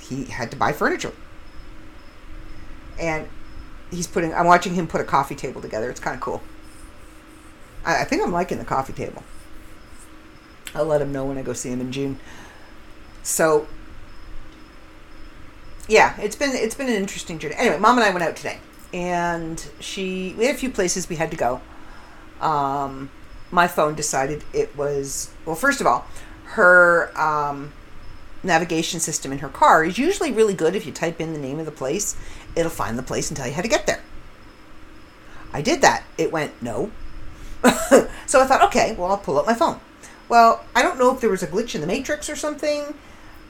he 0.00 0.24
had 0.24 0.50
to 0.50 0.56
buy 0.56 0.72
furniture. 0.72 1.12
And 2.98 3.28
he's 3.88 4.08
putting 4.08 4.34
I'm 4.34 4.46
watching 4.46 4.74
him 4.74 4.88
put 4.88 5.00
a 5.00 5.04
coffee 5.04 5.36
table 5.36 5.62
together. 5.62 5.88
It's 5.88 6.00
kind 6.00 6.16
of 6.16 6.20
cool. 6.20 6.42
I, 7.84 8.00
I 8.00 8.04
think 8.04 8.20
I'm 8.20 8.32
liking 8.32 8.58
the 8.58 8.64
coffee 8.64 8.92
table. 8.92 9.22
I'll 10.74 10.86
let 10.86 11.00
him 11.00 11.12
know 11.12 11.24
when 11.24 11.38
I 11.38 11.42
go 11.42 11.52
see 11.52 11.70
him 11.70 11.80
in 11.80 11.92
June. 11.92 12.18
So 13.22 13.68
yeah, 15.86 16.20
it's 16.20 16.34
been 16.34 16.50
it's 16.56 16.74
been 16.74 16.88
an 16.88 16.96
interesting 16.96 17.38
journey. 17.38 17.54
Anyway, 17.56 17.78
mom 17.78 17.96
and 17.96 18.04
I 18.04 18.10
went 18.10 18.24
out 18.24 18.34
today, 18.34 18.58
and 18.92 19.64
she 19.78 20.34
we 20.36 20.46
had 20.46 20.56
a 20.56 20.58
few 20.58 20.70
places 20.70 21.08
we 21.08 21.14
had 21.14 21.30
to 21.30 21.36
go. 21.36 21.60
Um, 22.40 23.08
my 23.52 23.68
phone 23.68 23.94
decided 23.94 24.42
it 24.52 24.76
was 24.76 25.32
well. 25.46 25.54
First 25.54 25.80
of 25.80 25.86
all, 25.86 26.06
her 26.44 27.10
um, 27.18 27.72
navigation 28.42 29.00
system 29.00 29.32
in 29.32 29.38
her 29.38 29.48
car 29.48 29.84
is 29.84 29.98
usually 29.98 30.32
really 30.32 30.54
good. 30.54 30.74
If 30.74 30.86
you 30.86 30.92
type 30.92 31.20
in 31.20 31.32
the 31.32 31.38
name 31.38 31.58
of 31.58 31.66
the 31.66 31.72
place, 31.72 32.16
it'll 32.56 32.70
find 32.70 32.98
the 32.98 33.02
place 33.02 33.30
and 33.30 33.36
tell 33.36 33.46
you 33.46 33.54
how 33.54 33.62
to 33.62 33.68
get 33.68 33.86
there. 33.86 34.02
I 35.52 35.62
did 35.62 35.82
that. 35.82 36.04
It 36.18 36.32
went 36.32 36.60
no. 36.62 36.90
so 38.26 38.40
I 38.40 38.46
thought, 38.46 38.62
okay, 38.64 38.94
well, 38.96 39.10
I'll 39.10 39.18
pull 39.18 39.38
up 39.38 39.46
my 39.46 39.54
phone. 39.54 39.80
Well, 40.28 40.64
I 40.74 40.82
don't 40.82 40.98
know 40.98 41.14
if 41.14 41.20
there 41.20 41.30
was 41.30 41.42
a 41.42 41.46
glitch 41.46 41.74
in 41.74 41.80
the 41.80 41.86
matrix 41.86 42.30
or 42.30 42.36
something 42.36 42.94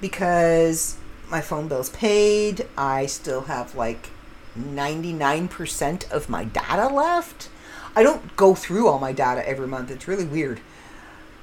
because 0.01 0.97
my 1.31 1.41
phone 1.41 1.69
bill's 1.69 1.91
paid. 1.91 2.67
I 2.77 3.07
still 3.07 3.43
have 3.43 3.75
like 3.75 4.11
99% 4.59 6.11
of 6.11 6.29
my 6.29 6.45
data 6.45 6.89
left. 6.89 7.49
I 7.95 8.03
don't 8.03 8.37
go 8.37 8.55
through 8.55 8.89
all 8.89 8.99
my 8.99 9.13
data 9.13 9.47
every 9.49 9.67
month. 9.67 9.91
It's 9.91 10.09
really 10.09 10.25
weird. 10.25 10.61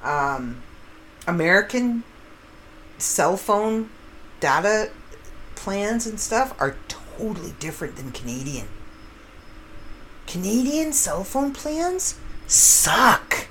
Um, 0.02 0.62
American 1.26 2.04
cell 2.98 3.36
phone 3.36 3.90
data 4.40 4.90
plans 5.54 6.06
and 6.06 6.18
stuff 6.18 6.54
are 6.60 6.76
totally 6.88 7.54
different 7.58 7.96
than 7.96 8.12
Canadian. 8.12 8.66
Canadian 10.26 10.92
cell 10.92 11.24
phone 11.24 11.52
plans 11.52 12.18
suck. 12.46 13.48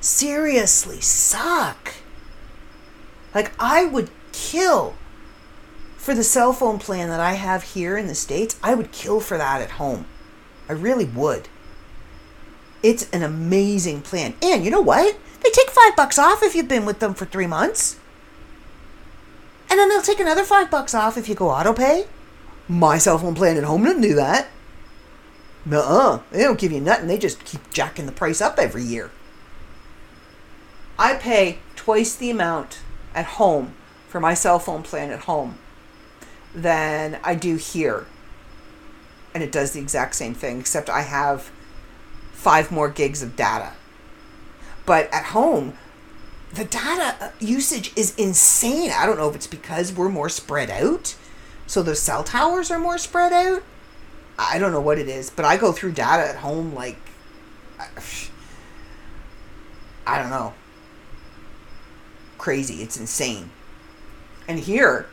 Seriously, 0.00 1.00
suck. 1.00 1.94
Like, 3.34 3.52
I 3.58 3.84
would 3.84 4.10
kill 4.32 4.94
for 5.96 6.14
the 6.14 6.24
cell 6.24 6.52
phone 6.52 6.78
plan 6.78 7.08
that 7.10 7.20
I 7.20 7.34
have 7.34 7.62
here 7.62 7.96
in 7.96 8.06
the 8.06 8.14
States. 8.14 8.58
I 8.62 8.74
would 8.74 8.92
kill 8.92 9.20
for 9.20 9.36
that 9.38 9.60
at 9.60 9.72
home. 9.72 10.06
I 10.68 10.72
really 10.72 11.04
would. 11.04 11.48
It's 12.82 13.08
an 13.10 13.22
amazing 13.22 14.02
plan. 14.02 14.34
And 14.42 14.64
you 14.64 14.70
know 14.70 14.80
what? 14.80 15.16
They 15.42 15.50
take 15.50 15.70
five 15.70 15.96
bucks 15.96 16.18
off 16.18 16.42
if 16.42 16.54
you've 16.54 16.68
been 16.68 16.86
with 16.86 17.00
them 17.00 17.14
for 17.14 17.24
three 17.24 17.46
months. 17.46 17.98
And 19.70 19.78
then 19.78 19.88
they'll 19.88 20.02
take 20.02 20.20
another 20.20 20.44
five 20.44 20.70
bucks 20.70 20.94
off 20.94 21.16
if 21.16 21.28
you 21.28 21.34
go 21.34 21.50
auto 21.50 21.72
pay. 21.72 22.06
My 22.68 22.98
cell 22.98 23.18
phone 23.18 23.34
plan 23.34 23.56
at 23.56 23.64
home 23.64 23.84
doesn't 23.84 24.02
do 24.02 24.14
that. 24.14 24.48
Nuh-uh. 25.64 26.20
They 26.30 26.42
don't 26.42 26.58
give 26.58 26.72
you 26.72 26.80
nothing. 26.80 27.06
They 27.06 27.18
just 27.18 27.44
keep 27.44 27.70
jacking 27.70 28.06
the 28.06 28.12
price 28.12 28.40
up 28.40 28.58
every 28.58 28.82
year. 28.82 29.10
I 30.98 31.14
pay 31.14 31.58
twice 31.76 32.14
the 32.14 32.30
amount 32.30 32.80
at 33.14 33.24
home 33.24 33.74
for 34.08 34.20
my 34.20 34.34
cell 34.34 34.58
phone 34.58 34.82
plan 34.82 35.10
at 35.10 35.20
home 35.20 35.58
than 36.54 37.18
I 37.22 37.34
do 37.34 37.56
here. 37.56 38.06
And 39.32 39.42
it 39.42 39.52
does 39.52 39.72
the 39.72 39.80
exact 39.80 40.14
same 40.14 40.34
thing, 40.34 40.60
except 40.60 40.90
I 40.90 41.02
have 41.02 41.50
five 42.32 42.72
more 42.72 42.88
gigs 42.88 43.22
of 43.22 43.36
data. 43.36 43.72
But 44.90 45.08
at 45.14 45.26
home, 45.26 45.74
the 46.52 46.64
data 46.64 47.14
uh, 47.20 47.30
usage 47.38 47.92
is 47.94 48.12
insane. 48.16 48.90
I 48.90 49.06
don't 49.06 49.18
know 49.18 49.28
if 49.28 49.36
it's 49.36 49.46
because 49.46 49.92
we're 49.92 50.08
more 50.08 50.28
spread 50.28 50.68
out. 50.68 51.14
So 51.68 51.80
the 51.80 51.94
cell 51.94 52.24
towers 52.24 52.72
are 52.72 52.78
more 52.80 52.98
spread 52.98 53.32
out. 53.32 53.62
I 54.36 54.58
don't 54.58 54.72
know 54.72 54.80
what 54.80 54.98
it 54.98 55.08
is, 55.08 55.30
but 55.30 55.44
I 55.44 55.56
go 55.58 55.70
through 55.70 55.92
data 55.92 56.28
at 56.28 56.38
home 56.38 56.74
like 56.74 56.98
I 60.04 60.18
don't 60.20 60.30
know. 60.30 60.54
Crazy. 62.36 62.82
It's 62.82 62.96
insane. 62.96 63.52
And 64.48 64.58
here, 64.58 65.06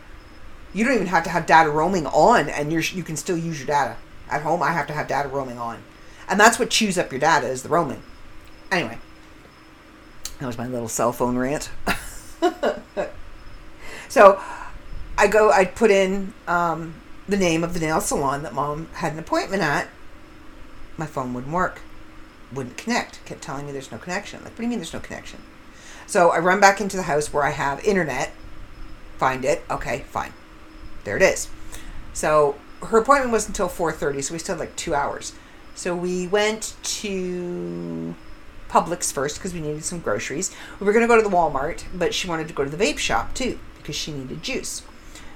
you 0.73 0.85
don't 0.85 0.95
even 0.95 1.05
have 1.05 1.23
to 1.25 1.29
have 1.29 1.45
data 1.45 1.69
roaming 1.69 2.07
on 2.07 2.49
and 2.49 2.71
you're 2.71 2.81
you 2.81 3.03
can 3.03 3.15
still 3.15 3.37
use 3.37 3.59
your 3.59 3.67
data. 3.67 3.97
At 4.27 4.41
home 4.41 4.63
I 4.63 4.71
have 4.71 4.87
to 4.87 4.93
have 4.93 5.07
data 5.07 5.29
roaming 5.29 5.59
on. 5.59 5.83
And 6.27 6.39
that's 6.39 6.57
what 6.57 6.71
chews 6.71 6.97
up 6.97 7.11
your 7.11 7.19
data 7.19 7.45
is 7.45 7.61
the 7.61 7.69
roaming. 7.69 8.01
Anyway, 8.71 8.97
that 10.39 10.45
was 10.45 10.57
my 10.57 10.67
little 10.67 10.87
cell 10.87 11.11
phone 11.11 11.37
rant. 11.37 11.71
so 14.09 14.41
I 15.17 15.27
go, 15.27 15.51
I 15.51 15.65
put 15.65 15.89
in 15.89 16.33
um, 16.47 16.95
the 17.27 17.37
name 17.37 17.63
of 17.63 17.73
the 17.73 17.79
nail 17.79 18.01
salon 18.01 18.43
that 18.43 18.53
mom 18.53 18.87
had 18.93 19.13
an 19.13 19.19
appointment 19.19 19.63
at. 19.63 19.87
My 20.95 21.05
phone 21.05 21.33
wouldn't 21.33 21.53
work, 21.53 21.81
wouldn't 22.53 22.77
connect. 22.77 23.23
Kept 23.25 23.41
telling 23.41 23.65
me 23.65 23.71
there's 23.71 23.91
no 23.91 23.97
connection. 23.97 24.43
Like, 24.43 24.51
what 24.51 24.57
do 24.57 24.63
you 24.63 24.69
mean 24.69 24.79
there's 24.79 24.93
no 24.93 24.99
connection? 24.99 25.41
So 26.05 26.29
I 26.29 26.39
run 26.39 26.59
back 26.59 26.79
into 26.79 26.97
the 26.97 27.03
house 27.03 27.33
where 27.33 27.43
I 27.43 27.51
have 27.51 27.83
internet. 27.83 28.31
Find 29.17 29.43
it. 29.43 29.63
Okay, 29.69 30.05
fine. 30.09 30.33
There 31.03 31.17
it 31.17 31.23
is. 31.23 31.49
So 32.13 32.55
her 32.83 32.99
appointment 32.99 33.31
was 33.31 33.47
until 33.47 33.67
4:30, 33.67 34.23
so 34.23 34.33
we 34.33 34.39
still 34.39 34.55
had 34.55 34.59
like 34.59 34.75
two 34.75 34.93
hours. 34.93 35.33
So 35.75 35.95
we 35.95 36.27
went 36.27 36.75
to 36.83 38.15
Publix 38.69 39.11
first 39.11 39.37
because 39.37 39.53
we 39.53 39.61
needed 39.61 39.83
some 39.83 39.99
groceries. 39.99 40.55
We 40.79 40.85
were 40.85 40.93
going 40.93 41.03
to 41.03 41.07
go 41.07 41.21
to 41.21 41.27
the 41.27 41.35
Walmart, 41.35 41.83
but 41.93 42.13
she 42.13 42.27
wanted 42.27 42.47
to 42.47 42.53
go 42.53 42.63
to 42.63 42.69
the 42.69 42.77
vape 42.77 42.97
shop 42.97 43.33
too 43.33 43.59
because 43.77 43.95
she 43.95 44.11
needed 44.11 44.43
juice. 44.43 44.83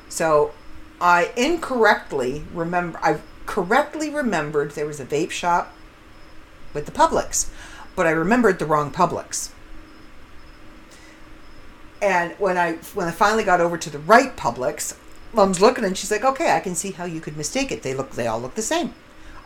So 0.09 0.51
I 0.99 1.32
incorrectly 1.36 2.43
remember 2.53 2.99
I 3.01 3.19
correctly 3.45 4.09
remembered 4.09 4.71
there 4.71 4.86
was 4.86 4.99
a 4.99 5.05
vape 5.05 5.32
shop 5.32 5.73
with 6.73 6.86
the 6.86 6.91
Publix, 6.91 7.49
but 7.95 8.05
I 8.05 8.11
remembered 8.11 8.59
the 8.59 8.65
wrong 8.65 8.91
Publix. 8.91 9.51
And 12.01 12.34
when 12.34 12.57
I 12.57 12.73
when 12.93 13.07
I 13.07 13.11
finally 13.11 13.43
got 13.43 13.61
over 13.61 13.77
to 13.77 13.89
the 13.89 13.99
right 13.99 14.36
Publix, 14.36 14.95
Mom's 15.34 15.61
looking 15.61 15.86
and 15.86 15.97
she's 15.97 16.11
like, 16.11 16.25
"Okay, 16.25 16.51
I 16.51 16.59
can 16.59 16.75
see 16.75 16.91
how 16.91 17.05
you 17.05 17.21
could 17.21 17.38
mistake 17.38 17.71
it. 17.71 17.84
They 17.84 17.93
look 17.93 18.11
they 18.11 18.27
all 18.27 18.39
look 18.39 18.55
the 18.55 18.61
same." 18.61 18.93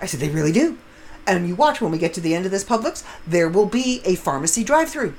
I 0.01 0.05
said, 0.05 0.19
"They 0.19 0.29
really 0.29 0.51
do." 0.51 0.77
And 1.27 1.47
you 1.47 1.55
watch 1.55 1.81
when 1.81 1.91
we 1.91 1.97
get 1.97 2.13
to 2.15 2.21
the 2.21 2.35
end 2.35 2.45
of 2.45 2.51
this 2.51 2.63
Publix, 2.63 3.03
there 3.25 3.49
will 3.49 3.65
be 3.65 4.01
a 4.05 4.15
pharmacy 4.15 4.63
drive-through. 4.63 5.15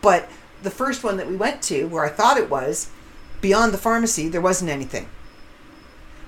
But 0.00 0.28
the 0.62 0.70
first 0.70 1.04
one 1.04 1.16
that 1.16 1.28
we 1.28 1.36
went 1.36 1.62
to, 1.62 1.84
where 1.84 2.04
I 2.04 2.08
thought 2.08 2.36
it 2.36 2.50
was, 2.50 2.90
beyond 3.40 3.72
the 3.72 3.78
pharmacy, 3.78 4.28
there 4.28 4.40
wasn't 4.40 4.70
anything. 4.70 5.08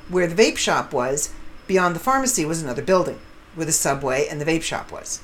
Where 0.09 0.27
the 0.27 0.41
vape 0.41 0.57
shop 0.57 0.93
was, 0.93 1.33
beyond 1.66 1.97
the 1.97 2.01
pharmacy 2.01 2.45
was 2.45 2.62
another 2.62 2.83
building 2.83 3.18
where 3.55 3.66
the 3.66 3.72
subway 3.72 4.27
and 4.29 4.41
the 4.41 4.45
vape 4.45 4.62
shop 4.62 4.93
was. 4.93 5.20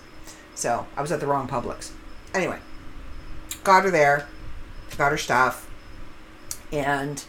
So 0.54 0.86
I 0.96 1.02
was 1.02 1.12
at 1.12 1.20
the 1.20 1.26
wrong 1.26 1.48
Publix. 1.48 1.90
Anyway, 2.34 2.58
got 3.64 3.84
her 3.84 3.90
there, 3.90 4.26
got 4.96 5.12
her 5.12 5.18
stuff, 5.18 5.68
and 6.72 7.24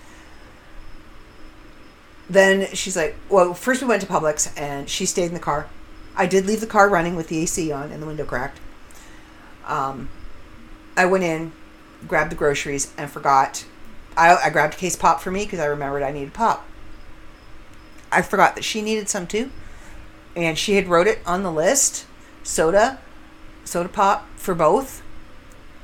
then 2.34 2.74
she's 2.74 2.96
like, 2.96 3.16
well, 3.30 3.54
first 3.54 3.82
we 3.82 3.88
went 3.88 4.02
to 4.02 4.08
Publix 4.08 4.52
and 4.60 4.90
she 4.90 5.06
stayed 5.06 5.26
in 5.26 5.34
the 5.34 5.40
car. 5.40 5.68
I 6.16 6.26
did 6.26 6.46
leave 6.46 6.62
the 6.62 6.68
car 6.68 6.90
running 6.90 7.16
with 7.16 7.28
the 7.28 7.40
AC 7.40 7.72
on 7.72 7.92
and 7.92 8.02
the 8.02 8.06
window 8.06 8.26
cracked. 8.26 8.60
Um, 9.66 10.10
I 10.96 11.06
went 11.06 11.24
in, 11.24 11.52
grabbed 12.08 12.32
the 12.32 12.36
groceries, 12.36 12.94
and 12.98 13.10
forgot. 13.10 13.66
I, 14.18 14.36
I 14.36 14.50
grabbed 14.50 14.74
a 14.74 14.78
case 14.78 14.96
pop 14.96 15.22
for 15.22 15.32
me 15.32 15.46
because 15.46 15.60
I 15.60 15.66
remembered 15.66 16.04
I 16.04 16.12
needed 16.12 16.34
pop. 16.34 16.68
I 18.12 18.22
forgot 18.22 18.56
that 18.56 18.64
she 18.64 18.82
needed 18.82 19.08
some 19.08 19.26
too, 19.26 19.52
and 20.36 20.58
she 20.58 20.76
had 20.76 20.88
wrote 20.88 21.08
it 21.08 21.20
on 21.26 21.44
the 21.44 21.52
list, 21.52 22.06
soda, 22.44 23.00
soda 23.64 23.88
pop 23.88 24.28
for 24.36 24.54
both, 24.54 25.02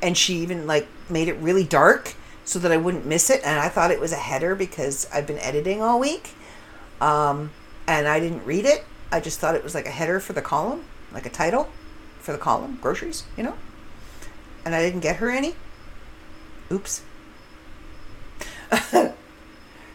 and 0.02 0.18
she 0.18 0.36
even 0.36 0.68
like 0.68 0.88
made 1.10 1.30
it 1.30 1.38
really 1.38 1.64
dark 1.64 2.16
so 2.48 2.60
that 2.60 2.72
I 2.72 2.78
wouldn't 2.78 3.06
miss 3.06 3.30
it. 3.30 3.42
And 3.44 3.60
I 3.60 3.68
thought 3.68 3.92
it 3.92 4.00
was 4.00 4.14
a 4.14 4.18
header 4.18 4.56
because 4.56 5.06
I've 5.14 5.28
been 5.28 5.38
editing 5.40 5.84
all 5.84 6.00
week, 6.00 6.34
um, 7.02 7.52
and 7.86 8.08
I 8.08 8.22
didn't 8.22 8.46
read 8.46 8.66
it. 8.66 8.86
I 9.12 9.20
just 9.20 9.40
thought 9.40 9.54
it 9.54 9.64
was 9.64 9.76
like 9.76 9.86
a 9.86 9.92
header 9.92 10.22
for 10.22 10.32
the 10.32 10.42
column, 10.42 10.86
like 11.12 11.26
a 11.26 11.30
title 11.30 11.70
for 12.20 12.32
the 12.32 12.38
column, 12.38 12.80
groceries, 12.82 13.26
you 13.36 13.44
know. 13.44 13.56
And 14.64 14.74
I 14.74 14.82
didn't 14.82 15.02
get 15.02 15.18
her 15.18 15.30
any. 15.30 15.56
Oops. 16.72 17.02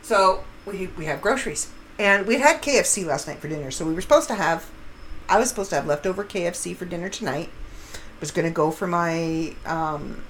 so 0.03 0.44
we 0.66 0.88
we 0.98 1.07
have 1.07 1.22
groceries, 1.22 1.70
and 1.98 2.26
we 2.26 2.38
had 2.38 2.61
KFC 2.61 3.07
last 3.07 3.26
night 3.26 3.38
for 3.38 3.48
dinner. 3.48 3.70
So 3.70 3.86
we 3.86 3.94
were 3.94 4.00
supposed 4.03 4.28
to 4.28 4.34
have, 4.34 4.70
I 5.26 5.38
was 5.38 5.48
supposed 5.48 5.70
to 5.70 5.76
have 5.76 5.86
leftover 5.86 6.22
KFC 6.22 6.76
for 6.76 6.84
dinner 6.84 7.09
tonight. 7.09 7.48
Was 8.20 8.30
going 8.30 8.46
to 8.46 8.55
go 8.55 8.70
for 8.70 8.86
my 8.86 9.55
um, 9.66 10.22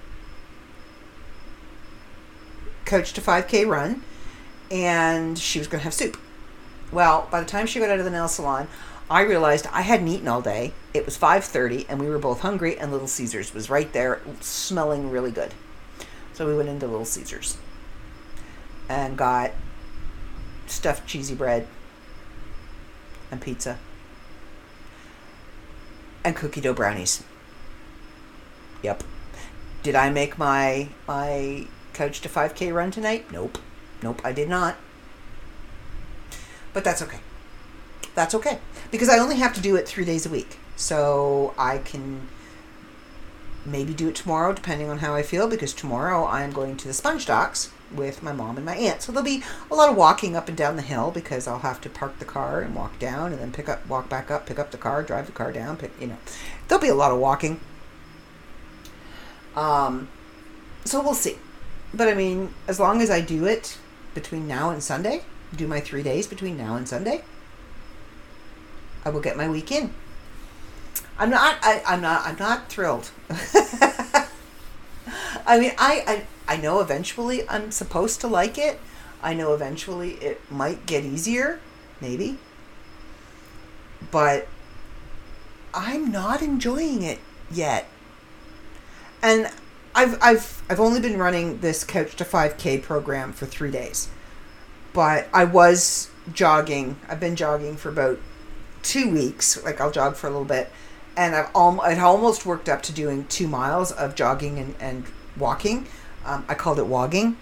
Couch 2.85 3.13
to 3.15 3.21
5K 3.21 3.67
run, 3.67 4.03
and 4.71 5.39
she 5.39 5.59
was 5.59 5.69
going 5.69 5.81
to 5.81 5.85
have 5.85 5.95
soup. 5.95 6.19
Well, 6.91 7.29
by 7.31 7.41
the 7.41 7.47
time 7.47 7.67
she 7.67 7.81
got 7.81 7.91
out 7.91 7.99
of 7.99 8.05
the 8.05 8.11
nail 8.11 8.29
salon, 8.29 8.69
I 9.11 9.23
realized 9.23 9.67
I 9.73 9.83
hadn't 9.83 10.09
eaten 10.09 10.29
all 10.29 10.41
day. 10.43 10.73
It 10.95 11.05
was 11.05 11.19
5:30 11.19 11.87
and 11.89 12.01
we 12.01 12.09
were 12.09 12.19
both 12.19 12.41
hungry 12.41 12.79
and 12.79 12.91
Little 12.91 13.09
Caesars 13.09 13.53
was 13.53 13.69
right 13.69 13.93
there 13.93 14.21
smelling 14.41 15.11
really 15.11 15.31
good. 15.31 15.53
So 16.33 16.47
we 16.47 16.57
went 16.57 16.69
into 16.69 16.87
Little 16.87 17.05
Caesars 17.05 17.59
and 18.89 19.17
got 19.17 19.53
stuffed 20.67 21.07
cheesy 21.07 21.35
bread 21.35 21.67
and 23.31 23.41
pizza 23.41 23.79
and 26.25 26.35
cookie 26.35 26.61
dough 26.61 26.75
brownies. 26.75 27.23
Yep. 28.83 29.05
Did 29.83 29.95
I 29.95 30.11
make 30.11 30.39
my 30.39 30.89
my 31.07 31.67
Couch 31.93 32.21
to 32.21 32.29
5K 32.29 32.73
run 32.75 32.91
tonight? 32.91 33.31
Nope. 33.33 33.59
Nope, 34.03 34.21
I 34.25 34.33
did 34.33 34.49
not. 34.49 34.77
But 36.73 36.85
that's 36.85 37.03
okay. 37.03 37.21
That's 38.15 38.35
okay. 38.35 38.59
Because 38.91 39.09
I 39.09 39.19
only 39.19 39.37
have 39.37 39.55
to 39.55 39.61
do 39.61 39.77
it 39.77 39.87
3 39.87 40.05
days 40.05 40.27
a 40.27 40.31
week. 40.31 40.59
So 40.77 41.55
I 41.59 41.79
can 41.79 42.29
maybe 43.65 43.95
do 43.95 44.09
it 44.09 44.17
tomorrow 44.17 44.53
depending 44.53 44.89
on 44.89 44.99
how 44.99 45.15
I 45.15 45.23
feel 45.23 45.49
because 45.49 45.73
tomorrow 45.73 46.25
I 46.25 46.43
am 46.43 46.51
going 46.51 46.77
to 46.77 46.89
the 46.89 46.93
sponge 46.93 47.27
docks 47.27 47.71
with 47.95 48.23
my 48.23 48.33
mom 48.33 48.57
and 48.57 48.67
my 48.67 48.75
aunt. 48.75 49.03
So 49.03 49.13
there'll 49.13 49.25
be 49.25 49.45
a 49.71 49.75
lot 49.75 49.91
of 49.91 49.97
walking 49.97 50.35
up 50.35 50.49
and 50.49 50.57
down 50.57 50.77
the 50.77 50.83
hill 50.83 51.11
because 51.11 51.47
I'll 51.47 51.61
have 51.61 51.81
to 51.83 51.91
park 51.91 52.19
the 52.19 52.25
car 52.25 52.61
and 52.61 52.75
walk 52.75 52.99
down 52.99 53.33
and 53.33 53.41
then 53.41 53.53
pick 53.53 53.69
up 53.69 53.87
walk 53.87 54.09
back 54.09 54.31
up, 54.31 54.47
pick 54.47 54.59
up 54.59 54.71
the 54.71 54.79
car, 54.79 55.03
drive 55.03 55.27
the 55.27 55.33
car 55.33 55.53
down, 55.53 55.77
pick, 55.77 55.93
you 56.01 56.09
know. 56.09 56.17
There'll 56.67 56.83
be 56.83 56.89
a 56.89 56.95
lot 56.95 57.13
of 57.13 57.19
walking. 57.19 57.61
Um 59.55 60.09
so 60.85 61.01
we'll 61.01 61.15
see. 61.15 61.37
But 61.95 62.09
I 62.09 62.15
mean, 62.15 62.55
as 62.67 62.81
long 62.81 63.03
as 63.03 63.11
I 63.11 63.21
do 63.21 63.47
it 63.47 63.79
between 64.15 64.49
now 64.49 64.71
and 64.71 64.83
Sunday, 64.83 65.23
do 65.55 65.67
my 65.67 65.81
3 65.81 66.03
days 66.03 66.27
between 66.27 66.57
now 66.57 66.77
and 66.77 66.89
Sunday, 66.89 67.23
I 69.05 69.11
will 69.11 69.21
get 69.21 69.37
my 69.37 69.49
week 69.49 69.71
in. 69.71 69.93
I'm 71.19 71.31
not. 71.31 71.59
I, 71.63 71.83
I'm 71.87 72.01
not. 72.01 72.27
I'm 72.27 72.37
not 72.39 72.69
thrilled. 72.69 73.11
I 75.47 75.59
mean, 75.59 75.73
I, 75.79 76.05
I 76.07 76.27
I 76.49 76.57
know 76.57 76.81
eventually 76.81 77.49
I'm 77.49 77.71
supposed 77.71 78.21
to 78.23 78.29
like 78.29 78.59
it. 78.59 78.81
I 79.23 79.35
know 79.35 79.55
eventually 79.55 80.13
it 80.15 80.41
might 80.51 80.87
get 80.87 81.05
easier, 81.05 81.61
maybe. 82.01 82.39
But 84.11 84.49
I'm 85.73 86.11
not 86.11 86.43
enjoying 86.43 87.03
it 87.03 87.21
yet. 87.51 87.89
And 89.23 89.51
I've 89.95 90.19
I've 90.23 90.63
I've 90.71 90.81
only 90.81 91.01
been 91.01 91.19
running 91.19 91.59
this 91.59 91.85
Couch 91.85 92.17
to 92.17 92.25
5K 92.25 92.83
program 92.83 93.33
for 93.33 93.47
3 93.47 93.71
days. 93.71 94.09
But 94.93 95.29
I 95.33 95.45
was 95.45 96.11
jogging. 96.33 96.97
I've 97.09 97.21
been 97.21 97.37
jogging 97.37 97.77
for 97.77 97.89
about 97.89 98.19
2 98.83 99.11
weeks. 99.11 99.63
Like 99.63 99.81
I'll 99.81 99.91
jog 99.91 100.17
for 100.17 100.27
a 100.27 100.31
little 100.31 100.45
bit 100.45 100.71
and 101.17 101.35
I've 101.35 101.51
al- 101.55 101.81
I'd 101.83 101.99
almost 101.99 102.47
worked 102.47 102.69
up 102.69 102.83
to 102.83 102.93
doing 102.93 103.27
2 103.27 103.47
miles 103.49 103.93
of 103.93 104.15
jogging 104.15 104.59
and 104.59 104.75
and 104.81 105.05
walking. 105.37 105.87
Um, 106.25 106.45
I 106.49 106.55
called 106.55 106.79
it 106.79 106.87
wogging. 106.87 107.37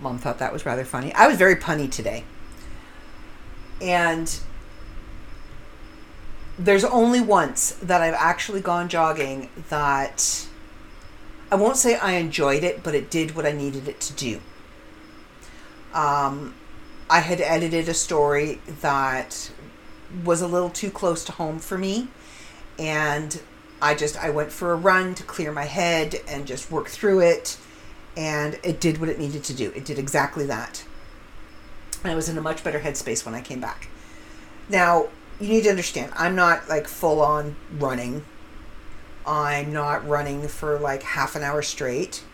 Mom 0.00 0.18
thought 0.18 0.38
that 0.38 0.52
was 0.52 0.64
rather 0.64 0.84
funny. 0.84 1.12
I 1.14 1.28
was 1.28 1.36
very 1.36 1.56
punny 1.56 1.90
today. 1.90 2.24
And 3.80 4.40
there's 6.58 6.84
only 6.84 7.20
once 7.20 7.72
that 7.82 8.02
I've 8.02 8.14
actually 8.14 8.60
gone 8.60 8.88
jogging 8.88 9.48
that 9.70 10.46
I 11.50 11.56
won't 11.56 11.76
say 11.76 11.96
I 11.96 12.12
enjoyed 12.12 12.62
it, 12.62 12.82
but 12.82 12.94
it 12.94 13.10
did 13.10 13.34
what 13.34 13.44
I 13.44 13.52
needed 13.52 13.88
it 13.88 14.00
to 14.02 14.12
do. 14.12 14.40
Um, 15.92 16.54
I 17.08 17.20
had 17.20 17.40
edited 17.40 17.88
a 17.88 17.94
story 17.94 18.60
that 18.66 19.50
was 20.24 20.40
a 20.40 20.46
little 20.46 20.70
too 20.70 20.90
close 20.90 21.24
to 21.24 21.32
home 21.32 21.58
for 21.58 21.76
me, 21.76 22.08
and 22.78 23.40
I 23.82 23.94
just 23.94 24.16
I 24.22 24.30
went 24.30 24.52
for 24.52 24.72
a 24.72 24.76
run 24.76 25.14
to 25.16 25.24
clear 25.24 25.50
my 25.50 25.64
head 25.64 26.16
and 26.28 26.46
just 26.46 26.70
work 26.70 26.88
through 26.88 27.20
it, 27.20 27.58
and 28.16 28.58
it 28.62 28.80
did 28.80 28.98
what 28.98 29.08
it 29.08 29.18
needed 29.18 29.42
to 29.44 29.54
do. 29.54 29.72
It 29.74 29.84
did 29.84 29.98
exactly 29.98 30.46
that. 30.46 30.84
I 32.04 32.14
was 32.14 32.28
in 32.28 32.38
a 32.38 32.42
much 32.42 32.62
better 32.62 32.80
headspace 32.80 33.26
when 33.26 33.34
I 33.34 33.40
came 33.40 33.60
back. 33.60 33.88
Now, 34.68 35.08
you 35.40 35.48
need 35.48 35.64
to 35.64 35.70
understand, 35.70 36.12
I'm 36.16 36.36
not 36.36 36.68
like 36.68 36.86
full 36.86 37.20
on 37.20 37.56
running. 37.78 38.24
I'm 39.30 39.72
not 39.72 40.06
running 40.08 40.48
for 40.48 40.76
like 40.76 41.04
half 41.04 41.36
an 41.36 41.44
hour 41.44 41.62
straight. 41.62 42.24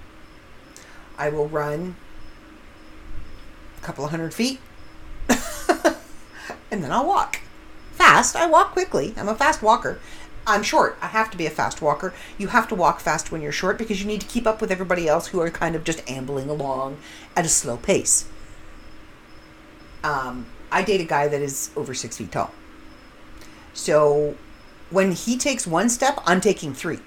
I 1.19 1.29
will 1.29 1.47
run 1.47 1.97
a 3.77 3.85
couple 3.85 4.07
of 4.07 4.11
hundred 4.11 4.33
feet 4.33 4.61
and 6.71 6.83
then 6.83 6.91
I'll 6.91 7.07
walk. 7.07 7.41
Fast, 7.93 8.35
I 8.35 8.47
walk 8.47 8.73
quickly. 8.73 9.13
I'm 9.19 9.29
a 9.29 9.35
fast 9.35 9.63
walker. 9.63 10.01
I'm 10.47 10.63
short. 10.63 10.97
I 11.03 11.09
have 11.09 11.31
to 11.33 11.37
be 11.37 11.45
a 11.45 11.51
fast 11.51 11.83
walker. 11.83 12.15
You 12.39 12.49
have 12.49 12.67
to 12.69 12.75
walk 12.75 13.01
fast 13.01 13.31
when 13.31 13.43
you're 13.43 13.53
short 13.53 13.77
because 13.77 14.01
you 14.01 14.07
need 14.07 14.23
to 14.23 14.27
keep 14.27 14.47
up 14.47 14.63
with 14.63 14.71
everybody 14.71 15.07
else 15.07 15.27
who 15.29 15.41
are 15.41 15.51
kind 15.51 15.77
of 15.77 15.85
just 15.85 16.09
ambling 16.11 16.49
along 16.49 16.97
at 17.37 17.45
a 17.45 17.49
slow 17.51 17.77
pace. 17.77 18.27
Um, 20.03 20.47
I 20.73 20.83
date 20.83 21.03
a 21.03 21.05
guy 21.05 21.29
that 21.29 21.43
is 21.43 21.71
over 21.77 21.93
six 21.93 22.17
feet 22.17 22.33
tall. 22.33 22.53
So 23.75 24.37
when 24.91 25.13
he 25.13 25.37
takes 25.37 25.67
one 25.67 25.89
step, 25.89 26.21
I'm 26.27 26.41
taking 26.41 26.75
three. 26.75 27.01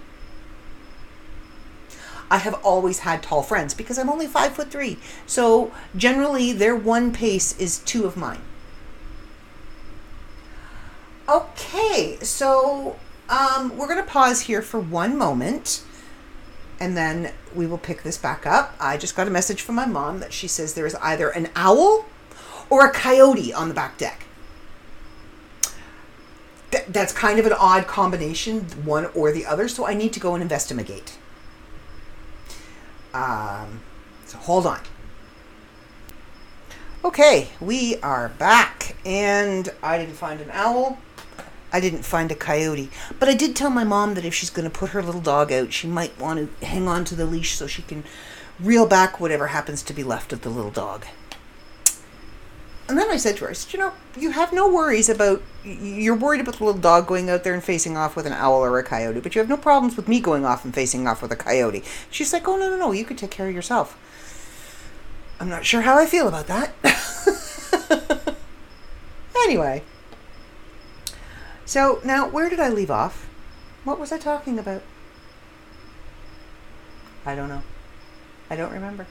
I 2.32 2.38
have 2.38 2.54
always 2.64 3.00
had 3.00 3.24
tall 3.24 3.42
friends 3.42 3.74
because 3.74 3.98
I'm 3.98 4.10
only 4.10 4.28
five 4.28 4.54
foot 4.54 4.72
three. 4.72 5.00
So 5.26 5.72
generally, 5.96 6.52
their 6.54 6.76
one 6.76 7.12
pace 7.12 7.58
is 7.60 7.80
two 7.80 8.06
of 8.06 8.16
mine. 8.16 8.42
Okay, 11.28 12.18
so 12.22 12.98
um, 13.30 13.78
we're 13.78 13.88
going 13.88 14.04
to 14.04 14.10
pause 14.10 14.42
here 14.42 14.62
for 14.62 14.80
one 14.80 15.18
moment 15.18 15.84
and 16.80 16.96
then 16.96 17.32
we 17.54 17.68
will 17.68 17.78
pick 17.78 18.04
this 18.04 18.18
back 18.18 18.46
up. 18.46 18.74
I 18.80 18.98
just 18.98 19.16
got 19.16 19.28
a 19.28 19.32
message 19.32 19.62
from 19.62 19.76
my 19.76 19.86
mom 19.86 20.20
that 20.20 20.34
she 20.34 20.48
says 20.48 20.74
there 20.74 20.86
is 20.86 20.96
either 20.96 21.30
an 21.30 21.50
owl 21.56 22.06
or 22.70 22.86
a 22.86 22.92
coyote 22.92 23.54
on 23.54 23.68
the 23.68 23.74
back 23.74 23.98
deck. 23.98 24.26
Th- 26.72 26.86
that's 26.88 27.14
kind 27.14 27.40
of 27.40 27.46
an 27.46 27.54
odd 27.54 27.88
combination, 27.88 28.62
one 28.86 29.08
or 29.08 29.32
the 29.32 29.46
other, 29.46 29.68
so 29.68 29.86
I 29.86 29.94
need 29.94 30.14
to 30.14 30.20
go 30.20 30.34
and 30.34 30.42
investigate. 30.42 31.18
Um, 33.14 33.82
so 34.26 34.38
hold 34.38 34.66
on. 34.66 34.80
Okay, 37.04 37.50
we 37.60 37.98
are 38.02 38.30
back, 38.30 38.96
and 39.06 39.70
I 39.82 39.98
didn't 39.98 40.16
find 40.16 40.42
an 40.42 40.50
owl, 40.52 41.00
I 41.72 41.80
didn't 41.80 42.04
find 42.04 42.32
a 42.32 42.36
coyote. 42.36 42.90
But 43.20 43.30
I 43.30 43.36
did 43.36 43.56
tell 43.56 43.70
my 43.70 43.84
mom 43.84 44.16
that 44.16 44.26
if 44.26 44.34
she's 44.34 44.50
going 44.50 44.70
to 44.70 44.80
put 44.80 44.92
her 44.92 45.02
little 45.02 45.22
dog 45.22 45.52
out, 45.52 45.72
she 45.72 45.88
might 45.88 46.20
want 46.20 46.60
to 46.60 46.66
hang 46.66 46.88
on 46.88 47.06
to 47.06 47.16
the 47.16 47.26
leash 47.26 47.56
so 47.56 47.68
she 47.68 47.82
can 47.84 48.04
reel 48.60 48.86
back 48.86 49.20
whatever 49.20 49.48
happens 49.48 49.82
to 49.84 49.94
be 49.94 50.04
left 50.04 50.34
of 50.34 50.42
the 50.42 50.50
little 50.50 50.72
dog. 50.72 51.06
And 52.90 52.98
then 52.98 53.12
I 53.12 53.18
said 53.18 53.38
to 53.38 53.44
her, 53.44 53.52
I 53.52 53.54
said, 53.54 53.72
you 53.72 53.78
know, 53.78 53.94
you 54.18 54.32
have 54.32 54.52
no 54.52 54.68
worries 54.68 55.10
about, 55.10 55.44
you're 55.64 56.16
worried 56.16 56.42
about 56.42 56.56
the 56.56 56.64
little 56.64 56.82
dog 56.82 57.06
going 57.06 57.30
out 57.30 57.44
there 57.44 57.54
and 57.54 57.64
facing 57.64 57.96
off 57.96 58.16
with 58.16 58.26
an 58.26 58.34
owl 58.34 58.66
or 58.66 58.80
a 58.80 58.84
coyote, 58.84 59.20
but 59.20 59.36
you 59.36 59.40
have 59.40 59.48
no 59.48 59.58
problems 59.58 59.96
with 59.96 60.08
me 60.08 60.20
going 60.20 60.44
off 60.44 60.66
and 60.66 60.74
facing 60.74 61.08
off 61.08 61.22
with 61.22 61.32
a 61.32 61.36
coyote. 61.36 61.84
She's 62.10 62.34
like, 62.34 62.48
oh, 62.48 62.58
no, 62.58 62.68
no, 62.68 62.78
no, 62.78 62.92
you 62.92 63.06
could 63.06 63.20
take 63.20 63.30
care 63.30 63.48
of 63.48 63.54
yourself. 63.54 63.96
I'm 65.40 65.50
not 65.50 65.68
sure 65.68 65.82
how 65.82 66.00
I 66.00 66.08
feel 66.08 66.28
about 66.28 66.48
that. 66.48 66.74
anyway. 69.36 69.84
So 71.66 72.02
now, 72.04 72.28
where 72.28 72.50
did 72.50 72.60
I 72.60 72.70
leave 72.70 72.90
off? 72.90 73.30
What 73.84 74.00
was 74.00 74.12
I 74.12 74.18
talking 74.18 74.58
about? 74.58 74.82
I 77.24 77.36
don't 77.36 77.50
know. 77.50 77.62
I 78.50 78.56
don't 78.56 78.74
remember. 78.74 79.06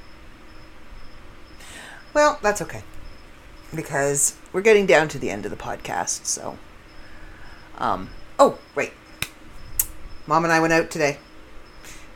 Well, 2.12 2.41
that's 2.43 2.61
okay. 2.62 2.83
Because 3.75 4.37
we're 4.53 4.62
getting 4.62 4.87
down 4.87 5.09
to 5.09 5.19
the 5.19 5.31
end 5.31 5.45
of 5.45 5.51
the 5.51 5.57
podcast, 5.57 6.25
so. 6.25 6.59
Um, 7.77 8.11
oh, 8.39 8.59
wait. 8.75 8.93
Mom 10.27 10.45
and 10.45 10.53
I 10.53 10.61
went 10.61 10.73
out 10.73 10.91
today. 10.91 11.19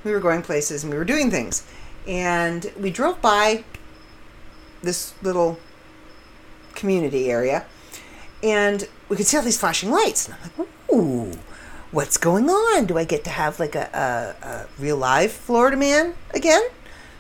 We 0.05 0.13
were 0.13 0.21
going 0.21 0.43
places 0.43 0.83
and 0.83 0.93
we 0.93 0.99
were 0.99 1.05
doing 1.05 1.31
things. 1.31 1.67
And 2.07 2.73
we 2.79 2.91
drove 2.91 3.23
by 3.23 3.65
this 4.83 5.15
little 5.23 5.59
community 6.75 7.31
area 7.31 7.65
and 8.43 8.89
we 9.09 9.17
could 9.17 9.27
see 9.27 9.37
all 9.37 9.43
these 9.43 9.59
flashing 9.59 9.91
lights. 9.91 10.27
And 10.27 10.37
I'm 10.37 10.51
like, 10.59 10.69
ooh, 10.93 11.39
what's 11.91 12.17
going 12.17 12.51
on? 12.51 12.87
Do 12.87 12.99
I 12.99 13.05
get 13.05 13.25
to 13.25 13.31
have 13.31 13.61
like 13.61 13.75
a, 13.75 14.35
a, 14.43 14.47
a 14.47 14.67
real 14.79 14.97
live 14.97 15.33
Florida 15.33 15.77
man 15.77 16.15
again 16.35 16.63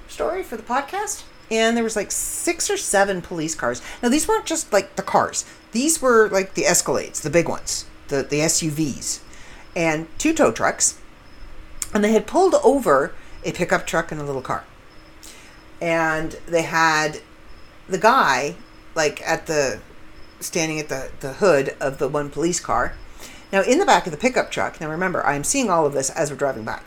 story 0.08 0.42
for 0.42 0.56
the 0.56 0.62
podcast? 0.62 1.24
And 1.52 1.76
there 1.76 1.84
was 1.84 1.96
like 1.96 2.10
six 2.10 2.70
or 2.70 2.78
seven 2.78 3.20
police 3.20 3.54
cars. 3.54 3.82
Now 4.02 4.08
these 4.08 4.26
weren't 4.26 4.46
just 4.46 4.72
like 4.72 4.96
the 4.96 5.02
cars; 5.02 5.44
these 5.72 6.00
were 6.00 6.30
like 6.30 6.54
the 6.54 6.62
Escalades, 6.62 7.20
the 7.20 7.28
big 7.28 7.46
ones, 7.46 7.84
the 8.08 8.22
the 8.22 8.40
SUVs, 8.40 9.20
and 9.76 10.08
two 10.18 10.32
tow 10.32 10.50
trucks. 10.50 10.98
And 11.92 12.02
they 12.02 12.12
had 12.12 12.26
pulled 12.26 12.54
over 12.64 13.14
a 13.44 13.52
pickup 13.52 13.86
truck 13.86 14.10
and 14.10 14.18
a 14.18 14.24
little 14.24 14.40
car. 14.40 14.64
And 15.78 16.38
they 16.46 16.62
had 16.62 17.20
the 17.86 17.98
guy 17.98 18.56
like 18.94 19.20
at 19.20 19.46
the 19.46 19.80
standing 20.40 20.80
at 20.80 20.88
the, 20.88 21.10
the 21.20 21.34
hood 21.34 21.76
of 21.80 21.98
the 21.98 22.08
one 22.08 22.30
police 22.30 22.60
car. 22.60 22.94
Now, 23.52 23.60
in 23.60 23.78
the 23.78 23.84
back 23.84 24.06
of 24.06 24.12
the 24.12 24.18
pickup 24.18 24.50
truck, 24.50 24.80
now 24.80 24.88
remember, 24.88 25.24
I'm 25.26 25.44
seeing 25.44 25.68
all 25.68 25.84
of 25.84 25.92
this 25.92 26.08
as 26.08 26.30
we're 26.30 26.36
driving 26.36 26.64
back. 26.64 26.84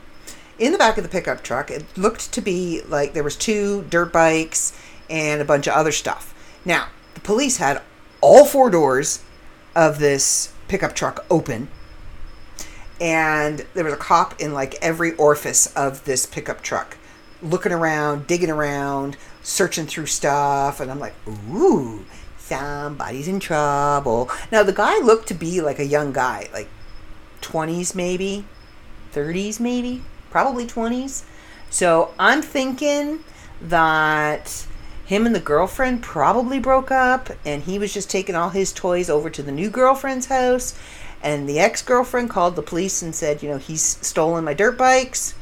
In 0.58 0.72
the 0.72 0.78
back 0.78 0.98
of 0.98 1.04
the 1.04 1.10
pickup 1.10 1.44
truck, 1.44 1.70
it 1.70 1.84
looked 1.98 2.32
to 2.32 2.40
be 2.40 2.82
like 2.88 3.12
there 3.14 3.24
was 3.24 3.36
two 3.36 3.84
dirt 3.90 4.14
bikes 4.14 4.72
and 5.10 5.42
a 5.42 5.46
bunch 5.46 5.68
of 5.68 5.74
other 5.74 5.92
stuff. 5.92 6.34
Now, 6.64 6.88
the 7.14 7.20
police 7.20 7.58
had 7.58 7.82
all 8.22 8.46
four 8.46 8.70
doors 8.70 9.22
of 9.76 10.00
this 10.00 10.54
pickup 10.70 10.96
truck 10.96 11.26
open, 11.30 11.68
and 13.02 13.66
there 13.74 13.84
was 13.84 13.94
a 13.94 13.98
cop 13.98 14.40
in 14.40 14.54
like 14.54 14.76
every 14.82 15.14
orifice 15.16 15.68
of 15.76 16.06
this 16.06 16.26
pickup 16.26 16.62
truck, 16.62 16.98
looking 17.42 17.74
around, 17.74 18.26
digging 18.26 18.50
around, 18.50 19.18
searching 19.44 19.86
through 19.86 20.06
stuff, 20.06 20.80
and 20.80 20.90
I'm 20.90 21.00
like, 21.02 21.16
ooh, 21.28 22.06
somebody's 22.38 23.28
in 23.28 23.42
trouble. 23.42 24.30
Now 24.54 24.64
the 24.64 24.72
guy 24.72 25.00
looked 25.00 25.28
to 25.28 25.34
be 25.34 25.60
like 25.60 25.80
a 25.80 25.86
young 25.86 26.14
guy, 26.14 26.48
like 26.54 26.70
20s 27.42 27.94
maybe, 27.94 28.46
30s 29.14 29.60
maybe, 29.60 30.02
probably 30.36 30.68
20s. 30.68 31.24
So 31.70 32.14
I'm 32.20 32.42
thinking 32.42 33.24
that 33.62 34.68
him 35.06 35.26
and 35.26 35.34
the 35.34 35.40
girlfriend 35.40 36.04
probably 36.04 36.60
broke 36.60 36.92
up 36.92 37.30
and 37.46 37.64
he 37.64 37.80
was 37.80 37.94
just 37.94 38.10
taking 38.10 38.36
all 38.36 38.50
his 38.50 38.74
toys 38.74 39.10
over 39.10 39.30
to 39.30 39.42
the 39.42 39.54
new 39.54 39.70
girlfriend's 39.70 40.26
house 40.26 40.78
and 41.24 41.48
the 41.48 41.58
ex-girlfriend 41.58 42.30
called 42.30 42.58
the 42.58 42.62
police 42.62 43.02
and 43.02 43.16
said, 43.16 43.42
you 43.42 43.48
know, 43.48 43.58
he's 43.58 43.82
stolen 43.82 44.44
my 44.44 44.54
dirt 44.54 44.78
bikes 44.78 45.36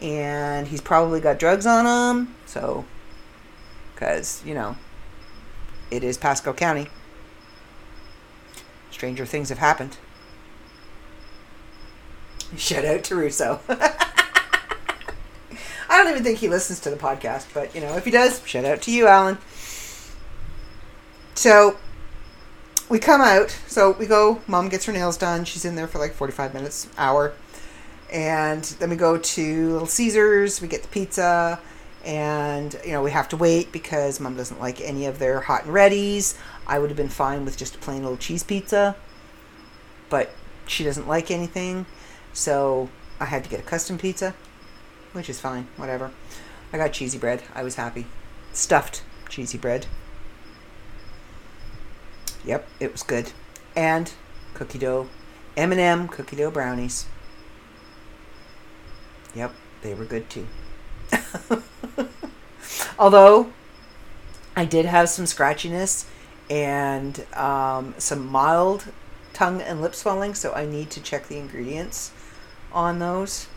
and 0.00 0.68
he's 0.68 0.80
probably 0.80 1.18
got 1.18 1.40
drugs 1.40 1.66
on 1.66 1.84
him. 1.84 2.32
So 2.46 2.84
cuz, 3.96 4.44
you 4.46 4.54
know, 4.54 4.76
it 5.90 6.04
is 6.04 6.16
Pasco 6.16 6.52
County. 6.52 6.86
Stranger 8.92 9.26
things 9.26 9.48
have 9.48 9.58
happened. 9.58 9.96
Shout 12.56 12.84
out 12.84 13.02
to 13.02 13.16
Russo. 13.16 13.58
Don't 16.06 16.14
even 16.14 16.22
think 16.24 16.38
he 16.38 16.48
listens 16.48 16.78
to 16.78 16.90
the 16.90 16.96
podcast, 16.96 17.46
but 17.52 17.74
you 17.74 17.80
know, 17.80 17.96
if 17.96 18.04
he 18.04 18.12
does, 18.12 18.40
shout 18.46 18.64
out 18.64 18.80
to 18.82 18.92
you, 18.92 19.08
Alan. 19.08 19.38
So 21.34 21.78
we 22.88 23.00
come 23.00 23.20
out. 23.20 23.50
So 23.66 23.90
we 23.90 24.06
go. 24.06 24.40
Mom 24.46 24.68
gets 24.68 24.84
her 24.84 24.92
nails 24.92 25.16
done. 25.16 25.44
She's 25.44 25.64
in 25.64 25.74
there 25.74 25.88
for 25.88 25.98
like 25.98 26.14
forty-five 26.14 26.54
minutes, 26.54 26.86
hour, 26.96 27.32
and 28.12 28.62
then 28.78 28.88
we 28.88 28.94
go 28.94 29.18
to 29.18 29.72
Little 29.72 29.88
Caesars. 29.88 30.60
We 30.60 30.68
get 30.68 30.82
the 30.82 30.88
pizza 30.90 31.58
and 32.04 32.78
you 32.84 32.92
know 32.92 33.02
we 33.02 33.10
have 33.10 33.28
to 33.30 33.36
wait 33.36 33.72
because 33.72 34.20
mom 34.20 34.36
doesn't 34.36 34.60
like 34.60 34.80
any 34.80 35.06
of 35.06 35.18
their 35.18 35.40
hot 35.40 35.64
and 35.64 35.74
readies 35.74 36.38
i 36.64 36.78
would 36.78 36.88
have 36.88 36.96
been 36.96 37.08
fine 37.08 37.44
with 37.44 37.56
just 37.56 37.74
a 37.74 37.78
plain 37.78 38.04
old 38.04 38.20
cheese 38.20 38.44
pizza 38.44 38.94
but 40.08 40.30
she 40.68 40.84
doesn't 40.84 41.08
like 41.08 41.32
anything 41.32 41.84
so 42.32 42.88
i 43.18 43.24
had 43.24 43.42
to 43.42 43.50
get 43.50 43.58
a 43.58 43.62
custom 43.64 43.98
pizza 43.98 44.36
which 45.16 45.30
is 45.30 45.40
fine 45.40 45.66
whatever. 45.76 46.12
I 46.72 46.76
got 46.76 46.92
cheesy 46.92 47.18
bread. 47.18 47.42
I 47.54 47.62
was 47.62 47.76
happy. 47.76 48.06
Stuffed 48.52 49.02
cheesy 49.28 49.58
bread. 49.58 49.86
Yep 52.44 52.68
it 52.78 52.92
was 52.92 53.02
good. 53.02 53.32
And 53.74 54.12
cookie 54.54 54.78
dough. 54.78 55.08
M&m 55.56 56.06
cookie 56.08 56.36
dough 56.36 56.50
brownies. 56.50 57.06
Yep 59.34 59.52
they 59.82 59.94
were 59.94 60.04
good 60.04 60.28
too. 60.28 60.46
Although 62.98 63.52
I 64.54 64.64
did 64.64 64.84
have 64.84 65.08
some 65.08 65.24
scratchiness 65.24 66.06
and 66.50 67.26
um, 67.34 67.94
some 67.98 68.26
mild 68.26 68.86
tongue 69.32 69.60
and 69.60 69.82
lip 69.82 69.94
swelling, 69.94 70.34
so 70.34 70.52
I 70.52 70.64
need 70.64 70.90
to 70.90 71.00
check 71.00 71.28
the 71.28 71.36
ingredients 71.36 72.12
on 72.72 72.98
those 72.98 73.48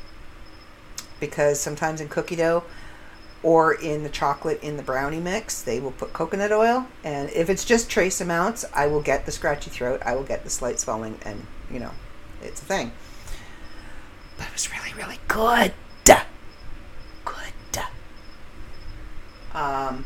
because 1.20 1.60
sometimes 1.60 2.02
in 2.02 2.10
cookie 2.10 2.36
dough 2.36 2.64
or 3.42 3.74
in 3.74 4.04
the 4.04 4.10
chocolate 4.10 4.62
in 4.62 4.78
the 4.78 4.84
brownie 4.84 5.20
mix, 5.20 5.62
they 5.62 5.80
will 5.80 5.92
put 5.92 6.12
coconut 6.12 6.52
oil. 6.52 6.88
And 7.04 7.30
if 7.32 7.50
it's 7.50 7.64
just 7.64 7.90
trace 7.90 8.20
amounts, 8.20 8.66
I 8.74 8.88
will 8.88 9.02
get 9.02 9.26
the 9.26 9.32
scratchy 9.32 9.70
throat, 9.70 10.02
I 10.06 10.16
will 10.16 10.24
get 10.24 10.44
the 10.44 10.50
slight 10.50 10.80
swelling, 10.80 11.18
and 11.24 11.46
you 11.72 11.80
know, 11.80 11.92
it's 12.42 12.62
a 12.62 12.66
thing. 12.66 12.92
But 14.38 14.48
it 14.48 14.54
was 14.54 14.72
really, 14.72 14.94
really 14.94 15.20
good. 15.28 15.74
Good. 16.06 16.24
Um, 19.54 20.06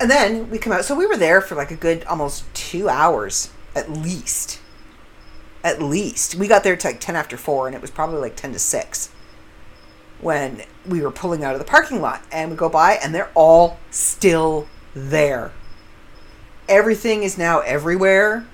and 0.00 0.10
then 0.10 0.50
we 0.50 0.58
come 0.58 0.72
out. 0.72 0.84
So 0.84 0.94
we 0.94 1.06
were 1.06 1.16
there 1.16 1.40
for 1.40 1.54
like 1.54 1.70
a 1.70 1.76
good 1.76 2.04
almost 2.04 2.44
two 2.54 2.88
hours 2.88 3.50
at 3.74 3.90
least. 3.90 4.60
At 5.62 5.80
least. 5.80 6.34
We 6.34 6.48
got 6.48 6.64
there 6.64 6.76
to 6.76 6.86
like 6.86 7.00
10 7.00 7.16
after 7.16 7.36
4, 7.36 7.66
and 7.66 7.76
it 7.76 7.82
was 7.82 7.90
probably 7.90 8.18
like 8.18 8.36
10 8.36 8.52
to 8.52 8.58
6 8.58 9.10
when 10.20 10.62
we 10.86 11.00
were 11.00 11.10
pulling 11.10 11.44
out 11.44 11.54
of 11.54 11.58
the 11.58 11.64
parking 11.64 12.00
lot. 12.00 12.22
And 12.32 12.50
we 12.50 12.56
go 12.56 12.68
by, 12.68 12.94
and 12.94 13.14
they're 13.14 13.30
all 13.34 13.78
still 13.90 14.66
there. 14.94 15.52
Everything 16.68 17.22
is 17.22 17.36
now 17.36 17.60
everywhere, 17.60 18.46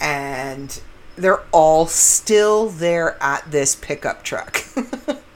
and 0.00 0.80
they're 1.16 1.42
all 1.52 1.86
still 1.86 2.68
there 2.68 3.16
at 3.22 3.50
this 3.50 3.74
pickup 3.74 4.22
truck. 4.22 4.58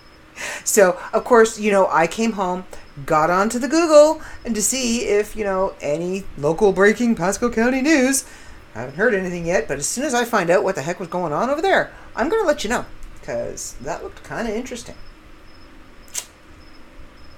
so, 0.64 0.98
of 1.12 1.24
course, 1.24 1.58
you 1.58 1.70
know, 1.70 1.88
I 1.90 2.06
came 2.06 2.32
home 2.32 2.64
got 3.06 3.28
onto 3.30 3.58
the 3.58 3.68
Google 3.68 4.22
and 4.44 4.54
to 4.54 4.62
see 4.62 5.00
if, 5.00 5.34
you 5.34 5.44
know, 5.44 5.74
any 5.80 6.24
local 6.38 6.72
breaking 6.72 7.16
Pasco 7.16 7.50
County 7.50 7.82
news. 7.82 8.24
I 8.74 8.80
haven't 8.80 8.96
heard 8.96 9.14
anything 9.14 9.46
yet, 9.46 9.68
but 9.68 9.78
as 9.78 9.88
soon 9.88 10.04
as 10.04 10.14
I 10.14 10.24
find 10.24 10.50
out 10.50 10.64
what 10.64 10.74
the 10.74 10.82
heck 10.82 11.00
was 11.00 11.08
going 11.08 11.32
on 11.32 11.50
over 11.50 11.62
there, 11.62 11.92
I'm 12.16 12.28
going 12.28 12.42
to 12.42 12.46
let 12.46 12.64
you 12.64 12.70
know 12.70 12.86
because 13.20 13.74
that 13.80 14.02
looked 14.02 14.22
kind 14.22 14.48
of 14.48 14.54
interesting. 14.54 14.96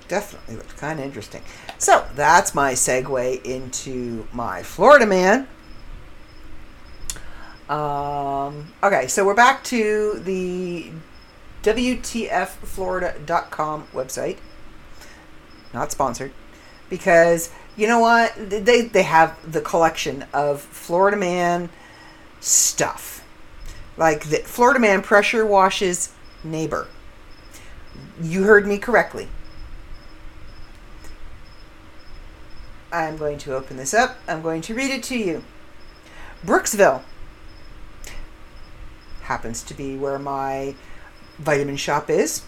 Definitely 0.08 0.56
looked 0.56 0.76
kind 0.76 0.98
of 1.00 1.04
interesting. 1.04 1.42
So 1.78 2.06
that's 2.14 2.54
my 2.54 2.72
segue 2.72 3.44
into 3.44 4.26
my 4.32 4.62
Florida 4.62 5.04
man. 5.06 5.48
Um, 7.68 8.72
okay, 8.82 9.06
so 9.08 9.26
we're 9.26 9.34
back 9.34 9.62
to 9.64 10.22
the 10.24 10.90
WTFFlorida.com 11.62 13.88
website 13.92 14.38
not 15.76 15.92
sponsored, 15.92 16.32
because 16.88 17.50
you 17.76 17.86
know 17.86 18.00
what? 18.00 18.32
They 18.36 18.82
they 18.82 19.02
have 19.02 19.38
the 19.50 19.60
collection 19.60 20.24
of 20.32 20.62
Florida 20.62 21.16
Man 21.16 21.68
stuff. 22.40 23.22
Like 23.96 24.24
the 24.24 24.38
Florida 24.38 24.80
man 24.80 25.02
pressure 25.02 25.46
washes 25.46 26.12
neighbor. 26.42 26.88
You 28.20 28.44
heard 28.44 28.66
me 28.66 28.78
correctly. 28.78 29.28
I'm 32.96 33.18
going 33.18 33.36
to 33.38 33.54
open 33.54 33.76
this 33.76 33.92
up. 33.92 34.16
I'm 34.26 34.40
going 34.40 34.62
to 34.62 34.74
read 34.74 34.90
it 34.90 35.02
to 35.04 35.18
you. 35.18 35.44
Brooksville 36.42 37.02
happens 39.24 39.62
to 39.64 39.74
be 39.74 39.98
where 39.98 40.18
my 40.18 40.74
vitamin 41.38 41.76
shop 41.76 42.08
is. 42.08 42.44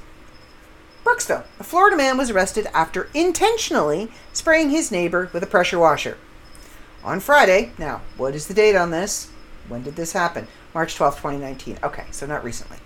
Brooksville. 1.05 1.44
A 1.61 1.64
Florida 1.64 1.99
man 1.99 2.16
was 2.16 2.30
arrested 2.30 2.66
after 2.72 3.11
intentionally 3.12 4.11
spraying 4.32 4.70
his 4.70 4.90
neighbor 4.90 5.28
with 5.34 5.42
a 5.42 5.46
pressure 5.46 5.78
washer. 5.78 6.16
On 7.05 7.20
Friday, 7.20 7.72
now, 7.76 8.01
what 8.16 8.34
is 8.34 8.46
the 8.46 8.55
date 8.55 8.74
on 8.74 8.90
this? 8.90 9.30
When 9.68 9.82
did 9.82 9.96
this 9.96 10.12
happen? 10.12 10.49
March 10.72 10.96
12, 10.96 11.16
2019. 11.16 11.78
Okay, 11.82 12.07
so 12.11 12.24
not 12.24 12.42
recently. 12.42 12.78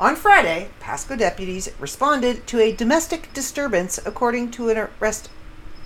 On 0.00 0.16
Friday, 0.16 0.70
Pasco 0.80 1.14
deputies 1.14 1.70
responded 1.78 2.48
to 2.48 2.58
a 2.58 2.72
domestic 2.74 3.32
disturbance 3.32 4.00
according 4.04 4.50
to 4.52 4.70
an 4.70 4.88
arrest 5.00 5.30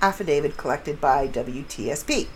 affidavit 0.01 0.57
collected 0.57 1.01
by 1.01 1.26
WTSP. 1.28 2.26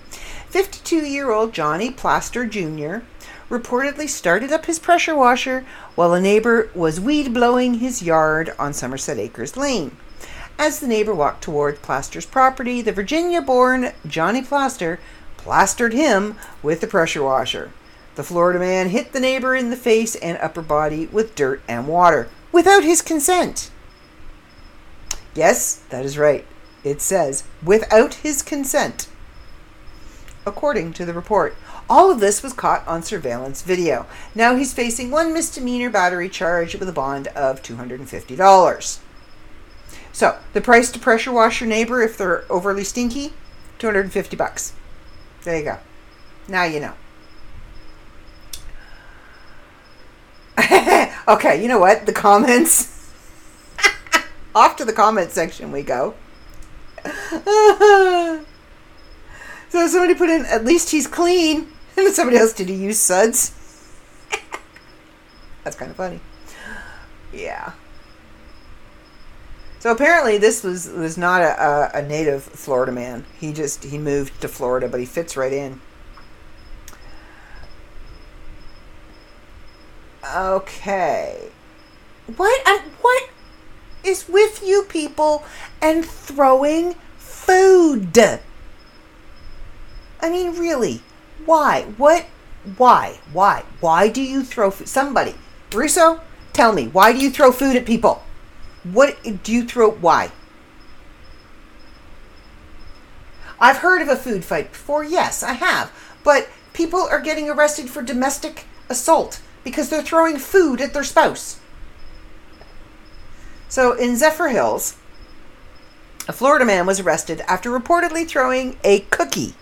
52 0.49 0.97
year 1.07 1.31
old 1.31 1.53
Johnny 1.53 1.91
Plaster 1.91 2.47
Jr. 2.47 3.05
reportedly 3.49 4.09
started 4.09 4.53
up 4.53 4.67
his 4.67 4.79
pressure 4.79 5.15
washer 5.15 5.65
while 5.95 6.13
a 6.13 6.21
neighbor 6.21 6.71
was 6.75 7.01
weed 7.01 7.33
blowing 7.33 7.75
his 7.75 8.03
yard 8.03 8.53
on 8.59 8.73
Somerset 8.73 9.19
Acres 9.19 9.57
Lane. 9.57 9.97
As 10.59 10.81
the 10.81 10.87
neighbor 10.87 11.15
walked 11.15 11.43
toward 11.43 11.83
Plaster's 11.83 12.27
property, 12.27 12.83
the 12.83 12.93
Virginia 12.93 13.41
born 13.41 13.93
Johnny 14.07 14.43
Plaster 14.43 15.01
plastered 15.37 15.93
him 15.93 16.37
with 16.63 16.81
the 16.81 16.87
pressure 16.87 17.23
washer. 17.23 17.73
The 18.15 18.23
Florida 18.23 18.59
man 18.59 18.91
hit 18.91 19.13
the 19.13 19.21
neighbor 19.21 19.57
in 19.57 19.71
the 19.71 19.77
face 19.77 20.15
and 20.17 20.37
upper 20.39 20.63
body 20.63 21.07
with 21.07 21.35
dirt 21.35 21.63
and 21.67 21.89
water 21.89 22.29
without 22.53 22.85
his 22.85 23.01
consent. 23.01 23.71
Yes, 25.35 25.77
that 25.89 26.05
is 26.05 26.19
right. 26.19 26.45
It 26.85 27.01
says 27.01 27.45
without 27.63 28.15
his 28.15 28.43
consent. 28.43 29.09
According 30.45 30.93
to 30.95 31.05
the 31.05 31.15
report, 31.15 31.55
all 31.89 32.11
of 32.11 32.19
this 32.21 32.43
was 32.43 32.53
caught 32.53 32.87
on 32.87 33.03
surveillance 33.03 33.63
video. 33.63 34.07
Now 34.35 34.57
he's 34.57 34.75
facing 34.75 35.11
one 35.11 35.33
misdemeanor 35.33 35.91
battery 35.91 36.29
charge 36.29 36.75
with 36.75 36.89
a 36.89 36.93
bond 36.93 37.29
of 37.29 37.63
$250. 37.63 38.99
So, 40.13 40.39
the 40.53 40.61
price 40.61 40.91
to 40.91 40.99
pressure 40.99 41.33
wash 41.33 41.61
your 41.61 41.69
neighbor 41.69 42.03
if 42.03 42.19
they're 42.19 42.45
overly 42.51 42.85
stinky, 42.85 43.33
250 43.79 44.37
bucks. 44.37 44.73
There 45.45 45.57
you 45.57 45.65
go. 45.65 45.79
Now 46.49 46.65
you 46.65 46.81
know. 46.81 46.95
okay, 51.29 51.63
you 51.63 51.69
know 51.69 51.79
what? 51.79 52.05
The 52.07 52.13
comments. 52.13 53.11
Off 54.55 54.77
to 54.77 54.85
the 54.85 54.93
comment 54.93 55.31
section 55.31 55.73
we 55.73 55.83
go. 55.83 56.15
so 59.69 59.87
somebody 59.89 60.15
put 60.15 60.31
in, 60.31 60.45
at 60.47 60.65
least 60.65 60.91
he's 60.91 61.07
clean. 61.07 61.69
And 61.95 62.15
somebody 62.15 62.39
else, 62.39 62.55
did 62.55 62.71
he 62.71 62.75
use 62.75 62.99
suds? 62.99 63.53
That's 65.63 65.77
kind 65.77 65.91
of 65.91 65.97
funny. 65.99 66.21
Yeah. 67.35 67.73
So 69.79 69.91
apparently 69.91 70.39
this 70.39 70.63
was 70.63 70.89
was 70.89 71.19
not 71.19 71.43
a, 71.43 71.91
a, 71.93 72.03
native 72.03 72.45
Florida 72.45 72.93
man. 72.93 73.27
He 73.39 73.53
just 73.53 73.85
he 73.85 73.99
moved 73.99 74.41
to 74.41 74.49
Florida, 74.49 74.89
but 74.89 75.01
he 75.01 75.07
fits 75.07 75.37
right 75.37 75.53
in. 75.53 75.81
Okay. 80.35 81.51
What 82.37 82.63
uh, 82.67 82.81
what 83.01 83.29
is 84.05 84.29
with 84.29 84.63
you 84.65 84.85
people 84.89 85.45
and 85.81 86.05
throwing 86.05 86.95
food? 87.17 88.17
I 90.21 90.31
mean, 90.31 90.59
really? 90.59 91.03
Why? 91.45 91.83
What? 91.97 92.27
Why? 92.77 93.19
Why? 93.33 93.65
Why 93.81 94.09
do 94.09 94.23
you 94.23 94.45
throw 94.45 94.71
food? 94.71 94.89
Somebody, 94.89 95.35
Russo, 95.73 96.21
tell 96.53 96.73
me. 96.73 96.87
Why 96.87 97.13
do 97.13 97.19
you 97.19 97.31
throw 97.31 97.51
food 97.51 97.77
at 97.77 97.85
people? 97.87 98.23
What 98.85 99.17
do 99.43 99.53
you 99.53 99.65
throw? 99.65 99.91
Why? 99.91 100.31
I've 103.61 103.79
heard 103.79 104.03
of 104.03 104.09
a 104.09 104.17
food 104.17 104.45
fight 104.45 104.73
before. 104.73 105.05
Yes, 105.05 105.43
I 105.43 105.53
have. 105.53 105.93
But 106.25 106.49
people 106.73 107.01
are 107.01 107.21
getting 107.21 107.49
arrested 107.49 107.89
for 107.89 108.03
domestic 108.03 108.67
assault 108.89 109.41
because 109.65 109.89
they're 109.89 110.03
throwing 110.03 110.39
food 110.39 110.81
at 110.81 110.93
their 110.93 111.05
spouse. 111.05 111.61
So 113.73 113.95
in 113.95 114.17
Zephyrhills, 114.17 114.97
a 116.29 116.33
Florida 116.35 116.63
man 116.63 116.85
was 116.85 117.01
arrested 117.01 117.41
after 117.49 117.71
reportedly 117.71 118.29
throwing 118.29 118.77
a 118.85 119.01
cookie 119.09 119.55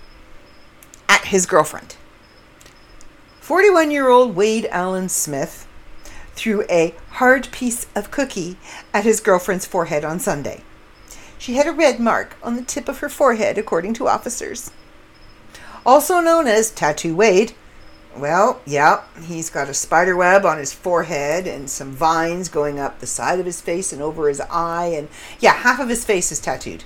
at 1.08 1.26
his 1.26 1.46
girlfriend. 1.46 1.94
41 3.38 3.92
year 3.92 4.08
old 4.08 4.34
Wade 4.34 4.66
Allen 4.72 5.08
Smith 5.08 5.64
threw 6.34 6.64
a 6.68 6.92
hard 7.10 7.52
piece 7.52 7.86
of 7.94 8.10
cookie 8.10 8.56
at 8.92 9.04
his 9.04 9.20
girlfriend's 9.20 9.64
forehead 9.64 10.04
on 10.04 10.18
Sunday. 10.18 10.64
She 11.38 11.54
had 11.54 11.68
a 11.68 11.72
red 11.72 12.00
mark 12.00 12.34
on 12.42 12.56
the 12.56 12.62
tip 12.62 12.88
of 12.88 12.98
her 12.98 13.08
forehead, 13.08 13.58
according 13.58 13.94
to 13.94 14.08
officers. 14.08 14.72
Also 15.86 16.18
known 16.18 16.48
as 16.48 16.72
Tattoo 16.72 17.14
Wade, 17.14 17.52
well, 18.16 18.60
yeah, 18.66 19.02
he's 19.24 19.50
got 19.50 19.68
a 19.68 19.74
spider 19.74 20.16
web 20.16 20.44
on 20.44 20.58
his 20.58 20.72
forehead 20.72 21.46
and 21.46 21.70
some 21.70 21.92
vines 21.92 22.48
going 22.48 22.78
up 22.78 22.98
the 22.98 23.06
side 23.06 23.38
of 23.38 23.46
his 23.46 23.60
face 23.60 23.92
and 23.92 24.02
over 24.02 24.28
his 24.28 24.40
eye, 24.40 24.86
and 24.86 25.08
yeah, 25.38 25.54
half 25.54 25.80
of 25.80 25.88
his 25.88 26.04
face 26.04 26.32
is 26.32 26.40
tattooed. 26.40 26.84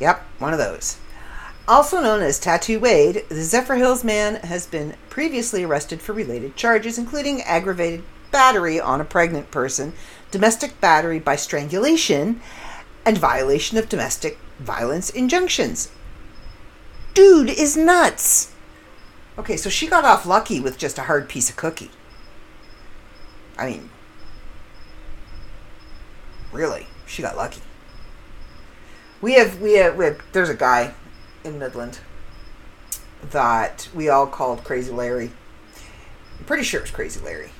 Yep, 0.00 0.22
one 0.38 0.52
of 0.52 0.58
those. 0.58 0.98
Also 1.66 2.00
known 2.00 2.20
as 2.20 2.38
Tattoo 2.38 2.78
Wade, 2.78 3.24
the 3.30 3.36
Zephyrhills 3.36 4.04
man 4.04 4.36
has 4.36 4.66
been 4.66 4.96
previously 5.08 5.64
arrested 5.64 6.02
for 6.02 6.12
related 6.12 6.56
charges, 6.56 6.98
including 6.98 7.40
aggravated 7.42 8.04
battery 8.30 8.78
on 8.78 9.00
a 9.00 9.04
pregnant 9.04 9.50
person, 9.50 9.94
domestic 10.30 10.78
battery 10.80 11.18
by 11.18 11.36
strangulation, 11.36 12.40
and 13.06 13.16
violation 13.16 13.78
of 13.78 13.88
domestic 13.88 14.38
violence 14.58 15.08
injunctions. 15.08 15.90
Dude 17.14 17.48
is 17.48 17.76
nuts! 17.76 18.53
Okay, 19.36 19.56
so 19.56 19.68
she 19.68 19.88
got 19.88 20.04
off 20.04 20.26
lucky 20.26 20.60
with 20.60 20.78
just 20.78 20.98
a 20.98 21.02
hard 21.02 21.28
piece 21.28 21.50
of 21.50 21.56
cookie. 21.56 21.90
I 23.58 23.66
mean, 23.66 23.90
really, 26.52 26.86
she 27.06 27.22
got 27.22 27.36
lucky. 27.36 27.60
We 29.20 29.34
have, 29.34 29.60
we 29.60 29.74
have, 29.74 29.96
we 29.96 30.04
have 30.04 30.20
there's 30.32 30.48
a 30.48 30.54
guy 30.54 30.94
in 31.42 31.58
Midland 31.58 31.98
that 33.30 33.88
we 33.94 34.08
all 34.08 34.26
called 34.26 34.64
Crazy 34.64 34.92
Larry. 34.92 35.30
I'm 36.38 36.44
pretty 36.44 36.62
sure 36.62 36.80
it's 36.80 36.90
Crazy 36.90 37.20
Larry. 37.20 37.50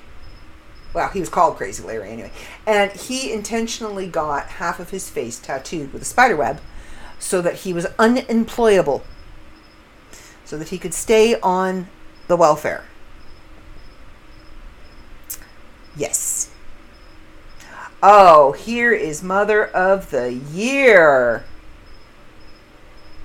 Well, 0.93 1.09
he 1.09 1.21
was 1.21 1.29
called 1.29 1.57
Crazy 1.57 1.83
Larry 1.83 2.11
anyway. 2.11 2.31
And 2.67 2.93
he 2.93 3.33
intentionally 3.33 4.07
got 4.07 4.47
half 4.47 4.79
of 4.79 4.91
his 4.91 5.11
face 5.11 5.41
tattooed 5.41 5.93
with 5.93 6.03
a 6.03 6.05
spider 6.05 6.37
web 6.37 6.61
so 7.19 7.43
that 7.43 7.55
he 7.57 7.73
was 7.73 7.87
unemployable 7.99 9.03
so 10.45 10.59
that 10.59 10.69
he 10.69 10.79
could 10.79 10.95
stay 10.95 11.39
on 11.41 11.89
the 12.29 12.37
welfare. 12.37 12.85
Yes. 15.97 16.51
Oh, 18.03 18.53
here 18.53 18.93
is 18.93 19.23
Mother 19.23 19.65
of 19.67 20.11
the 20.11 20.33
Year. 20.33 21.45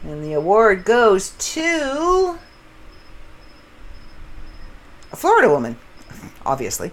And 0.03 0.23
the 0.23 0.33
award 0.33 0.85
goes 0.85 1.31
to 1.31 2.39
a 5.11 5.15
Florida 5.15 5.49
woman, 5.49 5.77
obviously. 6.45 6.91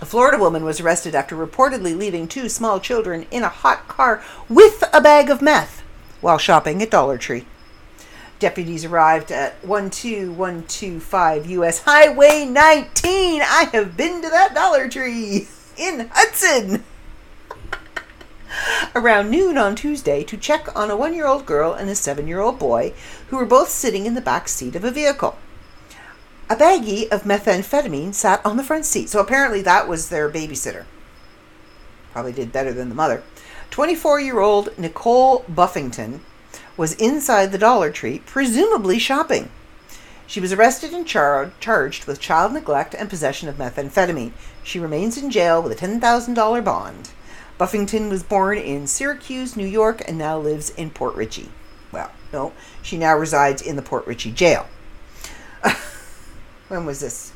A 0.00 0.06
Florida 0.06 0.38
woman 0.38 0.64
was 0.64 0.80
arrested 0.80 1.14
after 1.14 1.36
reportedly 1.36 1.94
leaving 1.94 2.26
two 2.26 2.48
small 2.48 2.80
children 2.80 3.26
in 3.30 3.42
a 3.42 3.48
hot 3.48 3.86
car 3.86 4.22
with 4.48 4.82
a 4.94 5.00
bag 5.02 5.28
of 5.28 5.42
meth 5.42 5.82
while 6.22 6.38
shopping 6.38 6.80
at 6.80 6.90
Dollar 6.90 7.18
Tree. 7.18 7.44
Deputies 8.40 8.84
arrived 8.86 9.30
at 9.30 9.60
12125 9.60 11.50
US 11.50 11.82
Highway 11.82 12.46
19. 12.46 13.42
I 13.42 13.68
have 13.74 13.98
been 13.98 14.22
to 14.22 14.30
that 14.30 14.54
Dollar 14.54 14.88
Tree 14.88 15.46
in 15.76 16.08
Hudson 16.10 16.82
around 18.94 19.30
noon 19.30 19.58
on 19.58 19.76
Tuesday 19.76 20.24
to 20.24 20.38
check 20.38 20.74
on 20.74 20.90
a 20.90 20.96
one 20.96 21.12
year 21.12 21.26
old 21.26 21.44
girl 21.44 21.74
and 21.74 21.90
a 21.90 21.94
seven 21.94 22.26
year 22.26 22.40
old 22.40 22.58
boy 22.58 22.94
who 23.28 23.36
were 23.36 23.44
both 23.44 23.68
sitting 23.68 24.06
in 24.06 24.14
the 24.14 24.22
back 24.22 24.48
seat 24.48 24.74
of 24.74 24.84
a 24.84 24.90
vehicle. 24.90 25.36
A 26.48 26.56
baggie 26.56 27.10
of 27.10 27.24
methamphetamine 27.24 28.14
sat 28.14 28.40
on 28.44 28.56
the 28.56 28.64
front 28.64 28.86
seat, 28.86 29.10
so 29.10 29.20
apparently 29.20 29.60
that 29.60 29.86
was 29.86 30.08
their 30.08 30.30
babysitter. 30.30 30.86
Probably 32.12 32.32
did 32.32 32.52
better 32.52 32.72
than 32.72 32.88
the 32.88 32.94
mother. 32.94 33.22
24 33.68 34.18
year 34.18 34.40
old 34.40 34.76
Nicole 34.78 35.44
Buffington 35.46 36.22
was 36.80 36.94
inside 36.94 37.52
the 37.52 37.58
Dollar 37.58 37.90
Tree, 37.90 38.22
presumably 38.24 38.98
shopping. 38.98 39.50
She 40.26 40.40
was 40.40 40.50
arrested 40.50 40.94
and 40.94 41.06
char- 41.06 41.52
charged 41.60 42.06
with 42.06 42.20
child 42.20 42.54
neglect 42.54 42.94
and 42.94 43.10
possession 43.10 43.50
of 43.50 43.56
methamphetamine. 43.58 44.32
She 44.62 44.78
remains 44.78 45.18
in 45.18 45.30
jail 45.30 45.62
with 45.62 45.72
a 45.72 45.86
$10,000 45.86 46.64
bond. 46.64 47.10
Buffington 47.58 48.08
was 48.08 48.22
born 48.22 48.56
in 48.56 48.86
Syracuse, 48.86 49.58
New 49.58 49.66
York, 49.66 50.00
and 50.08 50.16
now 50.16 50.38
lives 50.38 50.70
in 50.70 50.88
Port 50.88 51.14
Richey. 51.16 51.50
Well, 51.92 52.12
no, 52.32 52.54
she 52.80 52.96
now 52.96 53.14
resides 53.14 53.60
in 53.60 53.76
the 53.76 53.82
Port 53.82 54.06
Richey 54.06 54.32
jail. 54.32 54.66
when 56.68 56.86
was 56.86 57.00
this? 57.00 57.34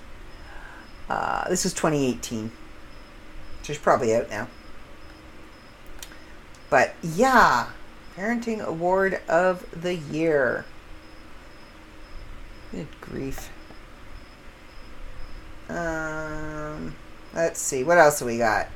Uh, 1.11 1.47
this 1.51 1.65
was 1.65 1.75
2018. 1.75 2.51
She's 3.63 3.77
probably 3.77 4.15
out 4.15 4.31
now. 4.31 4.49
But 6.71 6.95
yeah, 7.03 7.67
Parenting 8.17 8.61
Award 8.61 9.21
of 9.29 9.67
the 9.73 9.95
Year. 9.95 10.65
Good 12.71 12.89
grief. 13.01 13.51
Um, 15.69 16.95
let's 17.35 17.61
see. 17.61 17.83
What 17.83 17.99
else 17.99 18.23
we 18.23 18.39
got? 18.39 18.69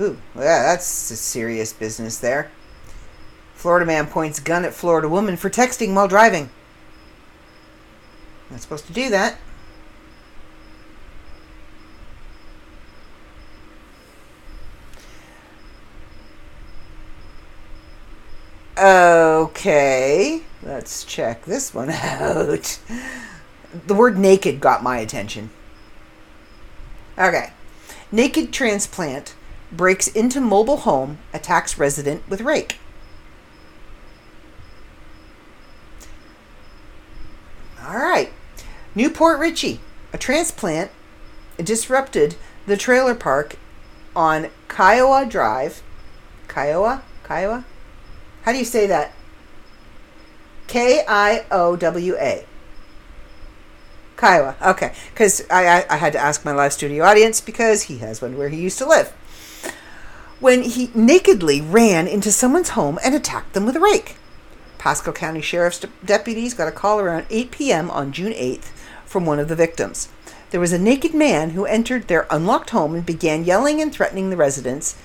Ooh, 0.00 0.16
yeah, 0.36 0.62
that's 0.62 0.84
serious 0.86 1.72
business 1.72 2.18
there. 2.18 2.50
Florida 3.54 3.84
man 3.84 4.06
points 4.06 4.38
gun 4.38 4.64
at 4.64 4.72
Florida 4.72 5.08
woman 5.08 5.36
for 5.36 5.50
texting 5.50 5.94
while 5.94 6.06
driving. 6.06 6.50
Not 8.50 8.60
supposed 8.60 8.86
to 8.86 8.92
do 8.92 9.10
that. 9.10 9.38
Okay, 18.78 20.42
let's 20.62 21.02
check 21.02 21.44
this 21.44 21.74
one 21.74 21.90
out. 21.92 22.78
The 23.86 23.94
word 23.94 24.16
naked 24.16 24.60
got 24.60 24.84
my 24.84 24.98
attention. 24.98 25.50
Okay. 27.18 27.52
Naked 28.12 28.52
transplant 28.52 29.34
breaks 29.72 30.06
into 30.06 30.40
mobile 30.40 30.78
home, 30.78 31.18
attacks 31.34 31.76
resident 31.76 32.22
with 32.28 32.40
rake. 32.40 32.78
All 37.84 37.96
right. 37.98 38.30
New 38.94 39.10
Port 39.10 39.40
Richey, 39.40 39.80
a 40.12 40.18
transplant 40.18 40.92
disrupted 41.56 42.36
the 42.66 42.76
trailer 42.76 43.16
park 43.16 43.56
on 44.14 44.50
Kiowa 44.68 45.26
Drive. 45.26 45.82
Kiowa? 46.46 47.02
Kiowa? 47.26 47.64
How 48.48 48.52
do 48.52 48.58
you 48.58 48.64
say 48.64 48.86
that? 48.86 49.12
K 50.68 51.04
I 51.06 51.44
O 51.50 51.76
W 51.76 52.16
A. 52.18 52.46
Kiowa. 54.16 54.56
Okay. 54.62 54.94
Because 55.12 55.44
I, 55.50 55.66
I, 55.66 55.86
I 55.90 55.96
had 55.98 56.14
to 56.14 56.18
ask 56.18 56.46
my 56.46 56.52
live 56.52 56.72
studio 56.72 57.04
audience 57.04 57.42
because 57.42 57.82
he 57.82 57.98
has 57.98 58.22
one 58.22 58.38
where 58.38 58.48
he 58.48 58.58
used 58.58 58.78
to 58.78 58.86
live 58.86 59.08
when 60.40 60.62
he 60.62 60.90
nakedly 60.94 61.60
ran 61.60 62.06
into 62.06 62.32
someone's 62.32 62.70
home 62.70 62.98
and 63.04 63.14
attacked 63.14 63.52
them 63.52 63.66
with 63.66 63.76
a 63.76 63.80
rake. 63.80 64.16
Pasco 64.78 65.12
County 65.12 65.42
Sheriff's 65.42 65.80
de- 65.80 65.90
deputies 66.02 66.54
got 66.54 66.68
a 66.68 66.72
call 66.72 67.00
around 67.00 67.26
8 67.28 67.50
p.m. 67.50 67.90
on 67.90 68.12
June 68.12 68.32
8th 68.32 68.70
from 69.04 69.26
one 69.26 69.38
of 69.38 69.48
the 69.48 69.56
victims. 69.56 70.08
There 70.52 70.60
was 70.60 70.72
a 70.72 70.78
naked 70.78 71.12
man 71.12 71.50
who 71.50 71.66
entered 71.66 72.08
their 72.08 72.26
unlocked 72.30 72.70
home 72.70 72.94
and 72.94 73.04
began 73.04 73.44
yelling 73.44 73.82
and 73.82 73.92
threatening 73.92 74.30
the 74.30 74.38
residents, 74.38 74.96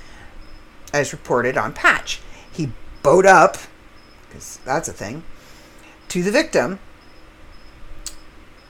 as 0.93 1.11
reported 1.11 1.57
on 1.57 1.73
Patch. 1.73 2.21
Bowed 3.03 3.25
up, 3.25 3.57
because 4.27 4.59
that's 4.65 4.87
a 4.87 4.93
thing, 4.93 5.23
to 6.07 6.23
the 6.23 6.31
victim, 6.31 6.79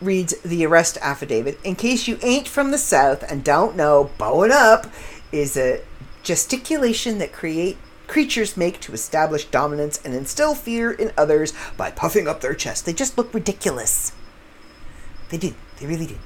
reads 0.02 0.34
the 0.42 0.66
arrest 0.66 0.98
affidavit. 1.02 1.60
In 1.64 1.76
case 1.76 2.08
you 2.08 2.18
ain't 2.22 2.48
from 2.48 2.72
the 2.72 2.78
South 2.78 3.24
and 3.30 3.44
don't 3.44 3.76
know, 3.76 4.10
bowing 4.18 4.52
up 4.52 4.88
is 5.32 5.56
a 5.56 5.82
gesticulation 6.24 7.20
that 7.20 7.32
create 7.32 7.78
creatures 8.08 8.58
make 8.58 8.80
to 8.82 8.94
establish 8.94 9.46
dominance 9.46 10.00
and 10.04 10.14
instill 10.14 10.56
fear 10.56 10.92
in 10.92 11.12
others 11.18 11.54
by 11.78 11.90
puffing 11.92 12.28
up 12.28 12.42
their 12.42 12.54
chest. 12.54 12.86
They 12.86 12.94
just 12.94 13.18
look 13.18 13.34
ridiculous. 13.34 14.12
They 15.30 15.38
do. 15.38 15.54
They 15.80 15.86
really 15.86 16.06
do. 16.06 16.18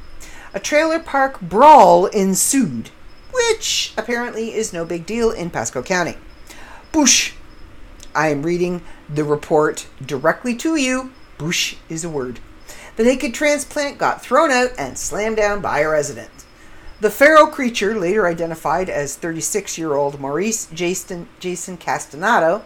A 0.53 0.59
trailer 0.59 0.99
park 0.99 1.39
brawl 1.39 2.07
ensued, 2.07 2.89
which 3.31 3.93
apparently 3.97 4.53
is 4.53 4.73
no 4.73 4.85
big 4.85 5.05
deal 5.05 5.29
in 5.31 5.49
Pasco 5.49 5.81
County. 5.83 6.17
Bush. 6.91 7.33
I 8.17 8.29
am 8.29 8.41
reading 8.41 8.81
the 9.07 9.23
report 9.23 9.85
directly 10.03 10.55
to 10.55 10.75
you. 10.75 11.11
Bush 11.37 11.75
is 11.87 12.03
a 12.03 12.09
word. 12.09 12.39
The 12.95 13.03
naked 13.03 13.35
transplant 13.35 13.99
got 13.99 14.23
thrown 14.23 14.49
out 14.49 14.71
and 14.75 14.97
slammed 14.97 15.37
down 15.37 15.61
by 15.61 15.81
a 15.81 15.89
resident. 15.89 16.31
The 16.99 17.11
feral 17.11 17.45
creature, 17.45 17.95
later 17.95 18.25
identified 18.25 18.89
as 18.89 19.15
36 19.15 19.77
year 19.77 19.93
old 19.93 20.19
Maurice 20.19 20.65
Jason, 20.73 21.29
Jason 21.39 21.77
Castanado, 21.77 22.63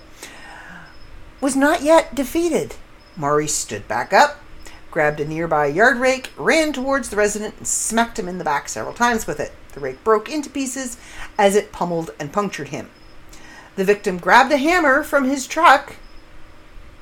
was 1.41 1.57
not 1.57 1.81
yet 1.81 2.15
defeated. 2.15 2.75
Maurice 3.17 3.53
stood 3.53 3.85
back 3.89 4.13
up, 4.13 4.39
grabbed 4.89 5.19
a 5.19 5.27
nearby 5.27 5.65
yard 5.65 5.97
rake, 5.97 6.31
ran 6.37 6.71
towards 6.71 7.09
the 7.09 7.17
resident, 7.17 7.55
and 7.57 7.67
smacked 7.67 8.17
him 8.17 8.29
in 8.29 8.37
the 8.37 8.45
back 8.45 8.69
several 8.69 8.93
times 8.93 9.27
with 9.27 9.41
it. 9.41 9.51
The 9.73 9.81
rake 9.81 10.01
broke 10.05 10.29
into 10.29 10.49
pieces 10.49 10.95
as 11.37 11.57
it 11.57 11.73
pummeled 11.73 12.11
and 12.21 12.31
punctured 12.31 12.69
him. 12.69 12.89
The 13.76 13.86
victim 13.86 14.17
grabbed 14.17 14.51
a 14.51 14.57
hammer 14.57 15.03
from 15.03 15.26
his 15.26 15.47
truck. 15.47 15.95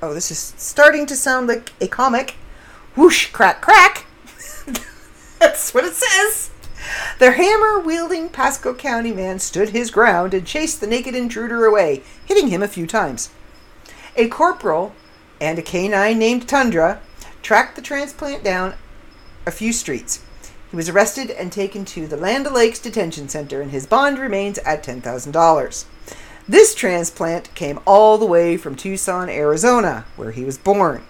Oh, 0.01 0.13
this 0.13 0.31
is 0.31 0.53
starting 0.57 1.05
to 1.07 1.15
sound 1.15 1.47
like 1.47 1.73
a 1.81 1.87
comic. 1.87 2.35
Whoosh, 2.95 3.31
crack, 3.31 3.61
crack. 3.61 4.05
That's 5.39 5.73
what 5.73 5.85
it 5.85 5.93
says. 5.93 6.51
The 7.19 7.31
hammer 7.31 7.79
wielding 7.79 8.29
Pasco 8.29 8.73
County 8.73 9.11
man 9.11 9.39
stood 9.39 9.69
his 9.69 9.91
ground 9.91 10.33
and 10.33 10.45
chased 10.45 10.79
the 10.79 10.87
naked 10.87 11.15
intruder 11.15 11.65
away, 11.65 12.03
hitting 12.25 12.47
him 12.47 12.63
a 12.63 12.67
few 12.67 12.87
times. 12.87 13.29
A 14.15 14.27
corporal 14.27 14.93
and 15.41 15.59
a 15.59 15.61
canine 15.61 16.17
named 16.17 16.47
Tundra 16.47 17.01
tracked 17.41 17.75
the 17.75 17.81
transplant 17.81 18.43
down 18.43 18.75
a 19.45 19.51
few 19.51 19.73
streets. 19.73 20.23
He 20.69 20.75
was 20.75 20.89
arrested 20.89 21.31
and 21.31 21.51
taken 21.51 21.83
to 21.85 22.07
the 22.07 22.17
Land 22.17 22.47
O'Lakes 22.47 22.79
Detention 22.79 23.27
Center, 23.27 23.61
and 23.61 23.71
his 23.71 23.87
bond 23.87 24.19
remains 24.19 24.59
at 24.59 24.83
$10,000. 24.83 25.85
This 26.49 26.73
transplant 26.73 27.53
came 27.53 27.79
all 27.85 28.17
the 28.17 28.25
way 28.25 28.57
from 28.57 28.73
Tucson, 28.73 29.29
Arizona, 29.29 30.05
where 30.15 30.31
he 30.31 30.43
was 30.43 30.57
born. 30.57 31.03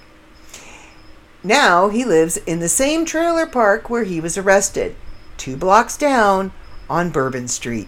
Now 1.41 1.87
he 1.87 2.03
lives 2.03 2.35
in 2.35 2.59
the 2.59 2.67
same 2.67 3.05
trailer 3.05 3.45
park 3.45 3.89
where 3.89 4.03
he 4.03 4.19
was 4.19 4.37
arrested, 4.37 4.97
two 5.37 5.55
blocks 5.55 5.95
down 5.95 6.51
on 6.89 7.09
Bourbon 7.09 7.47
Street. 7.47 7.87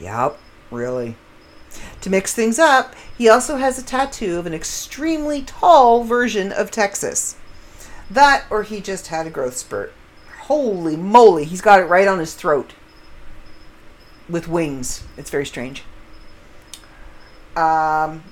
Yup, 0.00 0.40
really. 0.72 1.14
To 2.00 2.10
mix 2.10 2.34
things 2.34 2.58
up, 2.58 2.96
he 3.16 3.28
also 3.28 3.58
has 3.58 3.78
a 3.78 3.84
tattoo 3.84 4.36
of 4.36 4.46
an 4.46 4.54
extremely 4.54 5.42
tall 5.42 6.02
version 6.02 6.50
of 6.50 6.72
Texas. 6.72 7.36
That, 8.10 8.44
or 8.50 8.64
he 8.64 8.80
just 8.80 9.06
had 9.06 9.28
a 9.28 9.30
growth 9.30 9.56
spurt. 9.56 9.92
Holy 10.46 10.96
moly, 10.96 11.44
he's 11.44 11.60
got 11.60 11.78
it 11.78 11.84
right 11.84 12.08
on 12.08 12.18
his 12.18 12.34
throat. 12.34 12.72
With 14.28 14.48
wings. 14.48 15.04
It's 15.16 15.30
very 15.30 15.46
strange. 15.46 15.84
Um, 17.56 18.22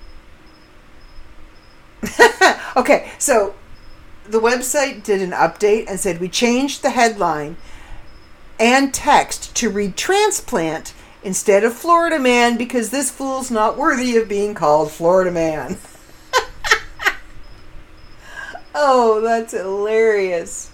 okay, 2.77 3.11
so 3.18 3.55
the 4.25 4.41
website 4.41 5.05
did 5.05 5.23
an 5.23 5.33
update 5.33 5.87
and 5.89 5.99
said 5.99 6.20
we 6.20 6.29
changed 6.29 6.83
the 6.83 6.91
headline 6.91 7.57
and 8.59 8.93
text 8.93 9.55
to 9.57 9.70
read 9.70 9.97
transplant 9.97 10.95
instead 11.23 11.64
of 11.64 11.75
Florida 11.75 12.18
man 12.18 12.57
because 12.57 12.91
this 12.91 13.11
fool's 13.11 13.51
not 13.51 13.77
worthy 13.77 14.16
of 14.16 14.29
being 14.29 14.55
called 14.55 14.91
Florida 14.91 15.31
man. 15.31 15.79
oh, 18.75 19.20
that's 19.20 19.53
hilarious. 19.53 20.70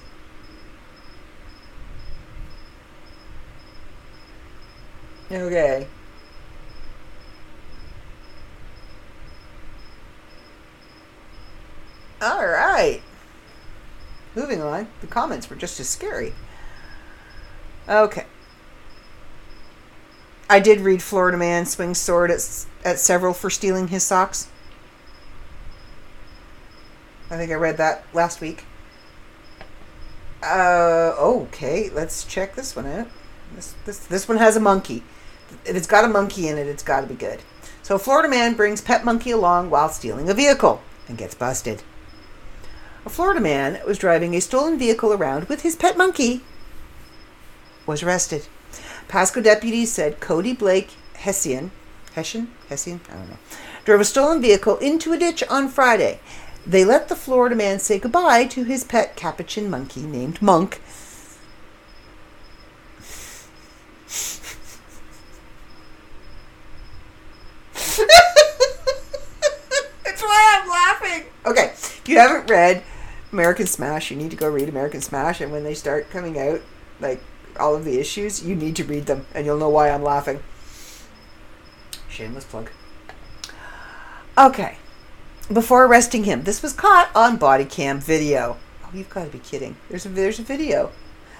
Okay. 5.31 5.87
All 12.21 12.47
right. 12.47 13.01
Moving 14.35 14.63
on. 14.63 14.89
The 15.01 15.07
comments 15.07 15.49
were 15.49 15.57
just 15.57 15.79
as 15.81 15.89
scary. 15.89 16.33
Okay. 17.89 18.27
I 20.51 20.61
did 20.61 20.81
read 20.81 21.03
Florida 21.03 21.37
Man 21.37 21.67
swings 21.67 21.99
sword 21.99 22.31
at, 22.31 22.67
at 22.85 22.99
several 22.99 23.35
for 23.35 23.51
stealing 23.51 23.89
his 23.89 24.03
socks. 24.03 24.49
I 27.31 27.37
think 27.37 27.53
I 27.53 27.57
read 27.57 27.77
that 27.77 28.05
last 28.15 28.41
week. 28.41 28.65
Uh, 30.43 31.15
okay, 31.19 31.91
let's 31.91 32.25
check 32.25 32.55
this 32.55 32.75
one 32.75 32.87
out. 32.87 33.09
This, 33.55 33.75
this, 33.85 33.99
this 33.99 34.29
one 34.29 34.39
has 34.39 34.57
a 34.57 34.61
monkey. 34.61 35.03
If 35.65 35.77
it's 35.77 35.87
got 35.87 36.05
a 36.05 36.09
monkey 36.09 36.49
in 36.49 36.57
it, 36.57 36.67
it's 36.67 36.83
got 36.83 37.03
to 37.03 37.07
be 37.07 37.15
good. 37.15 37.41
So, 37.83 37.99
Florida 37.99 38.29
man 38.29 38.55
brings 38.55 38.81
pet 38.81 39.05
monkey 39.05 39.31
along 39.31 39.71
while 39.71 39.89
stealing 39.89 40.29
a 40.31 40.35
vehicle. 40.35 40.83
and 41.09 41.19
gets 41.19 41.35
busted. 41.35 41.83
A 43.09 43.11
Florida 43.11 43.41
man 43.41 43.81
was 43.87 43.97
driving 43.97 44.35
a 44.35 44.41
stolen 44.41 44.79
vehicle 44.79 45.15
around 45.15 45.49
with 45.49 45.63
his 45.63 45.75
pet 45.75 45.97
monkey 45.97 46.43
was 47.87 48.03
arrested. 48.03 48.47
Pasco 49.09 49.41
deputies 49.41 49.91
said 49.91 50.21
Cody 50.21 50.53
Blake 50.53 50.91
Hessian, 51.15 51.71
Hessian, 52.13 52.53
Hessian, 52.69 53.01
I 53.11 53.15
don't 53.15 53.31
know, 53.31 53.39
drove 53.87 54.03
a 54.03 54.05
stolen 54.05 54.43
vehicle 54.43 54.77
into 54.77 55.15
a 55.15 55.17
ditch 55.17 55.43
on 55.49 55.71
Friday. 55.71 56.21
They 56.67 56.85
let 56.85 57.09
the 57.09 57.17
Florida 57.17 57.57
man 57.57 57.79
say 57.79 57.99
goodbye 57.99 58.45
to 58.49 58.65
his 58.65 58.85
pet 58.85 59.17
capuchin 59.17 59.71
monkey 59.71 60.03
named 60.03 60.43
Monk. 60.43 60.83
That's 70.05 70.21
why 70.21 70.61
I'm 70.61 70.69
laughing. 70.69 71.25
Okay, 71.47 71.73
if 71.73 72.07
you 72.07 72.19
haven't 72.19 72.51
read 72.51 72.83
American 73.33 73.67
Smash, 73.67 74.11
you 74.11 74.17
need 74.17 74.31
to 74.31 74.37
go 74.37 74.49
read 74.49 74.69
American 74.69 75.01
Smash, 75.01 75.41
and 75.41 75.53
when 75.53 75.65
they 75.65 75.75
start 75.75 76.11
coming 76.11 76.39
out, 76.39 76.61
like 77.01 77.23
all 77.59 77.75
of 77.75 77.85
the 77.85 77.99
issues, 77.99 78.45
you 78.45 78.55
need 78.55 78.77
to 78.77 78.85
read 78.85 79.07
them, 79.07 79.27
and 79.35 79.45
you'll 79.45 79.59
know 79.59 79.69
why 79.69 79.91
I'm 79.91 80.03
laughing. 80.03 80.41
Shameless 82.09 82.45
plug. 82.45 82.71
Okay. 84.37 84.79
Before 85.53 85.85
arresting 85.85 86.25
him, 86.25 86.45
this 86.45 86.63
was 86.63 86.73
caught 86.73 87.11
on 87.15 87.37
body 87.37 87.65
cam 87.65 88.01
video. 88.01 88.57
Oh, 88.85 88.91
you've 88.93 89.11
got 89.11 89.25
to 89.25 89.31
be 89.31 89.39
kidding. 89.39 89.77
There's 89.89 90.07
a 90.07 90.09
there's 90.09 90.39
a 90.39 90.43
video. 90.43 90.93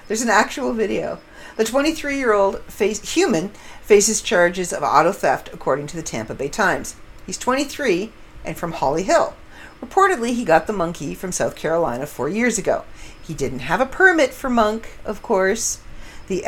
There's 0.07 0.23
an 0.23 0.31
actual 0.31 0.73
video. 0.73 1.21
The 1.57 1.65
23-year-old 1.65 2.61
face 2.63 3.15
human 3.15 3.51
faces 3.83 4.23
charges 4.23 4.73
of 4.73 4.83
auto 4.83 5.13
theft 5.13 5.51
according 5.53 5.87
to 5.89 5.97
the 5.97 6.03
Tampa 6.03 6.35
Bay 6.35 6.49
Times. 6.49 6.97
He's 7.27 7.37
23 7.37 8.11
and 8.45 8.57
from 8.57 8.73
Holly 8.73 9.03
Hill. 9.03 9.35
Reportedly, 9.81 10.35
he 10.35 10.45
got 10.45 10.67
the 10.67 10.73
monkey 10.73 11.15
from 11.15 11.33
South 11.33 11.55
Carolina 11.55 12.07
4 12.07 12.29
years 12.29 12.59
ago. 12.59 12.85
He 13.23 13.35
didn't 13.35 13.61
have 13.61 13.81
a 13.81 13.87
permit 13.87 14.33
for 14.33 14.51
Monk, 14.51 14.99
of 15.05 15.23
course. 15.23 15.81
The 16.27 16.45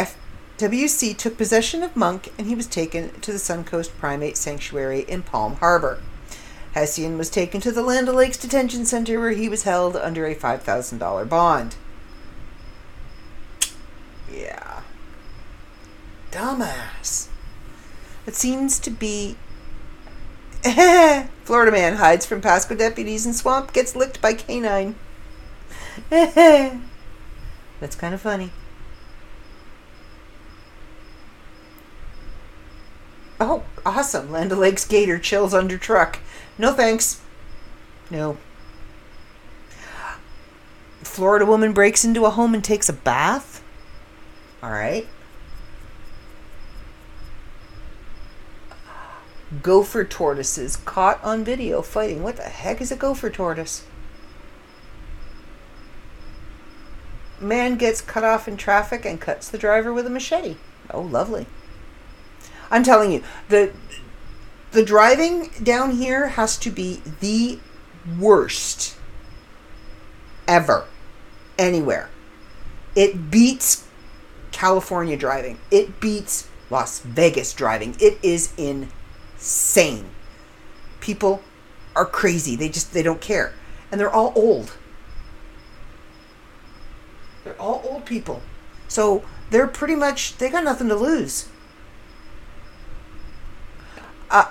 FWC 0.59 1.17
took 1.17 1.37
possession 1.37 1.83
of 1.83 1.97
Monk 1.97 2.33
and 2.37 2.47
he 2.47 2.55
was 2.55 2.67
taken 2.67 3.11
to 3.21 3.33
the 3.33 3.39
Suncoast 3.39 3.97
Primate 3.99 4.37
Sanctuary 4.37 5.01
in 5.01 5.23
Palm 5.23 5.57
Harbor. 5.57 6.03
Hessian 6.75 7.19
was 7.19 7.31
taken 7.31 7.61
to 7.61 7.73
the 7.73 7.83
Land 7.83 8.09
O'Lakes 8.09 8.37
Detention 8.37 8.85
Center 8.85 9.19
where 9.19 9.31
he 9.31 9.49
was 9.49 9.65
held 9.65 9.97
under 9.97 10.27
a 10.27 10.35
$5,000 10.35 11.29
bond. 11.29 11.77
Yeah. 14.33 14.83
Dumbass. 16.31 17.29
It 18.27 18.35
seems 18.35 18.79
to 18.81 18.91
be. 18.91 19.37
Florida 21.51 21.73
man 21.73 21.97
hides 21.97 22.25
from 22.25 22.41
Pasco 22.41 22.77
deputies 22.77 23.27
in 23.27 23.33
swamp, 23.33 23.73
gets 23.73 23.97
licked 23.97 24.21
by 24.21 24.35
canine. 24.35 24.95
That's 26.11 26.87
kind 27.99 28.15
of 28.15 28.21
funny. 28.21 28.53
Oh, 33.41 33.65
awesome. 33.85 34.31
Land 34.31 34.53
O'Lakes 34.53 34.85
Gator 34.87 35.19
chills 35.19 35.53
under 35.53 35.77
truck. 35.77 36.21
No 36.57 36.73
thanks. 36.73 37.21
No. 38.13 38.37
Florida 41.03 41.47
woman 41.47 41.73
breaks 41.73 42.05
into 42.05 42.27
a 42.27 42.31
home 42.31 42.55
and 42.55 42.63
takes 42.63 42.89
a 42.89 42.93
bath? 42.93 43.61
All 44.63 44.71
right. 44.71 45.09
Gopher 49.63 50.05
tortoises 50.05 50.77
caught 50.77 51.23
on 51.25 51.45
video 51.45 51.83
fighting. 51.83 52.23
What 52.23 52.37
the 52.37 52.45
heck 52.45 52.81
is 52.81 52.93
a 52.93 52.97
gopher 52.97 53.31
tortoise? 53.31 53.85
Man 57.41 57.77
gets 57.77 58.01
cut 58.01 58.23
off 58.23 58.47
in 58.47 58.57
traffic 58.57 59.05
and 59.05 59.21
cuts 59.21 59.49
the 59.49 59.59
driver 59.59 59.93
with 59.93 60.07
a 60.07 60.11
machete. 60.11 60.57
Oh, 60.91 61.01
lovely. 61.01 61.47
I'm 62.71 62.85
telling 62.85 63.11
you, 63.11 63.25
the 63.49 63.73
the 64.71 64.85
driving 64.85 65.51
down 65.63 65.93
here 65.93 66.29
has 66.29 66.57
to 66.59 66.71
be 66.71 67.03
the 67.19 67.59
worst 68.19 68.97
ever 70.47 70.87
anywhere. 71.59 72.09
It 72.95 73.31
beats 73.31 73.89
California 74.53 75.17
driving. 75.17 75.59
It 75.73 76.01
beats 76.01 76.49
Las 76.71 77.01
Vegas 77.01 77.53
driving. 77.53 77.97
It 77.99 78.19
is 78.23 78.53
insane. 79.41 80.05
People 81.01 81.43
are 81.97 82.05
crazy. 82.05 82.55
They 82.57 82.69
just 82.69 82.93
they 82.93 83.03
don't 83.03 83.21
care. 83.21 83.55
And 83.91 84.01
they're 84.01 84.11
all 84.11 84.33
old. 84.37 84.77
They're 87.45 87.61
all 87.61 87.83
old 87.89 88.05
people. 88.05 88.43
So 88.87 89.25
they're 89.51 89.67
pretty 89.67 89.97
much 89.97 90.37
they 90.37 90.51
got 90.51 90.63
nothing 90.63 90.89
to 90.89 90.95
lose. 90.95 91.49
Uh, 94.31 94.51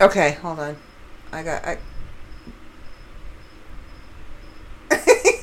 okay, 0.00 0.32
hold 0.42 0.60
on. 0.60 0.76
I 1.32 1.42
got. 1.42 1.64
I... 1.64 1.78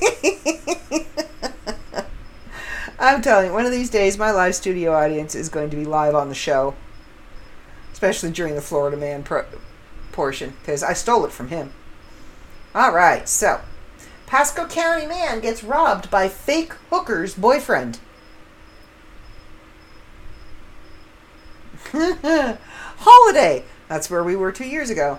I'm 2.98 3.20
telling 3.20 3.48
you, 3.48 3.52
one 3.52 3.66
of 3.66 3.72
these 3.72 3.90
days, 3.90 4.16
my 4.16 4.30
live 4.30 4.54
studio 4.54 4.94
audience 4.94 5.34
is 5.34 5.50
going 5.50 5.68
to 5.70 5.76
be 5.76 5.84
live 5.84 6.14
on 6.14 6.30
the 6.30 6.34
show, 6.34 6.74
especially 7.96 8.30
during 8.30 8.54
the 8.54 8.60
Florida 8.60 8.94
Man 8.94 9.22
pro- 9.22 9.46
portion, 10.12 10.52
because 10.60 10.82
I 10.82 10.92
stole 10.92 11.24
it 11.24 11.32
from 11.32 11.48
him. 11.48 11.72
All 12.74 12.92
right, 12.92 13.26
so 13.26 13.62
Pasco 14.26 14.66
County 14.66 15.06
man 15.06 15.40
gets 15.40 15.64
robbed 15.64 16.10
by 16.10 16.28
fake 16.28 16.74
hooker's 16.90 17.34
boyfriend. 17.34 17.98
Holiday. 22.98 23.64
That's 23.88 24.10
where 24.10 24.22
we 24.22 24.36
were 24.36 24.52
two 24.52 24.68
years 24.68 24.90
ago. 24.90 25.18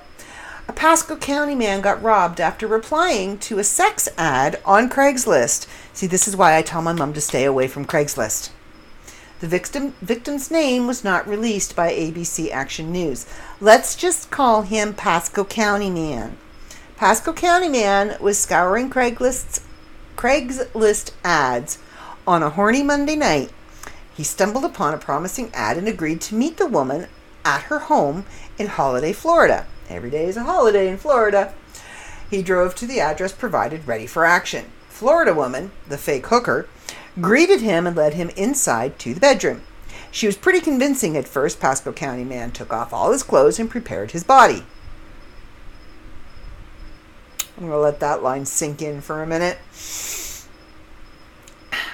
A 0.68 0.74
Pasco 0.74 1.16
County 1.16 1.56
man 1.56 1.82
got 1.82 2.04
robbed 2.04 2.40
after 2.40 2.68
replying 2.68 3.40
to 3.40 3.58
a 3.58 3.64
sex 3.64 4.08
ad 4.20 4.62
on 4.64 4.88
Craigslist. 4.88 5.66
See, 5.94 6.06
this 6.06 6.28
is 6.28 6.36
why 6.36 6.56
I 6.56 6.62
tell 6.62 6.84
my 6.84 6.94
mom 6.94 7.14
to 7.14 7.22
stay 7.22 7.44
away 7.44 7.68
from 7.68 7.86
Craigslist. 7.86 8.52
The 9.40 9.48
victim, 9.48 9.94
victim's 10.02 10.50
name 10.50 10.88
was 10.88 11.04
not 11.04 11.28
released 11.28 11.76
by 11.76 11.92
ABC 11.92 12.52
Action 12.52 12.92
News. 12.92 13.26
Let's 13.62 13.96
just 13.96 14.32
call 14.32 14.64
him 14.64 14.94
Pasco 14.94 15.44
County 15.44 15.90
Man. 15.90 16.38
Pasco 16.96 17.34
County 17.34 17.70
Man 17.70 18.18
was 18.20 18.40
scouring 18.40 18.90
Craigslist's 18.90 19.62
Craigslist 20.16 21.12
ads 21.24 21.78
on 22.26 22.42
a 22.42 22.50
horny 22.50 22.82
Monday 22.82 23.16
night 23.16 23.52
he 24.18 24.24
stumbled 24.24 24.66
upon 24.66 24.96
a 24.96 24.98
promising 24.98 25.52
ad 25.54 25.78
and 25.78 25.88
agreed 25.88 26.22
to 26.22 26.34
meet 26.34 26.58
the 26.58 26.66
woman 26.66 27.06
at 27.46 27.62
her 27.66 27.78
home 27.78 28.26
in 28.58 28.66
Holiday, 28.66 29.14
Florida. 29.14 29.68
Every 29.90 30.10
day 30.10 30.26
is 30.26 30.38
a 30.38 30.44
holiday 30.44 30.90
in 30.90 30.98
Florida. 30.98 31.54
He 32.28 32.42
drove 32.42 32.74
to 32.76 32.88
the 32.88 33.00
address 33.00 33.32
provided, 33.32 33.88
ready 33.88 34.08
for 34.08 34.26
action. 34.26 34.72
Florida 34.90 35.36
woman, 35.36 35.70
the 35.88 36.00
fake 36.00 36.26
hooker, 36.26 36.68
greeted 37.20 37.62
him 37.62 37.88
and 37.88 37.96
led 37.96 38.14
him 38.14 38.30
inside 38.36 39.00
to 39.00 39.14
the 39.14 39.20
bedroom. 39.20 39.62
She 40.12 40.26
was 40.26 40.38
pretty 40.38 40.62
convincing 40.62 41.18
at 41.18 41.28
first. 41.28 41.60
Pasco 41.60 41.92
County 41.92 42.24
man 42.24 42.52
took 42.52 42.72
off 42.72 42.94
all 42.94 43.12
his 43.12 43.24
clothes 43.24 43.60
and 43.60 43.70
prepared 43.70 44.12
his 44.12 44.24
body. 44.24 44.64
I'm 47.58 47.64
going 47.64 47.72
to 47.72 47.78
let 47.78 48.00
that 48.00 48.22
line 48.22 48.46
sink 48.46 48.82
in 48.82 49.02
for 49.02 49.22
a 49.22 49.28
minute. 49.28 49.58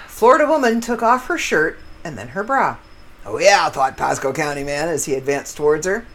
Florida 0.08 0.46
woman 0.46 0.82
took 0.82 1.02
off 1.02 1.28
her 1.28 1.38
shirt 1.38 1.80
and 2.04 2.18
then 2.18 2.30
her 2.30 2.44
bra. 2.44 2.78
Oh, 3.26 3.40
yeah, 3.40 3.70
thought 3.70 3.96
Pasco 3.98 4.34
County 4.34 4.64
man 4.64 4.90
as 4.90 5.06
he 5.06 5.16
advanced 5.16 5.56
towards 5.56 5.86
her. 5.86 6.06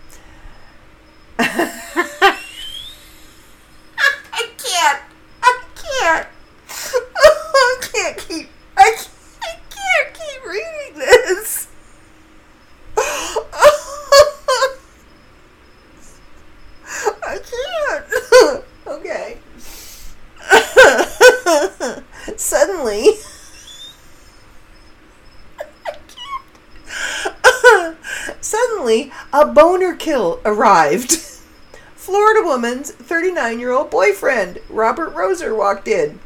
I 1.38 2.40
can't. 4.58 5.02
I 5.42 5.62
can't. 5.74 6.26
I 6.68 7.76
can't 7.80 8.18
keep. 8.18 8.48
I 8.78 8.92
can't, 8.92 9.10
I 9.42 9.58
can't 9.70 10.14
keep 10.14 10.44
reading 10.46 10.98
this. 10.98 11.68
I 17.26 17.38
can't. 17.50 18.06
okay. 18.86 19.38
Suddenly. 22.36 23.08
Suddenly, 28.40 29.12
a 29.32 29.44
boner 29.46 29.96
kill 29.96 30.40
arrived. 30.44 31.12
Florida 31.96 32.42
woman's 32.44 32.92
39 32.92 33.58
year 33.58 33.72
old 33.72 33.90
boyfriend, 33.90 34.60
Robert 34.68 35.12
Roser, 35.14 35.56
walked 35.56 35.88
in. 35.88 36.20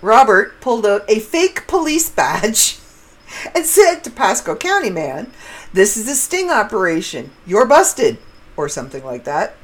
Robert 0.00 0.60
pulled 0.60 0.86
out 0.86 1.04
a 1.08 1.20
fake 1.20 1.66
police 1.66 2.08
badge 2.10 2.78
and 3.54 3.64
said 3.64 4.00
to 4.00 4.10
Pasco 4.10 4.54
County 4.56 4.90
man, 4.90 5.32
This 5.72 5.96
is 5.96 6.08
a 6.08 6.14
sting 6.14 6.50
operation. 6.50 7.30
You're 7.46 7.66
busted. 7.66 8.18
Or 8.56 8.68
something 8.68 9.04
like 9.04 9.24
that. 9.24 9.56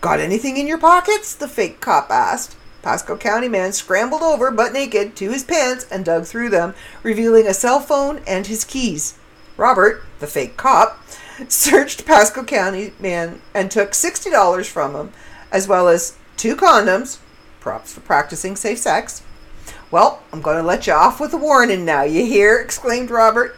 Got 0.00 0.20
anything 0.20 0.56
in 0.56 0.66
your 0.66 0.78
pockets? 0.78 1.34
The 1.34 1.48
fake 1.48 1.80
cop 1.80 2.10
asked. 2.10 2.56
Pasco 2.82 3.16
County 3.16 3.48
man 3.48 3.72
scrambled 3.72 4.22
over, 4.22 4.50
butt 4.50 4.72
naked, 4.72 5.16
to 5.16 5.30
his 5.30 5.44
pants 5.44 5.86
and 5.90 6.04
dug 6.04 6.24
through 6.24 6.50
them, 6.50 6.74
revealing 7.02 7.46
a 7.46 7.54
cell 7.54 7.80
phone 7.80 8.20
and 8.26 8.46
his 8.46 8.64
keys. 8.64 9.18
Robert, 9.56 10.04
the 10.20 10.26
fake 10.26 10.56
cop, 10.56 11.00
searched 11.48 12.06
Pasco 12.06 12.44
County 12.44 12.92
man 12.98 13.40
and 13.54 13.70
took 13.70 13.90
$60 13.90 14.66
from 14.66 14.94
him, 14.94 15.12
as 15.50 15.66
well 15.66 15.88
as 15.88 16.16
two 16.36 16.54
condoms, 16.54 17.18
props 17.60 17.92
for 17.92 18.00
practicing 18.00 18.56
safe 18.56 18.78
sex. 18.78 19.22
Well, 19.90 20.22
I'm 20.32 20.42
going 20.42 20.58
to 20.58 20.62
let 20.62 20.86
you 20.86 20.92
off 20.92 21.18
with 21.18 21.32
a 21.32 21.38
warning 21.38 21.84
now, 21.84 22.02
you 22.02 22.26
hear? 22.26 22.58
exclaimed 22.58 23.10
Robert, 23.10 23.56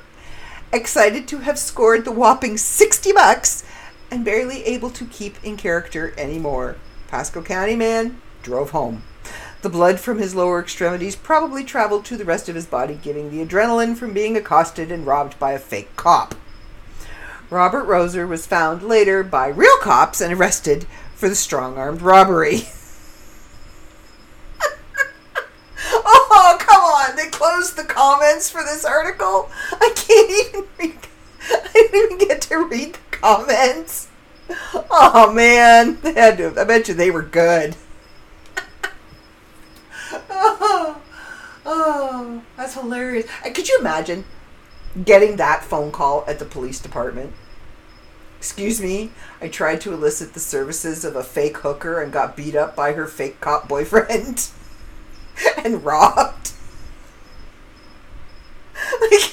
excited 0.73 1.27
to 1.29 1.39
have 1.39 1.59
scored 1.59 2.05
the 2.05 2.13
whopping 2.13 2.57
60 2.57 3.13
bucks 3.13 3.65
and 4.11 4.25
barely 4.25 4.63
able 4.65 4.91
to 4.91 5.05
keep 5.07 5.43
in 5.45 5.57
character 5.57 6.15
anymore. 6.17 6.77
Pasco 7.09 7.43
County 7.43 7.75
man 7.75 8.21
drove 8.43 8.71
home. 8.71 9.03
The 9.63 9.69
blood 9.69 9.99
from 9.99 10.19
his 10.19 10.35
lower 10.35 10.61
extremities 10.61 11.17
probably 11.17 11.65
traveled 11.65 12.05
to 12.07 12.17
the 12.17 12.25
rest 12.25 12.49
of 12.49 12.55
his 12.55 12.67
body, 12.67 12.95
giving 12.95 13.31
the 13.31 13.45
adrenaline 13.45 13.97
from 13.97 14.15
being 14.15 14.37
accosted 14.37 14.91
and 14.93 15.07
robbed 15.07 15.39
by 15.39 15.53
a 15.53 15.59
fake 15.59 15.95
cop. 15.97 16.35
Robert 17.51 17.87
Roser 17.87 18.29
was 18.29 18.47
found 18.47 18.83
later 18.85 19.25
by 19.25 19.49
real 19.49 19.77
cops 19.79 20.21
and 20.21 20.33
arrested 20.33 20.87
for 21.15 21.29
the 21.29 21.35
strong 21.35 21.77
armed 21.77 22.01
robbery. 22.01 22.63
oh, 25.93 26.57
come 26.61 26.83
on. 26.83 27.17
The 27.73 27.85
comments 27.85 28.51
for 28.51 28.63
this 28.63 28.85
article. 28.85 29.51
I 29.73 29.93
can't 29.95 30.31
even 30.49 30.65
read. 30.79 30.99
I 31.51 31.71
didn't 31.73 31.95
even 32.13 32.19
get 32.29 32.41
to 32.43 32.59
read 32.65 32.95
the 32.95 33.17
comments. 33.17 34.09
Oh, 34.75 35.33
man. 35.33 35.99
They 36.03 36.15
had 36.15 36.39
to, 36.39 36.55
I 36.61 36.65
bet 36.65 36.89
you 36.89 36.95
they 36.95 37.11
were 37.11 37.23
good. 37.23 37.77
oh, 40.31 41.01
oh, 41.67 42.43
that's 42.57 42.75
hilarious. 42.75 43.27
Uh, 43.45 43.51
Could 43.51 43.69
you 43.69 43.79
imagine 43.79 44.25
getting 45.05 45.37
that 45.37 45.65
phone 45.65 45.93
call 45.93 46.25
at 46.27 46.39
the 46.39 46.45
police 46.45 46.81
department? 46.81 47.33
Excuse 48.39 48.81
me, 48.81 49.11
I 49.41 49.49
tried 49.49 49.81
to 49.83 49.93
elicit 49.93 50.33
the 50.35 50.41
services 50.41 51.05
of 51.05 51.15
a 51.17 51.23
fake 51.23 51.59
hooker 51.59 52.01
and 52.01 52.13
got 52.13 52.37
beat 52.37 52.57
up 52.57 52.75
by 52.75 52.93
her 52.95 53.07
fake 53.07 53.41
cop 53.41 53.69
boyfriend 53.69 54.49
and 55.65 55.85
robbed. 55.85 56.53
Like, 59.01 59.33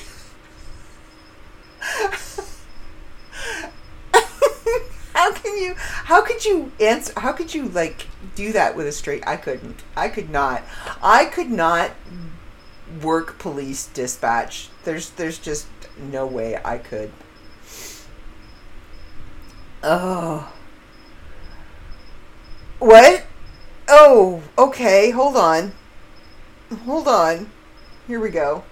how 5.14 5.32
can 5.34 5.58
you 5.58 5.74
how 5.78 6.24
could 6.38 6.46
you 6.46 6.72
answer 6.80 7.20
how 7.20 7.32
could 7.32 7.56
you 7.56 7.68
like 7.68 8.06
do 8.36 8.54
that 8.54 8.76
with 8.76 8.86
a 8.86 8.92
straight 8.92 9.24
I 9.26 9.38
couldn't. 9.38 9.82
I 9.96 10.08
could 10.08 10.30
not. 10.30 10.62
I 11.02 11.26
could 11.26 11.50
not 11.50 11.92
work 13.02 13.40
police 13.40 13.88
dispatch. 13.88 14.70
There's 14.84 15.10
there's 15.12 15.40
just 15.40 15.66
no 15.98 16.28
way 16.28 16.60
I 16.64 16.78
could. 16.78 17.12
Oh. 19.82 20.54
What? 22.78 23.26
Oh, 23.88 24.44
okay. 24.60 25.10
Hold 25.10 25.38
on. 25.38 25.72
Hold 26.86 27.08
on. 27.08 27.50
Here 28.06 28.20
we 28.20 28.30
go. 28.30 28.64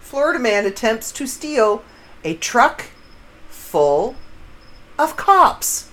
Florida 0.00 0.38
man 0.38 0.66
attempts 0.66 1.12
to 1.12 1.26
steal 1.26 1.82
a 2.24 2.34
truck 2.34 2.86
full 3.48 4.16
of 4.98 5.16
cops. 5.16 5.87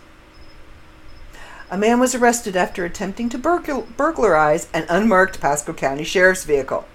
A 1.71 1.77
man 1.77 1.99
was 1.99 2.13
arrested 2.13 2.55
after 2.55 2.85
attempting 2.85 3.27
to 3.29 3.39
burgl- 3.39 3.87
burglarize 3.97 4.67
an 4.71 4.85
unmarked 4.87 5.41
Pasco 5.41 5.73
County 5.73 6.03
Sheriff's 6.03 6.43
vehicle. 6.43 6.85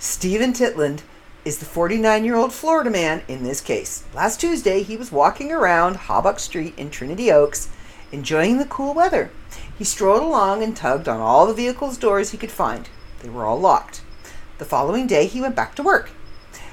Stephen 0.00 0.52
Titland 0.52 1.02
is 1.44 1.58
the 1.58 1.64
49 1.64 2.24
year 2.24 2.34
old 2.34 2.52
Florida 2.52 2.90
man 2.90 3.22
in 3.28 3.44
this 3.44 3.60
case. 3.60 4.02
Last 4.12 4.40
Tuesday, 4.40 4.82
he 4.82 4.96
was 4.96 5.12
walking 5.12 5.52
around 5.52 5.96
Hawbuck 5.96 6.40
Street 6.40 6.74
in 6.76 6.90
Trinity 6.90 7.30
Oaks, 7.30 7.68
enjoying 8.10 8.58
the 8.58 8.64
cool 8.64 8.92
weather. 8.92 9.30
He 9.78 9.84
strolled 9.84 10.22
along 10.22 10.64
and 10.64 10.76
tugged 10.76 11.08
on 11.08 11.20
all 11.20 11.46
the 11.46 11.54
vehicle's 11.54 11.96
doors 11.96 12.30
he 12.30 12.38
could 12.38 12.50
find. 12.50 12.88
They 13.20 13.28
were 13.28 13.46
all 13.46 13.60
locked. 13.60 14.02
The 14.58 14.64
following 14.64 15.06
day, 15.06 15.26
he 15.26 15.40
went 15.40 15.54
back 15.54 15.76
to 15.76 15.82
work. 15.84 16.10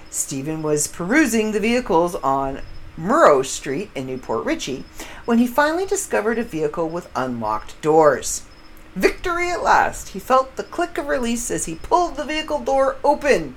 Stephen 0.10 0.64
was 0.64 0.88
perusing 0.88 1.52
the 1.52 1.60
vehicles 1.60 2.15
on 2.15 2.61
Murrow 2.98 3.45
Street 3.45 3.91
in 3.95 4.07
New 4.07 4.18
Port 4.18 4.44
Richey 4.45 4.84
when 5.26 5.38
he 5.38 5.48
finally 5.48 5.86
discovered 5.86 6.40
a 6.40 6.44
vehicle 6.44 6.90
with 6.90 7.10
unlocked 7.15 7.80
doors. 7.82 8.44
Victory 8.95 9.52
at 9.52 9.61
last! 9.61 10.10
He 10.10 10.19
felt 10.19 10.56
the 10.56 10.64
click 10.64 10.98
of 10.98 11.07
release 11.07 11.52
as 11.52 11.65
he 11.65 11.76
pulled 11.76 12.15
the 12.15 12.26
vehicle 12.26 12.60
door 12.60 12.95
open. 13.03 13.56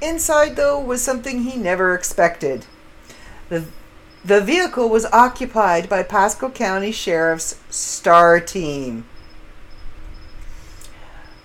Inside, 0.00 0.56
though, 0.56 0.80
was 0.80 1.02
something 1.02 1.42
he 1.42 1.58
never 1.58 1.94
expected. 1.94 2.64
The, 3.50 3.66
the 4.24 4.40
vehicle 4.40 4.88
was 4.88 5.04
occupied 5.06 5.88
by 5.88 6.02
Pasco 6.02 6.48
County 6.48 6.92
Sheriff's 6.92 7.60
STAR 7.68 8.40
Team. 8.40 9.06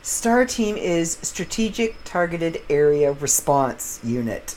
STAR 0.02 0.46
Team 0.46 0.78
is 0.78 1.18
Strategic 1.22 1.98
Targeted 2.06 2.62
Area 2.70 3.12
Response 3.12 4.00
Unit. 4.02 4.56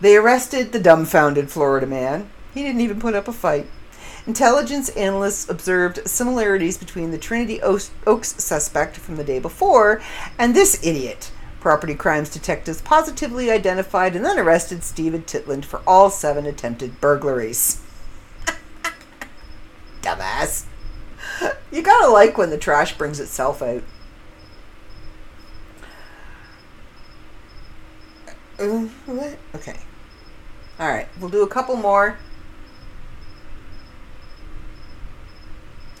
They 0.00 0.16
arrested 0.16 0.72
the 0.72 0.80
dumbfounded 0.80 1.50
Florida 1.50 1.86
man. 1.86 2.30
He 2.52 2.62
didn't 2.62 2.80
even 2.80 3.00
put 3.00 3.14
up 3.14 3.28
a 3.28 3.32
fight. 3.32 3.66
Intelligence 4.26 4.88
analysts 4.90 5.48
observed 5.48 6.06
similarities 6.06 6.76
between 6.76 7.12
the 7.12 7.18
Trinity 7.18 7.60
Oaks 7.62 8.42
suspect 8.42 8.96
from 8.96 9.16
the 9.16 9.24
day 9.24 9.38
before 9.38 10.02
and 10.38 10.54
this 10.54 10.84
idiot. 10.84 11.30
Property 11.60 11.94
crimes 11.94 12.28
detectives 12.28 12.80
positively 12.80 13.50
identified 13.50 14.14
and 14.16 14.24
then 14.24 14.38
arrested 14.38 14.84
Stephen 14.84 15.22
Titland 15.22 15.64
for 15.64 15.80
all 15.86 16.10
seven 16.10 16.44
attempted 16.46 17.00
burglaries. 17.00 17.80
Dumbass. 20.02 20.66
You 21.70 21.82
gotta 21.82 22.08
like 22.08 22.36
when 22.36 22.50
the 22.50 22.58
trash 22.58 22.96
brings 22.96 23.20
itself 23.20 23.62
out. 23.62 23.82
Mm, 28.58 28.88
what? 29.06 29.38
Okay. 29.54 29.76
Alright, 30.80 31.08
we'll 31.20 31.30
do 31.30 31.42
a 31.42 31.48
couple 31.48 31.76
more. 31.76 32.18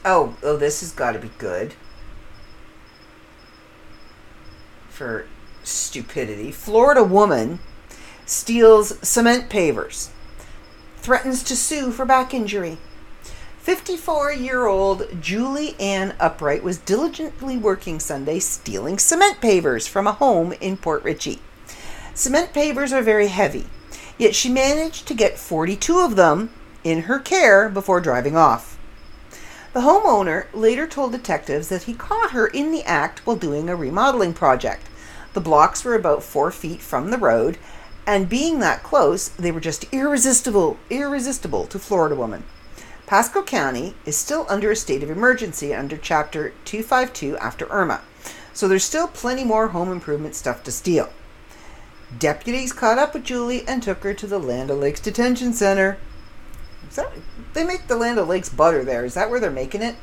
Oh, 0.04 0.36
oh, 0.42 0.56
this 0.56 0.80
has 0.80 0.92
got 0.92 1.12
to 1.12 1.18
be 1.18 1.30
good. 1.38 1.74
For 4.88 5.26
stupidity. 5.64 6.52
Florida 6.52 7.02
woman 7.02 7.58
steals 8.24 8.98
cement 9.06 9.50
pavers, 9.50 10.10
threatens 10.98 11.42
to 11.44 11.56
sue 11.56 11.90
for 11.90 12.04
back 12.04 12.32
injury. 12.32 12.78
54 13.58 14.32
year 14.32 14.66
old 14.66 15.20
Julie 15.20 15.74
Ann 15.80 16.14
Upright 16.20 16.62
was 16.62 16.78
diligently 16.78 17.56
working 17.56 17.98
Sunday 17.98 18.38
stealing 18.38 18.98
cement 18.98 19.40
pavers 19.40 19.88
from 19.88 20.06
a 20.06 20.12
home 20.12 20.52
in 20.60 20.76
Port 20.76 21.02
Richey. 21.02 21.40
Cement 22.16 22.54
pavers 22.54 22.92
are 22.92 23.02
very 23.02 23.26
heavy, 23.26 23.66
yet 24.16 24.34
she 24.34 24.48
managed 24.48 25.06
to 25.06 25.12
get 25.12 25.38
42 25.38 25.98
of 25.98 26.16
them 26.16 26.48
in 26.82 27.02
her 27.02 27.18
care 27.18 27.68
before 27.68 28.00
driving 28.00 28.34
off. 28.34 28.78
The 29.74 29.80
homeowner 29.80 30.46
later 30.54 30.86
told 30.86 31.12
detectives 31.12 31.68
that 31.68 31.82
he 31.82 31.92
caught 31.92 32.30
her 32.30 32.46
in 32.46 32.72
the 32.72 32.84
act 32.84 33.26
while 33.26 33.36
doing 33.36 33.68
a 33.68 33.76
remodeling 33.76 34.32
project. 34.32 34.88
The 35.34 35.42
blocks 35.42 35.84
were 35.84 35.94
about 35.94 36.22
four 36.22 36.50
feet 36.50 36.80
from 36.80 37.10
the 37.10 37.18
road, 37.18 37.58
and 38.06 38.30
being 38.30 38.60
that 38.60 38.82
close, 38.82 39.28
they 39.28 39.52
were 39.52 39.60
just 39.60 39.84
irresistible, 39.92 40.78
irresistible 40.88 41.66
to 41.66 41.78
Florida 41.78 42.14
woman. 42.14 42.44
Pasco 43.04 43.42
County 43.42 43.94
is 44.06 44.16
still 44.16 44.46
under 44.48 44.70
a 44.70 44.76
state 44.76 45.02
of 45.02 45.10
emergency 45.10 45.74
under 45.74 45.98
Chapter 45.98 46.54
252 46.64 47.36
after 47.36 47.66
Irma, 47.70 48.00
so 48.54 48.66
there's 48.66 48.84
still 48.84 49.06
plenty 49.06 49.44
more 49.44 49.68
home 49.68 49.92
improvement 49.92 50.34
stuff 50.34 50.64
to 50.64 50.72
steal. 50.72 51.10
Deputies 52.16 52.72
caught 52.72 52.98
up 52.98 53.14
with 53.14 53.24
Julie 53.24 53.66
and 53.66 53.82
took 53.82 54.02
her 54.02 54.14
to 54.14 54.26
the 54.26 54.38
Land 54.38 54.70
O'Lakes 54.70 55.00
Detention 55.00 55.52
Center. 55.52 55.98
Is 56.88 56.96
that 56.96 57.12
they 57.52 57.64
make 57.64 57.88
the 57.88 57.96
Land 57.96 58.18
O'Lakes 58.18 58.48
butter 58.48 58.84
there? 58.84 59.04
Is 59.04 59.14
that 59.14 59.28
where 59.28 59.40
they're 59.40 59.50
making 59.50 59.82
it? 59.82 59.96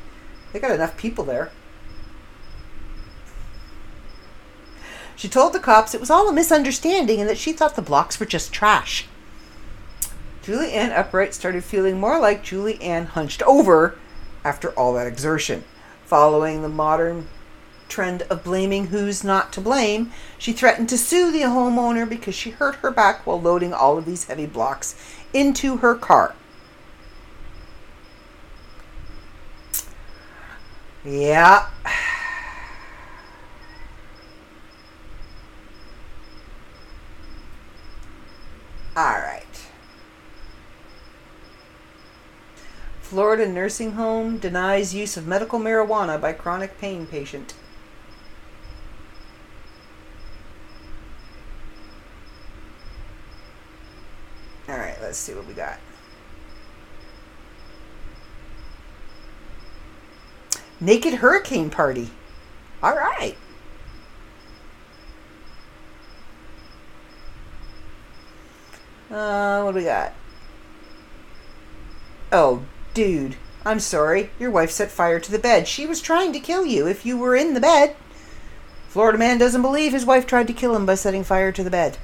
They 0.52 0.60
got 0.60 0.70
enough 0.70 0.96
people 0.96 1.24
there. 1.24 1.50
She 5.16 5.28
told 5.28 5.52
the 5.52 5.60
cops 5.60 5.94
it 5.94 6.00
was 6.00 6.10
all 6.10 6.28
a 6.28 6.32
misunderstanding 6.32 7.20
and 7.20 7.28
that 7.28 7.38
she 7.38 7.52
thought 7.52 7.76
the 7.76 7.82
blocks 7.82 8.20
were 8.20 8.26
just 8.26 8.52
trash. 8.52 9.06
Julie 10.42 10.72
Ann 10.72 10.92
Upright 10.92 11.32
started 11.32 11.64
feeling 11.64 11.98
more 11.98 12.20
like 12.20 12.44
Julie 12.44 12.80
Ann 12.82 13.06
hunched 13.06 13.42
over 13.42 13.96
after 14.44 14.70
all 14.72 14.92
that 14.92 15.06
exertion. 15.06 15.64
Following 16.04 16.60
the 16.60 16.68
modern 16.68 17.28
trend 17.94 18.22
of 18.22 18.42
blaming 18.42 18.88
who's 18.88 19.22
not 19.22 19.52
to 19.52 19.60
blame, 19.60 20.10
she 20.36 20.52
threatened 20.52 20.88
to 20.88 20.98
sue 20.98 21.30
the 21.30 21.42
homeowner 21.42 22.08
because 22.08 22.34
she 22.34 22.50
hurt 22.50 22.74
her 22.76 22.90
back 22.90 23.24
while 23.24 23.40
loading 23.40 23.72
all 23.72 23.96
of 23.96 24.04
these 24.04 24.24
heavy 24.24 24.46
blocks 24.46 24.96
into 25.32 25.76
her 25.76 25.94
car. 25.94 26.34
Yeah. 31.04 31.68
All 38.96 39.04
right. 39.04 39.44
Florida 43.02 43.46
nursing 43.46 43.92
home 43.92 44.38
denies 44.38 44.92
use 44.94 45.16
of 45.16 45.28
medical 45.28 45.60
marijuana 45.60 46.20
by 46.20 46.32
chronic 46.32 46.76
pain 46.80 47.06
patient. 47.06 47.54
All 54.68 54.76
right, 54.76 54.96
let's 55.02 55.18
see 55.18 55.34
what 55.34 55.46
we 55.46 55.54
got. 55.54 55.78
Naked 60.80 61.14
hurricane 61.14 61.70
party. 61.70 62.10
All 62.82 62.94
right. 62.94 63.36
Uh, 69.10 69.62
what 69.62 69.72
do 69.72 69.78
we 69.78 69.84
got? 69.84 70.12
Oh, 72.32 72.64
dude. 72.94 73.36
I'm 73.64 73.80
sorry. 73.80 74.30
Your 74.38 74.50
wife 74.50 74.70
set 74.70 74.90
fire 74.90 75.20
to 75.20 75.30
the 75.30 75.38
bed. 75.38 75.68
She 75.68 75.86
was 75.86 76.02
trying 76.02 76.32
to 76.32 76.40
kill 76.40 76.66
you 76.66 76.86
if 76.86 77.06
you 77.06 77.16
were 77.16 77.36
in 77.36 77.54
the 77.54 77.60
bed. 77.60 77.96
Florida 78.88 79.16
man 79.16 79.38
doesn't 79.38 79.62
believe 79.62 79.92
his 79.92 80.04
wife 80.04 80.26
tried 80.26 80.46
to 80.48 80.52
kill 80.52 80.74
him 80.76 80.84
by 80.84 80.96
setting 80.96 81.24
fire 81.24 81.52
to 81.52 81.64
the 81.64 81.70
bed. 81.70 81.98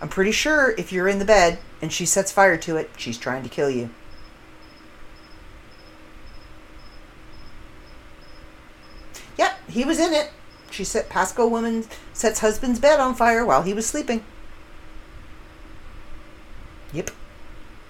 I'm 0.00 0.08
pretty 0.08 0.32
sure 0.32 0.74
if 0.78 0.92
you're 0.92 1.08
in 1.08 1.18
the 1.18 1.24
bed 1.24 1.58
and 1.82 1.92
she 1.92 2.06
sets 2.06 2.32
fire 2.32 2.56
to 2.58 2.76
it, 2.76 2.90
she's 2.96 3.18
trying 3.18 3.42
to 3.42 3.48
kill 3.48 3.70
you. 3.70 3.90
Yep, 9.36 9.52
he 9.68 9.84
was 9.84 9.98
in 9.98 10.12
it. 10.12 10.30
She 10.70 10.84
set 10.84 11.08
Pasco 11.08 11.46
woman 11.46 11.84
sets 12.12 12.40
husband's 12.40 12.78
bed 12.78 13.00
on 13.00 13.14
fire 13.14 13.44
while 13.44 13.62
he 13.62 13.74
was 13.74 13.86
sleeping. 13.86 14.24
Yep. 16.92 17.10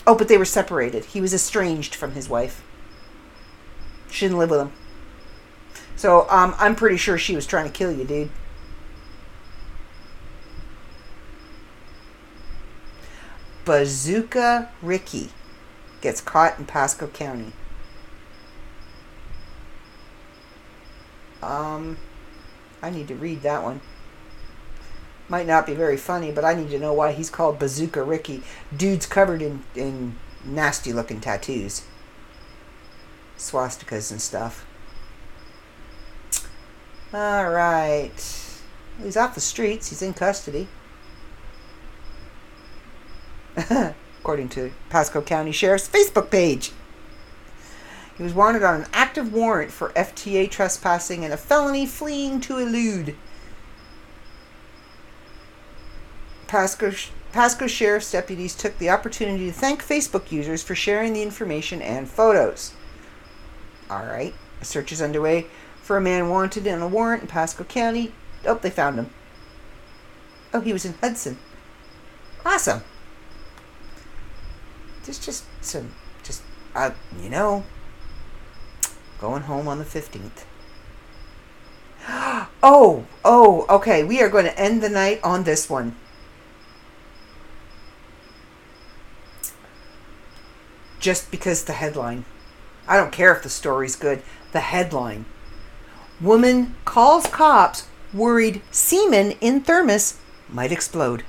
Oh, 0.06 0.14
but 0.14 0.28
they 0.28 0.38
were 0.38 0.44
separated. 0.44 1.06
He 1.06 1.20
was 1.20 1.34
estranged 1.34 1.94
from 1.94 2.12
his 2.12 2.28
wife. 2.28 2.64
She 4.10 4.26
didn't 4.26 4.38
live 4.38 4.50
with 4.50 4.60
him. 4.60 4.72
So 5.94 6.26
um, 6.30 6.54
I'm 6.58 6.74
pretty 6.74 6.96
sure 6.96 7.18
she 7.18 7.36
was 7.36 7.46
trying 7.46 7.66
to 7.66 7.72
kill 7.72 7.92
you, 7.92 8.04
dude. 8.04 8.30
Bazooka 13.70 14.68
Ricky 14.82 15.30
gets 16.00 16.20
caught 16.20 16.58
in 16.58 16.64
Pasco 16.64 17.06
County. 17.06 17.52
Um, 21.40 21.96
I 22.82 22.90
need 22.90 23.06
to 23.06 23.14
read 23.14 23.42
that 23.42 23.62
one. 23.62 23.80
Might 25.28 25.46
not 25.46 25.66
be 25.66 25.74
very 25.74 25.96
funny, 25.96 26.32
but 26.32 26.44
I 26.44 26.54
need 26.54 26.70
to 26.70 26.80
know 26.80 26.92
why 26.92 27.12
he's 27.12 27.30
called 27.30 27.60
Bazooka 27.60 28.02
Ricky. 28.02 28.42
Dude's 28.76 29.06
covered 29.06 29.40
in, 29.40 29.62
in 29.76 30.16
nasty 30.44 30.92
looking 30.92 31.20
tattoos, 31.20 31.84
swastikas 33.38 34.10
and 34.10 34.20
stuff. 34.20 34.66
All 37.14 37.48
right. 37.48 38.50
He's 39.00 39.16
off 39.16 39.36
the 39.36 39.40
streets. 39.40 39.90
He's 39.90 40.02
in 40.02 40.12
custody. 40.12 40.66
According 44.20 44.48
to 44.50 44.72
Pasco 44.88 45.20
County 45.22 45.52
Sheriff's 45.52 45.88
Facebook 45.88 46.30
page. 46.30 46.72
He 48.16 48.22
was 48.22 48.34
wanted 48.34 48.62
on 48.62 48.82
an 48.82 48.86
active 48.92 49.32
warrant 49.32 49.72
for 49.72 49.90
FTA 49.90 50.50
trespassing 50.50 51.24
and 51.24 51.32
a 51.32 51.38
felony 51.38 51.86
fleeing 51.86 52.40
to 52.42 52.58
elude. 52.58 53.16
Pasco, 56.46 56.92
Pasco 57.32 57.66
Sheriff's 57.66 58.12
deputies 58.12 58.54
took 58.54 58.76
the 58.76 58.90
opportunity 58.90 59.46
to 59.46 59.52
thank 59.52 59.82
Facebook 59.82 60.30
users 60.30 60.62
for 60.62 60.74
sharing 60.74 61.12
the 61.14 61.22
information 61.22 61.80
and 61.80 62.08
photos. 62.08 62.74
All 63.88 64.04
right, 64.04 64.34
a 64.60 64.64
search 64.64 64.92
is 64.92 65.00
underway 65.00 65.46
for 65.80 65.96
a 65.96 66.00
man 66.00 66.28
wanted 66.28 66.66
in 66.66 66.82
a 66.82 66.88
warrant 66.88 67.22
in 67.22 67.28
Pasco 67.28 67.64
County. 67.64 68.12
Oh, 68.44 68.56
they 68.56 68.68
found 68.68 68.98
him. 68.98 69.10
Oh, 70.52 70.60
he 70.60 70.72
was 70.72 70.84
in 70.84 70.94
Hudson. 70.94 71.38
Awesome. 72.44 72.82
There's 75.04 75.18
just 75.18 75.44
some, 75.60 75.92
just, 76.22 76.42
uh, 76.74 76.90
you 77.20 77.30
know, 77.30 77.64
going 79.18 79.42
home 79.42 79.68
on 79.68 79.78
the 79.78 79.84
15th. 79.84 80.44
Oh, 82.62 83.06
oh, 83.24 83.64
okay. 83.70 84.04
We 84.04 84.20
are 84.20 84.28
going 84.28 84.44
to 84.44 84.60
end 84.60 84.82
the 84.82 84.90
night 84.90 85.18
on 85.24 85.44
this 85.44 85.70
one. 85.70 85.96
Just 90.98 91.30
because 91.30 91.64
the 91.64 91.72
headline. 91.72 92.26
I 92.86 92.98
don't 92.98 93.12
care 93.12 93.34
if 93.34 93.42
the 93.42 93.48
story's 93.48 93.96
good. 93.96 94.22
The 94.52 94.60
headline. 94.60 95.24
Woman 96.20 96.74
calls 96.84 97.26
cops 97.28 97.86
worried 98.12 98.60
semen 98.70 99.32
in 99.40 99.62
thermos 99.62 100.18
might 100.48 100.72
explode. 100.72 101.24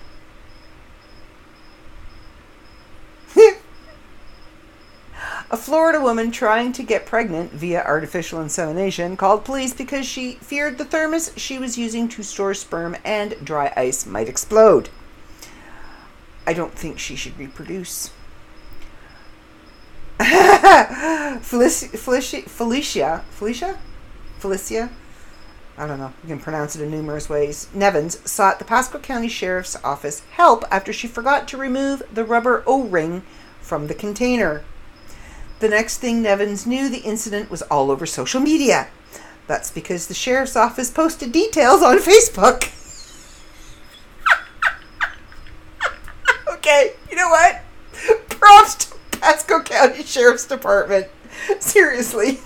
A 5.51 5.57
Florida 5.57 5.99
woman 5.99 6.31
trying 6.31 6.71
to 6.71 6.81
get 6.81 7.05
pregnant 7.05 7.51
via 7.51 7.83
artificial 7.83 8.39
insemination 8.39 9.17
called 9.17 9.43
police 9.43 9.73
because 9.73 10.05
she 10.05 10.35
feared 10.35 10.77
the 10.77 10.85
thermos 10.85 11.33
she 11.35 11.59
was 11.59 11.77
using 11.77 12.07
to 12.07 12.23
store 12.23 12.53
sperm 12.53 12.95
and 13.03 13.35
dry 13.43 13.73
ice 13.75 14.05
might 14.05 14.29
explode. 14.29 14.87
I 16.47 16.53
don't 16.53 16.73
think 16.73 16.99
she 16.99 17.17
should 17.17 17.37
reproduce. 17.37 18.11
Felicia, 21.41 21.97
Felicia, 21.97 23.25
Felicia, 23.31 23.77
Felicia. 24.39 24.89
I 25.77 25.85
don't 25.85 25.99
know. 25.99 26.13
You 26.23 26.29
can 26.29 26.39
pronounce 26.39 26.77
it 26.77 26.81
in 26.81 26.91
numerous 26.91 27.27
ways. 27.27 27.67
Nevins 27.73 28.19
sought 28.29 28.57
the 28.57 28.63
Pasco 28.63 28.99
County 28.99 29.27
Sheriff's 29.27 29.75
Office 29.83 30.21
help 30.31 30.63
after 30.71 30.93
she 30.93 31.09
forgot 31.09 31.45
to 31.49 31.57
remove 31.57 32.03
the 32.09 32.23
rubber 32.23 32.63
O-ring 32.65 33.23
from 33.59 33.87
the 33.87 33.93
container. 33.93 34.63
The 35.61 35.69
next 35.69 35.99
thing 35.99 36.23
Nevins 36.23 36.65
knew, 36.65 36.89
the 36.89 37.03
incident 37.03 37.51
was 37.51 37.61
all 37.61 37.91
over 37.91 38.07
social 38.07 38.41
media. 38.41 38.87
That's 39.45 39.69
because 39.69 40.07
the 40.07 40.15
sheriff's 40.15 40.55
office 40.55 40.89
posted 40.89 41.31
details 41.31 41.83
on 41.83 41.99
Facebook. 41.99 42.63
okay, 46.53 46.93
you 47.11 47.15
know 47.15 47.29
what? 47.29 47.61
Props 48.29 48.73
to 48.73 48.97
Pasco 49.19 49.61
County 49.61 50.01
Sheriff's 50.01 50.47
Department. 50.47 51.05
Seriously. 51.59 52.39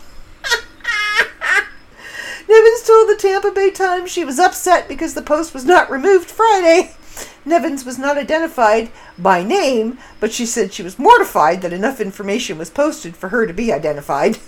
Nevins 2.49 2.83
told 2.83 3.07
the 3.07 3.15
Tampa 3.17 3.51
Bay 3.51 3.71
Times 3.71 4.11
she 4.11 4.25
was 4.25 4.39
upset 4.39 4.89
because 4.89 5.13
the 5.13 5.21
post 5.21 5.53
was 5.53 5.63
not 5.63 5.89
removed 5.89 6.29
Friday. 6.29 6.93
Nevins 7.45 7.85
was 7.85 7.99
not 7.99 8.17
identified 8.17 8.91
by 9.17 9.43
name, 9.43 9.99
but 10.19 10.34
she 10.34 10.45
said 10.45 10.73
she 10.73 10.84
was 10.84 10.97
mortified 10.97 11.61
that 11.61 11.73
enough 11.73 12.01
information 12.01 12.57
was 12.57 12.69
posted 12.69 13.15
for 13.15 13.30
her 13.30 13.45
to 13.45 13.53
be 13.53 13.72
identified. 13.72 14.39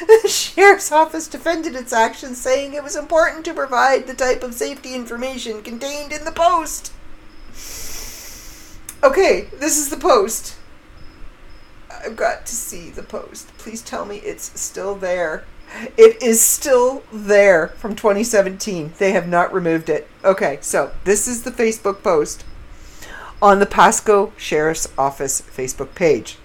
the 0.22 0.28
sheriff's 0.28 0.90
office 0.90 1.28
defended 1.28 1.76
its 1.76 1.92
actions, 1.92 2.40
saying 2.40 2.74
it 2.74 2.82
was 2.82 2.96
important 2.96 3.44
to 3.44 3.54
provide 3.54 4.06
the 4.06 4.14
type 4.14 4.42
of 4.42 4.54
safety 4.54 4.94
information 4.94 5.62
contained 5.62 6.12
in 6.12 6.24
the 6.24 6.32
post. 6.32 6.92
Okay, 9.04 9.48
this 9.58 9.78
is 9.78 9.88
the 9.88 9.96
post. 9.96 10.56
I've 12.04 12.16
got 12.16 12.46
to 12.46 12.54
see 12.54 12.90
the 12.90 13.02
post. 13.02 13.56
Please 13.58 13.82
tell 13.82 14.04
me 14.04 14.16
it's 14.18 14.58
still 14.60 14.96
there. 14.96 15.44
It 15.96 16.22
is 16.22 16.40
still 16.40 17.02
there 17.12 17.68
from 17.68 17.96
2017. 17.96 18.92
They 18.98 19.12
have 19.12 19.28
not 19.28 19.52
removed 19.52 19.88
it. 19.88 20.08
Okay, 20.24 20.58
so 20.60 20.92
this 21.04 21.26
is 21.26 21.42
the 21.42 21.50
Facebook 21.50 22.02
post 22.02 22.44
on 23.40 23.58
the 23.58 23.66
Pasco 23.66 24.32
Sheriff's 24.36 24.88
Office 24.96 25.42
Facebook 25.42 25.94
page. 25.94 26.38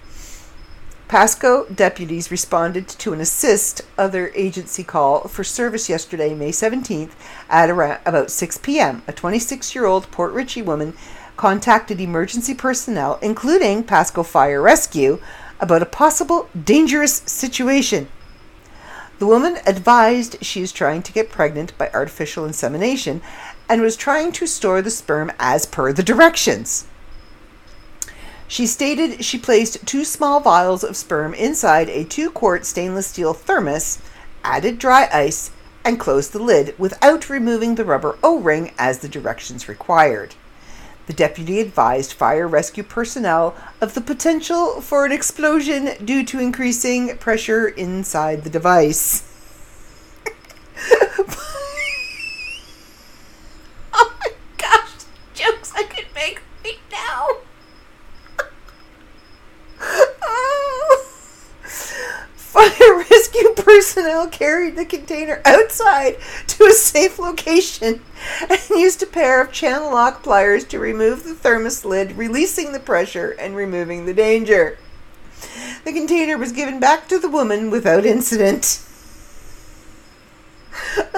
Pasco 1.06 1.64
deputies 1.72 2.30
responded 2.30 2.86
to 2.86 3.14
an 3.14 3.20
assist 3.20 3.80
other 3.96 4.30
agency 4.34 4.84
call 4.84 5.26
for 5.26 5.42
service 5.42 5.88
yesterday, 5.88 6.34
May 6.34 6.50
17th, 6.50 7.12
at 7.48 7.70
around 7.70 8.00
about 8.04 8.30
6 8.30 8.58
p.m. 8.58 9.02
A 9.08 9.12
26 9.12 9.74
year 9.74 9.86
old 9.86 10.10
Port 10.10 10.34
Richey 10.34 10.60
woman 10.60 10.92
contacted 11.38 12.00
emergency 12.00 12.52
personnel, 12.52 13.18
including 13.22 13.84
Pasco 13.84 14.22
Fire 14.22 14.60
Rescue, 14.60 15.18
about 15.60 15.80
a 15.80 15.86
possible 15.86 16.48
dangerous 16.64 17.22
situation. 17.24 18.08
The 19.18 19.26
woman 19.26 19.58
advised 19.66 20.44
she 20.44 20.62
is 20.62 20.70
trying 20.70 21.02
to 21.02 21.12
get 21.12 21.30
pregnant 21.30 21.76
by 21.76 21.90
artificial 21.92 22.44
insemination 22.44 23.20
and 23.68 23.82
was 23.82 23.96
trying 23.96 24.30
to 24.32 24.46
store 24.46 24.80
the 24.80 24.90
sperm 24.90 25.32
as 25.40 25.66
per 25.66 25.92
the 25.92 26.04
directions. 26.04 26.86
She 28.46 28.66
stated 28.66 29.24
she 29.24 29.36
placed 29.36 29.84
two 29.86 30.04
small 30.04 30.40
vials 30.40 30.84
of 30.84 30.96
sperm 30.96 31.34
inside 31.34 31.88
a 31.90 32.04
two 32.04 32.30
quart 32.30 32.64
stainless 32.64 33.08
steel 33.08 33.34
thermos, 33.34 33.98
added 34.44 34.78
dry 34.78 35.08
ice, 35.12 35.50
and 35.84 35.98
closed 35.98 36.32
the 36.32 36.42
lid 36.42 36.74
without 36.78 37.28
removing 37.28 37.74
the 37.74 37.84
rubber 37.84 38.16
O 38.22 38.38
ring 38.38 38.72
as 38.78 38.98
the 38.98 39.08
directions 39.08 39.68
required. 39.68 40.34
The 41.08 41.14
deputy 41.14 41.58
advised 41.60 42.12
fire 42.12 42.46
rescue 42.46 42.82
personnel 42.82 43.56
of 43.80 43.94
the 43.94 44.02
potential 44.02 44.82
for 44.82 45.06
an 45.06 45.12
explosion 45.12 45.88
due 46.04 46.22
to 46.26 46.38
increasing 46.38 47.16
pressure 47.16 47.66
inside 47.66 48.44
the 48.44 48.50
device. 48.50 49.22
oh 53.94 54.16
my 54.20 54.32
gosh, 54.58 54.90
jokes 55.32 55.72
I 55.74 55.84
could 55.84 56.08
make 56.14 56.42
right 56.62 56.78
now. 56.92 57.26
Oh. 59.80 61.06
Fire 62.58 63.04
rescue 63.10 63.54
personnel 63.54 64.26
carried 64.26 64.74
the 64.74 64.84
container 64.84 65.40
outside 65.44 66.16
to 66.48 66.64
a 66.64 66.72
safe 66.72 67.16
location 67.20 68.02
and 68.50 68.60
used 68.70 69.00
a 69.00 69.06
pair 69.06 69.40
of 69.40 69.52
channel 69.52 69.92
lock 69.92 70.24
pliers 70.24 70.64
to 70.64 70.80
remove 70.80 71.22
the 71.22 71.36
thermos 71.36 71.84
lid, 71.84 72.16
releasing 72.16 72.72
the 72.72 72.80
pressure 72.80 73.30
and 73.38 73.54
removing 73.54 74.06
the 74.06 74.14
danger. 74.14 74.76
The 75.84 75.92
container 75.92 76.36
was 76.36 76.50
given 76.50 76.80
back 76.80 77.06
to 77.10 77.20
the 77.20 77.28
woman 77.28 77.70
without 77.70 78.04
incident. 78.04 78.82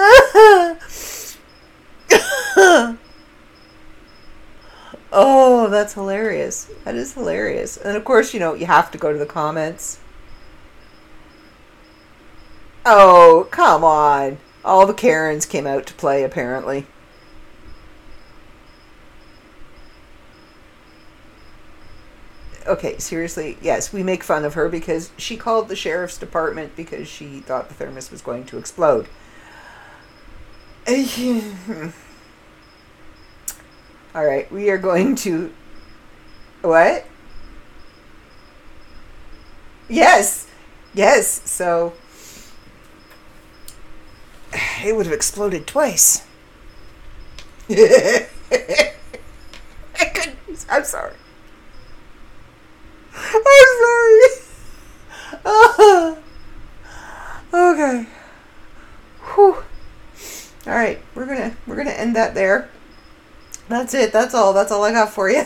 oh, 5.10 5.68
that's 5.70 5.94
hilarious. 5.94 6.70
That 6.84 6.96
is 6.96 7.14
hilarious. 7.14 7.78
And 7.78 7.96
of 7.96 8.04
course, 8.04 8.34
you 8.34 8.40
know, 8.40 8.52
you 8.52 8.66
have 8.66 8.90
to 8.90 8.98
go 8.98 9.10
to 9.10 9.18
the 9.18 9.24
comments. 9.24 10.00
Oh, 12.84 13.48
come 13.50 13.84
on. 13.84 14.38
All 14.64 14.86
the 14.86 14.94
Karens 14.94 15.46
came 15.46 15.66
out 15.66 15.86
to 15.86 15.94
play, 15.94 16.22
apparently. 16.22 16.86
Okay, 22.66 22.98
seriously, 22.98 23.58
yes, 23.60 23.92
we 23.92 24.02
make 24.02 24.22
fun 24.22 24.44
of 24.44 24.54
her 24.54 24.68
because 24.68 25.10
she 25.16 25.36
called 25.36 25.68
the 25.68 25.76
sheriff's 25.76 26.18
department 26.18 26.76
because 26.76 27.08
she 27.08 27.40
thought 27.40 27.68
the 27.68 27.74
thermos 27.74 28.10
was 28.10 28.22
going 28.22 28.44
to 28.44 28.58
explode. 28.58 29.08
All 34.14 34.24
right, 34.24 34.50
we 34.52 34.70
are 34.70 34.78
going 34.78 35.14
to. 35.16 35.52
What? 36.62 37.06
Yes, 39.88 40.46
yes, 40.94 41.50
so 41.50 41.92
it 44.84 44.96
would 44.96 45.06
have 45.06 45.14
exploded 45.14 45.66
twice. 45.66 46.26
I 47.70 48.26
couldn't. 49.98 50.66
I'm 50.68 50.84
sorry. 50.84 51.14
I'm 53.14 53.42
sorry. 55.44 56.16
Okay. 57.52 58.06
Whew. 59.34 59.56
All 60.66 60.74
right, 60.74 61.02
we're 61.14 61.26
gonna 61.26 61.56
we're 61.66 61.76
gonna 61.76 61.90
end 61.90 62.14
that 62.14 62.34
there. 62.34 62.68
That's 63.68 63.92
it. 63.94 64.12
That's 64.12 64.34
all. 64.34 64.52
That's 64.52 64.70
all 64.70 64.84
I 64.84 64.92
got 64.92 65.10
for 65.12 65.28
you. 65.28 65.44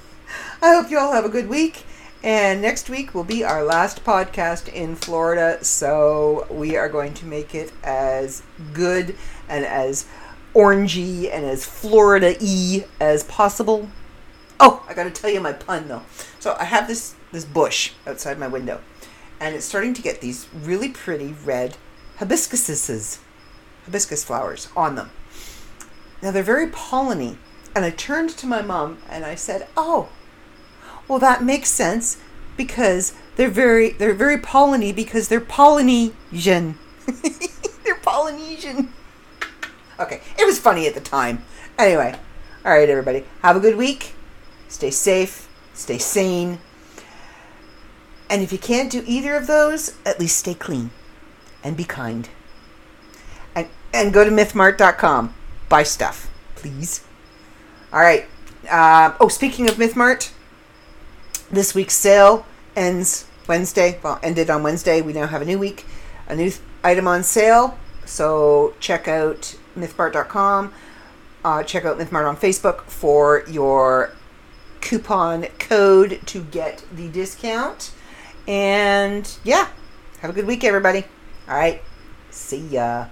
I 0.62 0.74
hope 0.74 0.90
you 0.90 0.98
all 0.98 1.12
have 1.12 1.24
a 1.24 1.28
good 1.30 1.48
week. 1.48 1.84
And 2.22 2.60
next 2.60 2.90
week 2.90 3.14
will 3.14 3.22
be 3.22 3.44
our 3.44 3.62
last 3.62 4.04
podcast 4.04 4.68
in 4.72 4.96
Florida, 4.96 5.62
so 5.62 6.48
we 6.50 6.76
are 6.76 6.88
going 6.88 7.14
to 7.14 7.26
make 7.26 7.54
it 7.54 7.72
as 7.84 8.42
good 8.72 9.14
and 9.48 9.64
as 9.64 10.04
orangey 10.52 11.32
and 11.32 11.44
as 11.44 11.64
Florida 11.64 12.34
y 12.40 12.84
as 12.98 13.22
possible. 13.22 13.88
Oh, 14.58 14.84
I 14.88 14.94
got 14.94 15.04
to 15.04 15.10
tell 15.10 15.30
you 15.30 15.40
my 15.40 15.52
pun 15.52 15.86
though. 15.86 16.02
So 16.40 16.56
I 16.58 16.64
have 16.64 16.88
this 16.88 17.14
this 17.30 17.44
bush 17.44 17.92
outside 18.04 18.36
my 18.36 18.48
window, 18.48 18.80
and 19.38 19.54
it's 19.54 19.66
starting 19.66 19.94
to 19.94 20.02
get 20.02 20.20
these 20.20 20.48
really 20.52 20.88
pretty 20.88 21.36
red 21.44 21.76
hibiscuses, 22.18 23.20
hibiscus 23.84 24.24
flowers 24.24 24.68
on 24.76 24.96
them. 24.96 25.10
Now 26.20 26.32
they're 26.32 26.42
very 26.42 26.66
polleny, 26.66 27.36
and 27.76 27.84
I 27.84 27.90
turned 27.90 28.30
to 28.30 28.46
my 28.46 28.60
mom 28.60 28.98
and 29.08 29.24
I 29.24 29.36
said, 29.36 29.68
"Oh, 29.76 30.08
well, 31.08 31.18
that 31.18 31.42
makes 31.42 31.70
sense 31.70 32.18
because 32.56 33.14
they're 33.36 33.48
very 33.48 33.90
they're 33.90 34.14
very 34.14 34.36
polleny 34.36 34.94
because 34.94 35.28
they're 35.28 35.40
Polynesian. 35.40 36.78
they're 37.84 37.94
Polynesian. 38.02 38.92
Okay, 39.98 40.20
it 40.38 40.44
was 40.44 40.58
funny 40.58 40.86
at 40.86 40.94
the 40.94 41.00
time. 41.00 41.42
Anyway, 41.78 42.14
all 42.64 42.72
right, 42.72 42.88
everybody, 42.88 43.24
have 43.42 43.56
a 43.56 43.60
good 43.60 43.76
week. 43.76 44.14
Stay 44.68 44.90
safe, 44.90 45.48
stay 45.72 45.98
sane, 45.98 46.58
and 48.28 48.42
if 48.42 48.52
you 48.52 48.58
can't 48.58 48.92
do 48.92 49.02
either 49.06 49.34
of 49.34 49.46
those, 49.46 49.94
at 50.04 50.20
least 50.20 50.38
stay 50.38 50.54
clean 50.54 50.90
and 51.64 51.76
be 51.76 51.84
kind. 51.84 52.28
And 53.54 53.68
and 53.94 54.12
go 54.12 54.24
to 54.24 54.30
mythmart.com. 54.30 55.34
Buy 55.68 55.82
stuff, 55.82 56.30
please. 56.54 57.04
All 57.92 58.00
right. 58.00 58.26
Uh, 58.70 59.14
oh, 59.20 59.28
speaking 59.28 59.68
of 59.68 59.76
MythMart, 59.76 60.30
this 61.50 61.74
week's 61.74 61.94
sale 61.94 62.46
ends 62.76 63.26
Wednesday. 63.46 63.98
Well, 64.02 64.20
ended 64.22 64.50
on 64.50 64.62
Wednesday. 64.62 65.00
We 65.00 65.12
now 65.12 65.26
have 65.26 65.42
a 65.42 65.44
new 65.44 65.58
week, 65.58 65.86
a 66.28 66.36
new 66.36 66.52
item 66.84 67.06
on 67.08 67.22
sale. 67.22 67.78
So 68.04 68.74
check 68.80 69.08
out 69.08 69.56
mythmart.com. 69.76 70.72
Uh, 71.44 71.62
check 71.62 71.84
out 71.84 71.98
MythMart 71.98 72.28
on 72.28 72.36
Facebook 72.36 72.82
for 72.82 73.44
your 73.48 74.12
coupon 74.80 75.44
code 75.58 76.20
to 76.26 76.42
get 76.42 76.84
the 76.92 77.08
discount. 77.08 77.92
And 78.46 79.30
yeah, 79.44 79.68
have 80.20 80.30
a 80.30 80.32
good 80.32 80.46
week, 80.46 80.64
everybody. 80.64 81.04
All 81.48 81.56
right. 81.56 81.82
See 82.30 82.58
ya. 82.58 83.06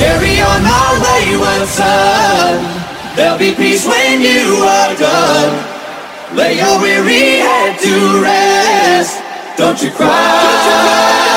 Carry 0.00 0.40
on 0.40 0.62
my 0.62 0.88
wayward 1.04 1.68
son. 1.68 2.56
There'll 3.16 3.36
be 3.36 3.54
peace 3.54 3.84
when 3.86 4.22
you 4.22 4.64
are 4.64 4.96
done. 4.96 5.52
Lay 6.34 6.56
your 6.56 6.80
weary 6.80 7.40
head 7.44 7.78
to 7.80 8.22
rest. 8.22 9.20
Don't 9.58 9.82
you 9.82 9.90
cry. 9.90 11.29